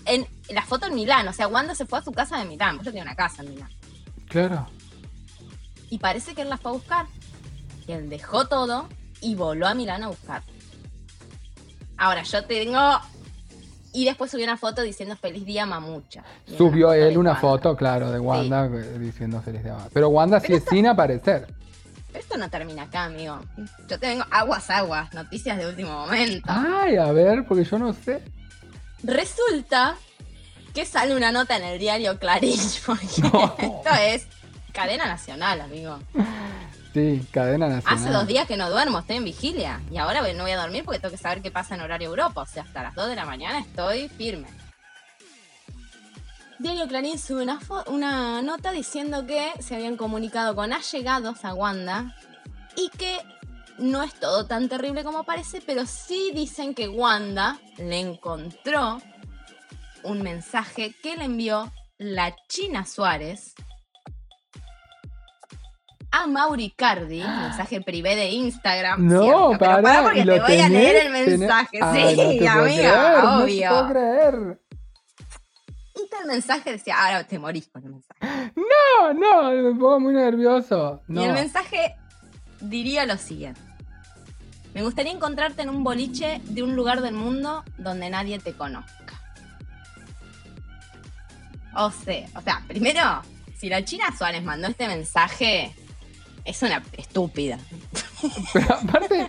en 0.09 0.27
la 0.51 0.63
foto 0.63 0.87
en 0.87 0.95
Milán. 0.95 1.29
O 1.29 1.33
sea, 1.33 1.47
Wanda 1.49 1.75
se 1.75 1.87
fue 1.87 1.99
a 1.99 2.03
su 2.03 2.13
casa 2.13 2.39
de 2.39 2.45
Milán. 2.45 2.79
Yo 2.79 2.91
tengo 2.91 3.03
una 3.03 3.15
casa 3.15 3.43
en 3.43 3.51
Milán. 3.51 3.71
Claro. 4.29 4.67
Y 5.91 5.99
parece 5.99 6.35
que 6.35 6.43
él 6.43 6.49
la 6.49 6.57
fue 6.57 6.71
a 6.73 6.75
buscar. 6.75 7.07
Y 7.87 7.93
él 7.93 8.09
dejó 8.09 8.47
todo 8.47 8.89
y 9.21 9.35
voló 9.35 9.67
a 9.67 9.75
Milán 9.75 10.03
a 10.03 10.09
buscar. 10.09 10.43
Ahora, 11.97 12.23
yo 12.23 12.45
tengo. 12.45 13.01
Y 13.93 14.05
después 14.05 14.31
subió 14.31 14.45
una 14.45 14.57
foto 14.59 14.83
diciendo 14.83 15.17
feliz 15.17 15.45
día 15.47 15.65
mamucha. 15.67 16.23
Subió 16.57 16.93
él 16.93 17.17
una 17.17 17.31
Wanda. 17.31 17.41
foto, 17.41 17.77
claro, 17.77 18.11
de 18.11 18.19
Wanda 18.19 18.67
eh, 18.67 18.99
diciendo 18.99 19.41
feliz 19.41 19.65
de 19.65 19.71
Wanda. 19.71 19.89
Pero 19.93 20.09
Wanda 20.09 20.41
sí 20.41 20.53
es 20.53 20.65
sin 20.65 20.87
aparecer. 20.87 21.47
Pero 22.09 22.21
esto 22.21 22.37
no 22.37 22.49
termina 22.51 22.83
acá, 22.83 23.05
amigo. 23.05 23.41
Yo 23.89 23.99
tengo 23.99 24.25
aguas, 24.31 24.69
aguas, 24.71 25.13
noticias 25.15 25.57
de 25.59 25.67
último 25.67 25.91
momento. 25.91 26.47
Ay, 26.49 26.97
a 26.97 27.11
ver, 27.13 27.47
porque 27.47 27.65
yo 27.65 27.79
no 27.79 27.93
sé. 27.93 28.23
Resulta 29.03 29.97
que 30.75 30.85
sale 30.85 31.17
una 31.17 31.33
nota 31.33 31.57
en 31.57 31.65
el 31.65 31.79
diario 31.79 32.19
Clarín, 32.19 32.59
porque 32.87 33.23
No. 33.23 33.55
esto 33.59 33.91
es 34.01 34.27
cadena 34.73 35.07
nacional, 35.07 35.61
amigo. 35.61 35.99
Sí, 36.95 37.25
cadena 37.33 37.69
nacional. 37.69 37.99
Hace 37.99 38.11
dos 38.13 38.27
días 38.27 38.47
que 38.47 38.57
no 38.57 38.71
duermo, 38.71 38.99
estoy 39.01 39.17
en 39.17 39.25
vigilia. 39.25 39.81
Y 39.91 39.99
ahora 39.99 40.21
no 40.33 40.43
voy 40.43 40.53
a 40.53 40.61
dormir 40.61 40.85
porque 40.85 40.99
tengo 41.01 41.13
que 41.13 41.21
saber 41.23 41.43
qué 41.43 41.51
pasa 41.51 41.75
en 41.75 41.81
horario 41.81 42.09
Europa. 42.09 42.43
O 42.43 42.47
sea, 42.47 42.63
hasta 42.65 42.83
las 42.83 42.95
2 42.95 43.09
de 43.09 43.17
la 43.17 43.25
mañana 43.25 43.59
estoy 43.61 44.09
firme. 44.09 44.49
Diario 46.59 46.89
Clarín 46.89 47.19
sube 47.21 47.43
una, 47.45 47.61
una 47.87 48.43
nota 48.43 48.73
diciendo 48.73 49.27
que 49.27 49.53
se 49.61 49.77
habían 49.77 49.97
comunicado 49.97 50.57
con 50.57 50.73
allegados 50.73 51.45
a 51.45 51.55
Wanda 51.55 52.17
y 52.77 52.89
que 52.97 53.19
no 53.79 54.03
es 54.03 54.15
todo 54.15 54.47
tan 54.47 54.69
terrible 54.69 55.05
como 55.05 55.25
parece, 55.25 55.61
pero 55.65 55.87
sí 55.87 56.31
dicen 56.35 56.75
que 56.75 56.89
Wanda 56.89 57.59
le 57.77 58.01
encontró 58.01 59.01
un 60.05 60.23
mensaje 60.23 60.95
que 61.03 61.17
le 61.17 61.25
envió 61.25 61.73
la 61.99 62.35
China 62.49 62.85
Suárez 62.85 63.55
a 66.11 66.27
Mauri 66.27 66.71
Cardi, 66.71 67.21
mensaje 67.43 67.81
privé 67.81 68.17
de 68.17 68.31
Instagram. 68.31 69.07
No, 69.07 69.23
cierto, 69.23 69.57
pero 69.59 69.83
pará 69.83 70.03
porque 70.05 70.25
te 70.25 70.41
voy 70.41 70.59
a 70.61 70.69
leer 70.69 71.07
el 71.07 71.13
tenés- 71.13 71.39
mensaje. 71.39 71.79
No 71.81 71.93
sí, 71.95 72.01
amiga, 72.21 72.63
creer, 72.63 72.95
No 73.25 73.43
obvio. 73.45 73.69
puedo 73.69 73.89
creer. 73.91 74.61
y 75.95 76.09
tal 76.09 76.27
mensaje 76.27 76.73
decía, 76.73 76.97
ahora 76.99 77.25
te 77.25 77.39
morís 77.39 77.69
con 77.69 77.85
el 77.85 77.91
mensaje. 77.91 78.53
No, 78.57 79.13
no, 79.15 79.51
me 79.51 79.71
pongo 79.79 80.01
muy 80.01 80.15
nervioso. 80.15 81.03
No. 81.09 81.21
Y 81.21 81.25
el 81.25 81.33
mensaje 81.33 81.97
diría 82.61 83.05
lo 83.05 83.17
siguiente. 83.17 83.61
Me 84.79 84.85
gustaría 84.85 85.11
encontrarte 85.11 85.63
en 85.63 85.71
un 85.71 85.83
boliche 85.83 86.41
de 86.45 86.63
un 86.63 86.77
lugar 86.77 87.03
del 87.03 87.13
mundo 87.13 87.65
donde 87.79 88.09
nadie 88.11 88.39
te 88.39 88.53
conozca. 88.53 89.21
O 91.75 91.91
sea, 91.91 92.29
o 92.37 92.41
sea, 92.41 92.63
primero, 92.69 93.01
si 93.59 93.69
la 93.69 93.85
China 93.85 94.05
Suárez 94.17 94.45
mandó 94.45 94.69
este 94.69 94.87
mensaje, 94.87 95.75
es 96.45 96.63
una 96.63 96.81
estúpida. 96.97 97.59
Pero 98.53 98.73
aparte, 98.73 99.27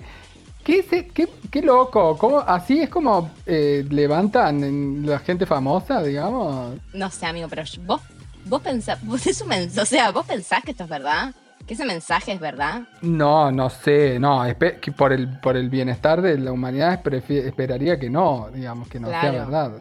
¿qué, 0.64 0.86
es- 0.88 1.12
qué, 1.14 1.28
qué 1.50 1.62
loco? 1.64 2.16
¿Cómo, 2.20 2.38
así 2.41 2.82
es 2.82 2.89
como 2.91 3.32
eh, 3.47 3.84
levantan 3.89 4.64
en 4.64 5.04
la 5.04 5.18
gente 5.18 5.47
famosa, 5.47 6.04
digamos. 6.04 6.78
No 6.93 7.10
sé, 7.10 7.26
amigo, 7.26 7.47
pero 7.50 7.64
vos, 7.88 8.02
vos 8.45 8.62
pensás, 8.62 9.04
vos 9.04 9.26
es 9.26 9.41
un 9.41 9.52
o 9.52 9.86
sea, 9.86 10.12
vos 10.12 10.28
pensás 10.28 10.64
que 10.64 10.70
esto 10.70 10.84
es 10.84 10.89
verdad, 10.91 11.34
que 11.70 11.76
ese 11.76 11.86
mensaje 11.86 12.32
es 12.32 12.40
verdad. 12.40 12.82
No, 13.04 13.52
no 13.52 13.70
sé, 13.70 14.18
no, 14.18 14.42
que 14.82 14.92
por 14.92 15.14
el, 15.14 15.40
por 15.40 15.56
el 15.56 15.70
bienestar 15.70 16.20
de 16.20 16.36
la 16.40 16.52
humanidad 16.52 17.00
esperaría 17.30 18.00
que 18.00 18.10
no, 18.10 18.50
digamos, 18.52 18.88
que 18.88 19.00
no 19.00 19.08
sea 19.08 19.30
verdad. 19.30 19.74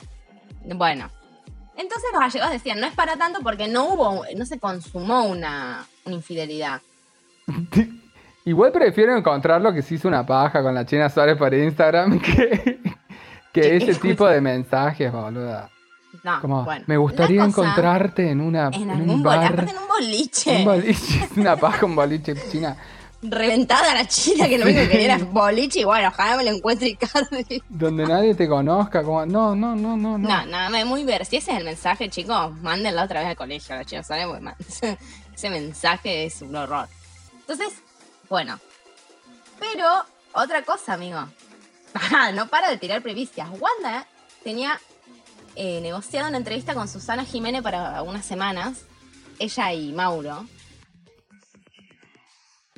Bueno, 0.66 1.08
entonces 1.78 2.10
los 2.12 2.20
allegados 2.20 2.52
decían, 2.52 2.78
no 2.78 2.86
es 2.86 2.92
para 2.92 3.16
tanto 3.16 3.40
porque 3.42 3.68
no 3.68 3.86
hubo, 3.86 4.22
no 4.36 4.44
se 4.44 4.58
consumó 4.58 5.22
una, 5.24 5.86
una 6.04 6.14
infidelidad. 6.14 6.82
Igual 8.44 8.70
prefiero 8.70 9.16
encontrarlo 9.16 9.72
que 9.72 9.80
se 9.80 9.94
hizo 9.94 10.08
una 10.08 10.26
paja 10.26 10.62
con 10.62 10.74
la 10.74 10.84
China 10.84 11.08
Suárez 11.08 11.38
por 11.38 11.54
Instagram 11.54 12.20
que, 12.20 12.80
que 13.50 13.76
ese 13.76 13.94
tipo 13.94 14.28
de 14.28 14.42
mensajes, 14.42 15.10
boluda. 15.10 15.70
No, 16.34 16.40
Como, 16.40 16.64
bueno. 16.64 16.84
me 16.86 16.96
gustaría 16.96 17.44
encontrarte 17.44 18.30
en 18.30 18.40
una 18.40 18.68
en 18.68 18.82
en 18.82 18.90
algún 18.90 19.10
un 19.10 19.22
boliche, 19.22 19.38
bar. 19.40 19.52
aparte 19.52 19.70
en 19.72 19.78
un 19.78 19.88
boliche. 19.88 20.56
Un 20.58 20.64
boliche, 20.64 21.28
una 21.36 21.56
paja, 21.56 21.86
un 21.86 21.96
boliche 21.96 22.34
china. 22.50 22.76
reventada 23.22 23.94
la 23.94 24.06
china 24.06 24.46
que 24.48 24.58
lo 24.58 24.64
único 24.66 24.80
que 24.82 24.88
quería 24.90 25.14
era 25.16 25.24
boliche 25.24 25.80
y 25.80 25.84
bueno, 25.84 26.08
ojalá 26.08 26.36
me 26.36 26.44
lo 26.44 26.50
encuentre 26.50 26.88
Icardi. 26.88 27.62
Donde 27.68 28.06
nadie 28.06 28.34
te 28.34 28.46
conozca, 28.48 29.02
como, 29.02 29.26
no, 29.26 29.56
no, 29.56 29.74
no, 29.74 29.96
no, 29.96 30.18
no. 30.18 30.28
No, 30.28 30.46
nada, 30.46 30.68
me- 30.70 30.84
muy 30.84 31.02
ver. 31.04 31.24
Si 31.26 31.36
ese 31.36 31.50
es 31.52 31.58
el 31.58 31.64
mensaje, 31.64 32.08
chicos, 32.10 32.52
mándenla 32.60 33.02
otra 33.04 33.20
vez 33.20 33.30
al 33.30 33.36
colegio, 33.36 33.74
¿saben? 34.04 34.28
Porque, 34.28 34.42
man, 34.42 34.54
ese, 35.34 35.50
mensaje 35.50 36.26
es 36.26 36.42
un 36.42 36.54
horror. 36.54 36.88
Entonces, 37.40 37.72
bueno. 38.28 38.58
Pero, 39.58 39.86
otra 40.34 40.62
cosa, 40.62 40.94
amigo. 40.94 41.18
Ajá, 41.94 42.30
no 42.38 42.46
para 42.46 42.70
de 42.70 42.76
tirar 42.76 43.02
primicias. 43.02 43.48
Wanda 43.58 44.06
tenía 44.44 44.78
eh, 45.60 45.80
negociado 45.80 46.28
una 46.28 46.38
entrevista 46.38 46.72
con 46.74 46.86
Susana 46.86 47.24
Jiménez 47.24 47.62
para 47.62 48.02
unas 48.02 48.24
semanas. 48.24 48.84
Ella 49.40 49.72
y 49.72 49.92
Mauro. 49.92 50.46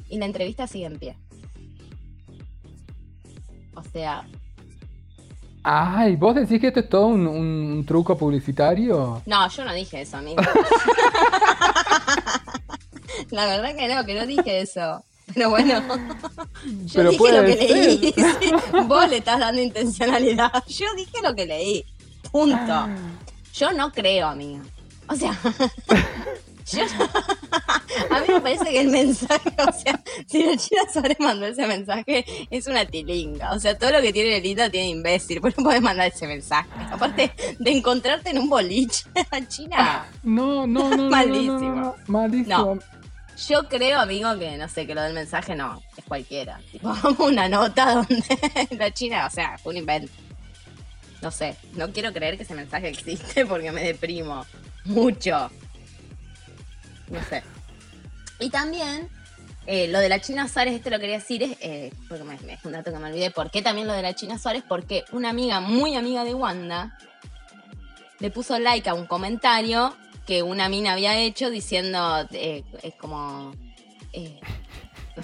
Y 0.09 0.19
la 0.19 0.25
entrevista 0.25 0.67
sigue 0.67 0.87
en 0.87 0.99
pie. 0.99 1.17
O 3.75 3.83
sea, 3.83 4.27
Ay, 5.63 6.17
¿vos 6.17 6.35
decís 6.35 6.59
que 6.59 6.69
esto 6.69 6.81
es 6.81 6.89
todo 6.89 7.07
un, 7.09 7.27
un 7.27 7.85
truco 7.87 8.17
publicitario? 8.17 9.21
No, 9.27 9.49
yo 9.51 9.65
no 9.65 9.75
dije 9.75 10.01
eso, 10.01 10.17
amigo. 10.17 10.43
La 13.31 13.45
verdad 13.45 13.77
que 13.77 13.95
no, 13.95 14.07
que 14.07 14.15
no 14.15 14.27
dije 14.27 14.61
eso. 14.61 15.05
Pero 15.35 15.51
bueno, 15.51 15.83
yo 16.85 16.95
Pero 16.95 17.11
dije 17.11 17.33
lo 17.33 17.45
que 17.45 17.57
ser. 17.57 17.71
leí. 17.87 18.15
Vos 18.87 19.09
le 19.09 19.19
estás 19.19 19.39
dando 19.39 19.61
intencionalidad. 19.61 20.65
Yo 20.67 20.87
dije 20.97 21.19
lo 21.23 21.35
que 21.35 21.45
leí. 21.47 21.85
Punto. 22.33 22.89
Yo 23.55 23.73
no 23.73 23.93
creo, 23.93 24.29
amiga. 24.29 24.63
O 25.09 25.17
sea, 25.17 25.37
yo 26.73 26.83
a 28.11 28.21
mí 28.21 28.27
me 28.29 28.41
parece 28.41 28.65
que 28.65 28.81
el 28.81 28.89
mensaje, 28.89 29.51
o 29.67 29.73
sea, 29.73 30.01
si 30.27 30.45
la 30.45 30.57
China 30.57 30.83
Suárez 30.93 31.19
mandó 31.19 31.47
ese 31.47 31.67
mensaje, 31.67 32.25
es 32.51 32.67
una 32.67 32.85
tilinga. 32.85 33.53
O 33.53 33.59
sea, 33.59 33.77
todo 33.77 33.91
lo 33.91 34.01
que 34.01 34.13
tiene 34.13 34.31
Lelita 34.31 34.71
tiene 34.71 34.89
imbécil. 34.89 35.41
¿Por 35.41 35.53
qué 35.53 35.61
no 35.61 35.65
podés 35.69 35.83
mandar 35.83 36.07
ese 36.07 36.27
mensaje? 36.27 36.69
Aparte 36.91 37.33
de 37.59 37.71
encontrarte 37.71 38.31
en 38.31 38.39
un 38.39 38.49
boliche, 38.49 39.05
China. 39.49 40.07
No, 40.23 40.67
no, 40.67 40.91
no, 40.91 40.91
no, 40.91 40.97
no, 40.97 41.03
no, 41.05 41.11
Malísimo. 41.11 41.75
no, 41.75 41.95
malísimo. 42.07 42.79
Yo 43.49 43.69
creo, 43.69 44.01
amigo, 44.01 44.39
que 44.39 44.57
no 44.59 44.69
sé, 44.69 44.87
que 44.87 44.95
lo 44.95 45.01
del 45.03 45.15
mensaje 45.15 45.57
no, 45.57 45.83
es 45.97 46.05
cualquiera. 46.05 46.61
Tipo, 46.71 46.89
vamos 46.89 47.19
a 47.19 47.23
una 47.23 47.49
nota 47.49 47.95
donde 47.95 48.23
la 48.71 48.93
China, 48.93 49.27
o 49.27 49.31
sea, 49.31 49.57
fue 49.59 49.73
un 49.73 49.79
invento. 49.79 50.13
No 51.23 51.31
sé, 51.31 51.57
no 51.75 51.93
quiero 51.93 52.13
creer 52.13 52.37
que 52.37 52.45
ese 52.45 52.55
mensaje 52.55 52.89
existe 52.89 53.47
porque 53.49 53.73
me 53.73 53.83
deprimo 53.83 54.47
mucho. 54.85 55.51
No 57.09 57.23
sé. 57.29 57.43
Y 58.39 58.49
también, 58.49 59.09
eh, 59.67 59.89
lo 59.89 59.99
de 59.99 60.09
la 60.09 60.21
China 60.21 60.49
Suárez, 60.49 60.75
esto 60.75 60.89
lo 60.89 60.99
quería 60.99 61.19
decir, 61.19 61.43
es, 61.43 61.57
eh, 61.61 61.93
porque 62.09 62.25
es 62.49 62.65
un 62.65 62.73
dato 62.73 62.93
que 62.93 62.99
me 62.99 63.09
olvidé. 63.09 63.31
¿Por 63.31 63.51
qué 63.51 63.61
también 63.61 63.87
lo 63.87 63.93
de 63.93 64.03
la 64.03 64.15
China 64.15 64.39
Suárez? 64.39 64.63
Porque 64.67 65.05
una 65.13 65.29
amiga 65.31 65.61
muy 65.61 65.97
amiga 65.97 66.25
de 66.25 66.35
Wanda 66.35 66.97
le 68.19 68.31
puso 68.31 68.59
like 68.59 68.89
a 68.89 68.95
un 68.95 69.07
comentario 69.07 69.95
que 70.27 70.43
una 70.43 70.69
mina 70.69 70.93
había 70.93 71.19
hecho 71.19 71.51
diciendo, 71.51 72.27
eh, 72.33 72.65
es 72.83 72.95
como, 72.95 73.53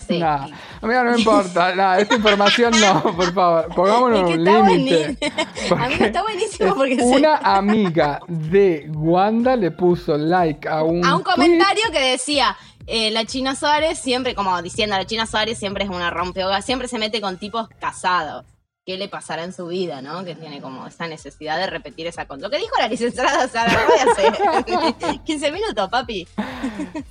eh, 0.09 0.18
no 0.18 0.49
amiga, 0.82 1.05
no 1.05 1.11
me 1.12 1.18
importa. 1.18 1.99
Esta 1.99 2.14
información 2.16 2.72
no, 2.80 3.03
por 3.16 3.32
favor. 3.32 3.68
Pongámonos 3.74 4.30
un 4.30 4.45
límite. 4.45 5.16
buenísimo. 5.18 5.82
Amigo, 5.84 6.05
está 6.05 6.22
buenísimo 6.22 6.74
porque 6.74 6.97
se- 6.97 7.05
Una 7.05 7.37
amiga 7.39 8.20
de 8.28 8.91
Wanda 8.95 9.57
le 9.57 9.70
puso 9.70 10.16
like 10.16 10.68
a 10.68 10.82
un, 10.82 11.05
a 11.05 11.16
un 11.16 11.22
tweet. 11.22 11.34
comentario 11.34 11.84
que 11.93 12.01
decía 12.12 12.57
eh, 12.87 13.11
la 13.11 13.24
China 13.24 13.55
Suárez 13.57 13.99
siempre 13.99 14.34
como 14.34 14.61
diciendo 14.62 14.97
la 14.97 15.07
China 15.07 15.26
Suárez 15.26 15.59
siempre 15.59 15.84
es 15.84 15.91
una 15.91 16.11
rompehoga 16.11 16.62
siempre 16.62 16.87
se 16.89 16.99
mete 16.99 17.20
con 17.20 17.37
tipos 17.39 17.68
casados 17.80 18.45
qué 18.84 18.97
le 18.97 19.09
pasará 19.09 19.43
en 19.43 19.53
su 19.53 19.66
vida 19.66 20.01
no 20.03 20.24
que 20.24 20.37
tiene 20.37 20.61
como 20.61 20.87
esa 20.87 21.09
necesidad 21.09 21.57
de 21.59 21.66
repetir 21.66 22.07
esa 22.07 22.26
cosa 22.26 22.43
lo 22.43 22.51
que 22.51 22.59
dijo 22.59 22.70
la 22.78 22.87
licenciada 22.87 23.49
Sara 23.49 23.72
hace 24.12 25.18
15 25.24 25.51
minutos 25.51 25.89
papi 25.91 26.28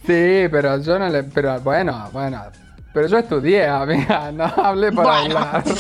Sí, 0.05 0.47
pero 0.51 0.79
yo 0.81 0.97
no 0.97 1.09
le. 1.09 1.23
Pero 1.23 1.59
bueno, 1.59 2.09
bueno. 2.13 2.41
Pero 2.95 3.07
yo 3.09 3.17
estudié, 3.17 3.67
amiga. 3.67 4.31
No 4.31 4.45
hablé 4.45 4.89
por 4.89 5.03
Bueno. 5.03 5.37
hablar. 5.37 5.63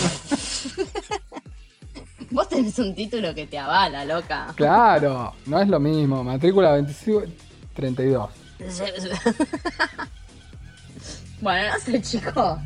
vos 2.29 2.49
tenés 2.49 2.77
un 2.77 2.93
título 2.93 3.33
que 3.33 3.47
te 3.47 3.57
avala 3.57 4.03
loca 4.03 4.47
Claro, 4.55 5.33
no 5.45 5.61
es 5.61 5.69
lo 5.69 5.79
mismo. 5.79 6.25
Matrícula 6.25 6.73
25, 6.73 7.23
32. 7.73 8.29
bueno 11.41 11.73
no 11.73 11.79
sé 11.79 12.01
chico 12.01 12.57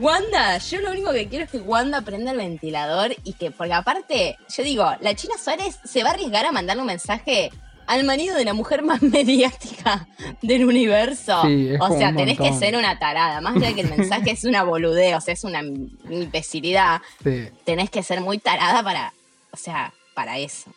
Wanda, 0.00 0.58
yo 0.58 0.80
lo 0.80 0.90
único 0.90 1.12
que 1.12 1.28
quiero 1.28 1.44
es 1.44 1.50
que 1.50 1.58
Wanda 1.58 2.00
prenda 2.02 2.30
el 2.32 2.38
ventilador 2.38 3.14
y 3.24 3.32
que, 3.34 3.50
porque 3.50 3.72
aparte, 3.72 4.38
yo 4.48 4.62
digo, 4.62 4.88
la 5.00 5.14
China 5.14 5.34
Suárez 5.42 5.78
se 5.84 6.02
va 6.02 6.10
a 6.10 6.12
arriesgar 6.14 6.46
a 6.46 6.52
mandarle 6.52 6.82
un 6.82 6.86
mensaje 6.88 7.50
al 7.86 8.04
marido 8.04 8.36
de 8.36 8.44
la 8.44 8.54
mujer 8.54 8.82
más 8.82 9.02
mediática 9.02 10.06
del 10.42 10.64
universo. 10.64 11.42
Sí, 11.42 11.70
es 11.70 11.80
o 11.80 11.96
sea, 11.96 12.14
tenés 12.14 12.38
que 12.38 12.52
ser 12.52 12.76
una 12.76 12.98
tarada. 12.98 13.40
Más 13.40 13.56
allá 13.56 13.68
de 13.68 13.74
que 13.74 13.80
el 13.82 13.90
mensaje 13.90 14.30
es 14.32 14.44
una 14.44 14.62
boludez, 14.64 15.14
o 15.16 15.20
sea, 15.20 15.34
es 15.34 15.44
una 15.44 15.62
imbecilidad, 16.10 17.00
Sí. 17.22 17.48
tenés 17.64 17.90
que 17.90 18.02
ser 18.02 18.20
muy 18.20 18.38
tarada 18.38 18.82
para, 18.82 19.12
o 19.50 19.56
sea, 19.56 19.92
para 20.14 20.38
eso. 20.38 20.70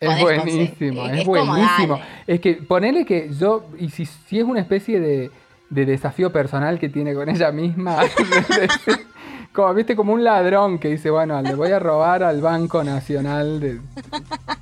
Es 0.00 0.18
buenísimo, 0.20 1.02
conseguir- 1.02 1.12
es, 1.14 1.20
es 1.20 1.26
buenísimo. 1.26 2.00
Es 2.26 2.40
que 2.40 2.54
ponele 2.54 3.04
que 3.04 3.30
yo, 3.38 3.66
y 3.78 3.90
si, 3.90 4.06
si 4.06 4.38
es 4.38 4.44
una 4.44 4.60
especie 4.60 4.98
de, 4.98 5.30
de 5.68 5.84
desafío 5.86 6.32
personal 6.32 6.78
que 6.78 6.88
tiene 6.88 7.12
con 7.14 7.28
ella 7.28 7.52
misma, 7.52 8.00
como 9.52 9.74
viste, 9.74 9.96
como 9.96 10.12
un 10.12 10.22
ladrón 10.22 10.78
que 10.78 10.88
dice, 10.88 11.10
bueno, 11.10 11.40
le 11.42 11.54
voy 11.54 11.72
a 11.72 11.78
robar 11.78 12.22
al 12.22 12.40
Banco 12.40 12.84
Nacional 12.84 13.58
de, 13.58 13.80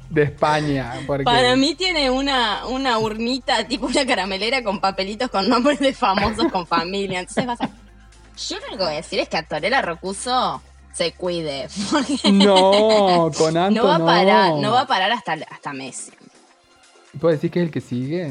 de 0.08 0.22
España. 0.22 0.94
Porque... 1.06 1.24
Para 1.24 1.56
mí 1.56 1.74
tiene 1.74 2.10
una, 2.10 2.66
una 2.66 2.98
urnita, 2.98 3.66
tipo 3.68 3.86
una 3.86 4.06
caramelera 4.06 4.62
con 4.64 4.80
papelitos 4.80 5.30
con 5.30 5.48
nombres 5.48 5.78
de 5.80 5.92
famosos 5.92 6.50
con 6.50 6.66
familia. 6.66 7.20
Entonces 7.20 7.46
vas 7.46 7.60
a... 7.60 7.66
Yo 7.68 8.56
lo 8.56 8.66
único 8.68 8.78
que 8.78 8.84
voy 8.84 8.92
a 8.94 8.96
decir 8.96 9.18
es 9.18 9.28
que 9.28 9.36
a 9.36 9.42
Torela 9.42 9.82
Rocuso 9.82 10.62
se 10.92 11.12
cuide. 11.12 11.68
Porque 11.90 12.32
No, 12.32 13.30
con 13.36 13.56
Anto 13.58 13.82
no 13.82 13.88
va 13.88 13.96
a 13.96 14.04
parar, 14.04 14.54
no 14.54 14.72
va 14.72 14.80
a 14.82 14.86
parar 14.86 15.12
hasta, 15.12 15.36
hasta 15.50 15.72
Messi. 15.72 16.12
¿Puedes 17.20 17.38
decir 17.38 17.50
que 17.50 17.60
es 17.60 17.66
el 17.66 17.72
que 17.72 17.80
sigue? 17.80 18.30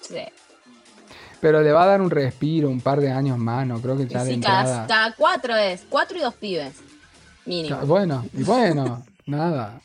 Sí. 0.00 0.22
Pero 1.40 1.62
le 1.62 1.72
va 1.72 1.84
a 1.84 1.86
dar 1.86 2.00
un 2.02 2.10
respiro, 2.10 2.68
un 2.68 2.80
par 2.80 3.00
de 3.00 3.10
años 3.10 3.38
más, 3.38 3.66
no 3.66 3.80
creo 3.80 3.96
que 3.96 4.06
ya 4.06 4.24
de 4.24 4.34
sí, 4.34 4.40
cada, 4.40 4.60
entrada. 4.60 4.86
cada 4.86 5.14
cuatro 5.14 5.56
es, 5.56 5.84
cuatro 5.88 6.18
y 6.18 6.20
dos 6.20 6.34
pibes. 6.34 6.74
Mínimo. 7.46 7.78
Bueno, 7.86 8.24
y 8.34 8.42
bueno, 8.42 9.02
nada. 9.26 9.80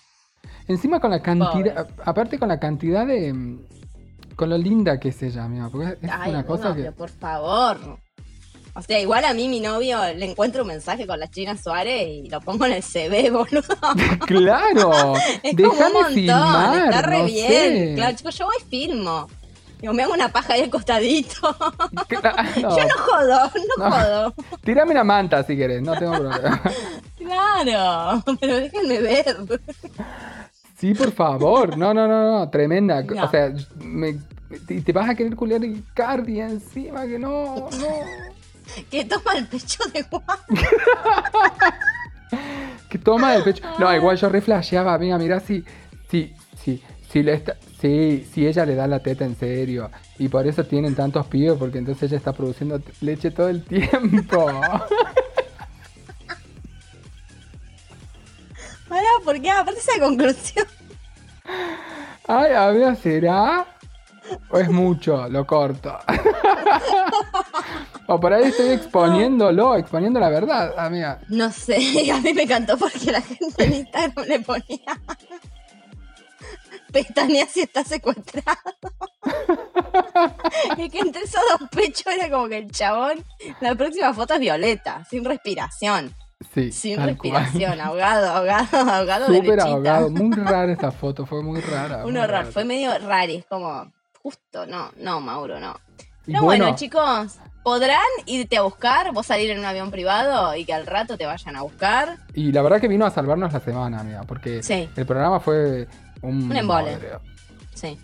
Encima 0.67 0.99
con 0.99 1.11
la 1.11 1.21
cantidad, 1.21 1.87
aparte 2.03 2.37
con 2.39 2.49
la 2.49 2.59
cantidad 2.59 3.05
de... 3.05 3.31
mm, 3.33 3.59
Con 4.35 4.49
lo 4.49 4.57
linda 4.57 4.99
que 4.99 5.09
es 5.09 5.23
ella, 5.23 5.45
amiga, 5.45 5.69
porque 5.71 5.97
es 6.01 6.11
Ay, 6.11 6.31
una 6.31 6.41
no, 6.41 6.47
cosa 6.47 6.75
que... 6.75 6.81
pero 6.81 6.93
por 6.93 7.09
favor. 7.09 7.99
O 8.77 8.81
sea, 8.81 8.99
igual 8.99 9.23
a 9.23 9.33
mí 9.33 9.47
mi 9.47 9.61
novio 9.61 9.97
le 10.13 10.29
encuentro 10.29 10.63
un 10.63 10.67
mensaje 10.67 11.07
con 11.07 11.17
la 11.17 11.29
China 11.29 11.55
Suárez 11.55 12.05
y 12.09 12.29
lo 12.29 12.41
pongo 12.41 12.65
en 12.65 12.73
el 12.73 12.83
CV, 12.83 13.29
boludo. 13.31 13.63
¡Claro! 14.27 15.13
Es 15.41 15.55
como 15.55 15.71
un 15.71 15.93
montón, 15.93 16.13
filmar, 16.13 16.85
está 16.89 17.01
re 17.03 17.19
no 17.19 17.25
bien. 17.25 17.47
sé. 17.47 17.93
Claro, 17.95 18.17
chicos, 18.17 18.37
yo 18.37 18.45
voy 18.47 18.55
y 18.59 18.69
filmo. 18.69 19.27
Digo, 19.85 19.93
me 19.93 20.01
hago 20.01 20.13
una 20.15 20.29
paja 20.29 20.53
ahí 20.53 20.63
al 20.63 20.71
costadito. 20.71 21.35
Yo 22.59 22.69
no 22.69 22.97
jodo, 22.97 23.51
no, 23.77 23.85
No. 23.87 23.91
jodo. 23.91 24.33
Tírame 24.63 24.93
una 24.93 25.03
manta 25.03 25.43
si 25.43 25.55
querés, 25.55 25.83
no 25.83 25.93
tengo 25.95 26.13
problema. 26.13 26.59
Claro, 27.17 28.23
pero 28.39 28.55
déjenme 28.57 28.99
ver. 29.01 29.37
Sí, 30.77 30.93
por 30.95 31.11
favor. 31.11 31.77
No, 31.77 31.93
no, 31.93 32.07
no, 32.07 32.39
no. 32.39 32.49
Tremenda. 32.49 33.01
No. 33.03 33.23
O 33.25 33.29
sea, 33.29 33.51
me- 33.79 34.17
te, 34.67 34.81
te 34.81 34.91
vas 34.91 35.07
a 35.09 35.13
querer 35.15 35.35
culiar 35.35 35.63
Icardi 35.63 36.39
encima, 36.41 37.05
que 37.05 37.17
no, 37.19 37.69
no. 37.71 37.87
Que 38.91 39.05
toma 39.05 39.33
el 39.37 39.45
pecho 39.47 39.83
de 39.93 40.01
Juan. 40.03 40.23
Que 42.89 42.97
toma 42.97 43.35
el 43.35 43.43
pecho. 43.43 43.63
No, 43.79 43.93
igual 43.95 44.17
yo 44.17 44.29
reflasheaba, 44.29 44.93
amiga, 44.93 45.17
mira 45.17 45.39
si, 45.39 45.63
si, 46.09 46.33
si, 46.63 46.81
si 47.11 47.23
le 47.23 47.33
está, 47.33 47.55
sí, 47.85 48.27
si 48.33 48.47
ella 48.47 48.65
le 48.65 48.75
da 48.75 48.87
la 48.87 48.99
teta 48.99 49.25
en 49.25 49.35
serio. 49.35 49.91
Y 50.17 50.27
por 50.27 50.47
eso 50.47 50.63
tienen 50.63 50.95
tantos 50.95 51.27
pibes, 51.27 51.57
porque 51.57 51.77
entonces 51.77 52.09
ella 52.09 52.17
está 52.17 52.33
produciendo 52.33 52.81
leche 53.01 53.29
todo 53.31 53.49
el 53.49 53.63
tiempo. 53.63 54.47
Pará, 58.89 59.07
porque 59.23 59.51
aparte 59.51 59.79
esa 59.79 59.99
conclusión. 59.99 60.65
Ay, 62.27 62.53
amiga, 62.53 62.95
¿será? 62.95 63.67
¿O 64.49 64.57
es 64.57 64.69
mucho? 64.69 65.27
Lo 65.29 65.45
corto. 65.45 65.97
o 68.07 68.19
por 68.19 68.33
ahí 68.33 68.45
estoy 68.45 68.69
exponiéndolo, 68.69 69.75
exponiendo 69.75 70.19
la 70.19 70.29
verdad, 70.29 70.73
amiga. 70.77 71.19
No 71.29 71.51
sé, 71.51 71.75
a 72.11 72.19
mí 72.19 72.33
me 72.33 72.43
encantó 72.43 72.77
porque 72.77 73.11
la 73.11 73.21
gente 73.21 73.63
en 73.63 73.73
Instagram 73.73 74.25
le 74.27 74.39
ponía. 74.39 74.99
Pestañea 76.95 77.45
si 77.47 77.59
está 77.61 77.83
secuestrado. 77.83 78.57
es 80.77 80.89
que 80.91 80.99
entre 80.99 81.23
esos 81.23 81.41
dos 81.59 81.69
pechos 81.69 82.07
era 82.13 82.29
como 82.29 82.47
que 82.47 82.57
el 82.59 82.71
chabón, 82.71 83.23
la 83.59 83.75
próxima 83.75 84.13
foto 84.13 84.35
es 84.35 84.39
violeta, 84.39 85.03
sin 85.09 85.25
respiración. 85.25 86.15
Sí, 86.53 86.71
Sin 86.71 86.95
cual. 86.95 87.07
respiración, 87.09 87.81
ahogado, 87.81 88.29
ahogado, 88.29 88.77
ahogado. 88.91 89.25
Súper 89.27 89.41
derechita. 89.43 89.71
ahogado. 89.71 90.09
Muy 90.09 90.31
rara 90.37 90.71
esa 90.71 90.91
foto, 90.91 91.25
fue 91.25 91.41
muy 91.43 91.59
rara. 91.59 92.05
Un 92.05 92.13
muy 92.13 92.21
horror, 92.21 92.31
rara. 92.31 92.51
fue 92.51 92.63
medio 92.65 92.97
raro, 92.99 93.31
es 93.33 93.45
como, 93.45 93.91
justo, 94.21 94.65
no, 94.65 94.91
no, 94.97 95.19
Mauro, 95.19 95.59
no. 95.59 95.75
Y 96.27 96.31
Pero 96.31 96.43
bueno, 96.43 96.75
chicos, 96.75 97.37
¿podrán 97.63 97.99
irte 98.25 98.57
a 98.57 98.61
buscar? 98.61 99.11
Vos 99.13 99.25
salir 99.25 99.49
en 99.51 99.59
un 99.59 99.65
avión 99.65 99.91
privado 99.91 100.55
y 100.55 100.65
que 100.65 100.73
al 100.73 100.85
rato 100.87 101.17
te 101.17 101.25
vayan 101.25 101.55
a 101.55 101.61
buscar. 101.61 102.17
Y 102.33 102.51
la 102.51 102.61
verdad 102.61 102.79
que 102.79 102.87
vino 102.87 103.05
a 103.05 103.11
salvarnos 103.11 103.51
la 103.53 103.59
semana, 103.59 103.99
amiga, 103.99 104.23
porque 104.27 104.63
Sí. 104.63 104.89
el 104.95 105.05
programa 105.05 105.39
fue 105.39 105.87
un, 106.25 106.43
Un 106.51 106.55
embole. 106.57 106.97
Sí. 107.73 107.97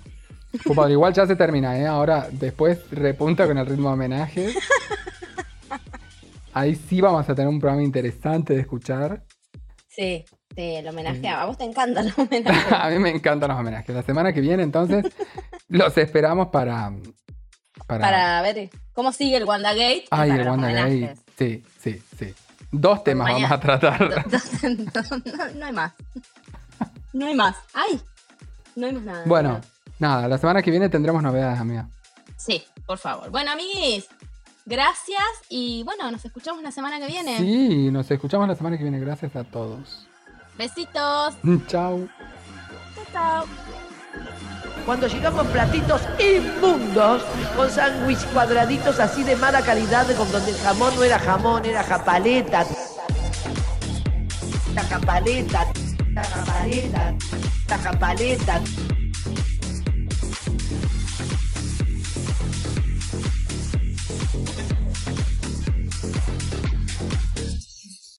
Igual 0.90 1.14
ya 1.14 1.26
se 1.26 1.36
termina, 1.36 1.78
¿eh? 1.80 1.88
Ahora 1.88 2.28
después 2.32 2.80
repunta 2.92 3.48
con 3.48 3.58
el 3.58 3.66
ritmo 3.66 3.90
de 3.90 3.94
homenaje. 3.94 4.54
Ahí 6.54 6.76
sí 6.76 7.00
vamos 7.00 7.28
a 7.30 7.36
tener 7.36 7.48
un 7.48 7.60
programa 7.60 7.84
interesante 7.84 8.54
de 8.54 8.62
escuchar. 8.62 9.24
Sí, 9.88 10.26
sí, 10.56 10.76
el 10.76 10.88
homenaje. 10.88 11.28
A 11.30 11.46
vos 11.46 11.58
te 11.58 11.64
encantan 11.64 12.06
los 12.08 12.18
homenajes. 12.18 12.74
a 12.74 12.90
mí 12.90 13.00
me 13.00 13.10
encantan 13.10 13.50
los 13.50 13.60
homenajes. 13.60 13.96
La 13.96 14.04
semana 14.04 14.34
que 14.34 14.42
viene, 14.42 14.64
entonces, 14.64 15.06
los 15.70 15.98
esperamos 15.98 16.48
para. 16.48 16.92
Para. 17.88 18.02
Para 18.02 18.42
ver 18.42 18.70
cómo 18.94 19.12
sigue 19.14 19.38
el 19.38 19.46
WandaGate. 19.46 20.06
Ay, 20.12 20.32
el 20.32 20.48
WandaGate. 20.48 21.16
Sí, 21.38 21.64
sí, 21.80 22.02
sí. 22.20 22.34
Dos 22.72 23.04
temas 23.04 23.32
Mañana- 23.32 23.58
vamos 23.58 23.58
a 23.58 23.80
tratar. 23.80 24.26
no, 24.64 25.54
no 25.56 25.66
hay 25.66 25.74
más. 25.74 25.94
No 27.14 27.26
hay 27.28 27.36
más. 27.36 27.56
¡Ay! 27.74 28.02
No 28.76 28.88
hay 28.88 28.94
más 28.94 29.04
nada. 29.04 29.24
Bueno, 29.26 29.62
nada, 30.00 30.28
la 30.28 30.38
semana 30.38 30.62
que 30.62 30.72
viene 30.72 30.90
tendremos 30.90 31.22
novedades, 31.22 31.60
amiga. 31.60 31.88
Sí, 32.38 32.64
por 32.86 32.98
favor. 32.98 33.30
Bueno, 33.30 33.52
amiguis, 33.52 34.08
gracias 34.66 35.22
y 35.50 35.84
bueno, 35.84 36.10
nos 36.12 36.24
escuchamos 36.26 36.64
la 36.64 36.72
semana 36.72 37.00
que 37.00 37.08
viene. 37.08 37.38
Sí, 37.38 37.92
nos 37.92 38.10
escuchamos 38.10 38.48
la 38.48 38.56
semana 38.56 38.78
que 38.78 38.84
viene. 38.84 39.00
Gracias 39.00 39.36
a 39.36 39.44
todos. 39.44 40.08
Besitos. 40.58 41.36
Chao. 41.68 42.08
Chao, 42.96 43.06
chao. 43.12 43.46
Cuando 44.86 45.08
llegamos 45.08 45.46
platitos 45.48 46.02
inmundos, 46.20 47.22
con 47.56 47.70
sándwich 47.70 48.26
cuadraditos 48.34 49.00
así 49.00 49.24
de 49.24 49.36
mala 49.36 49.62
calidad, 49.62 50.08
con 50.16 50.32
donde 50.32 50.52
el 50.52 50.58
jamón 50.58 50.96
no 50.96 51.04
era 51.04 51.20
jamón, 51.20 51.66
era 51.66 51.84
japaleta. 51.84 52.66
La 54.74 54.84
japaleta, 54.84 55.72
Takabalidad. 56.14 57.16
Takabalidad. 57.68 58.62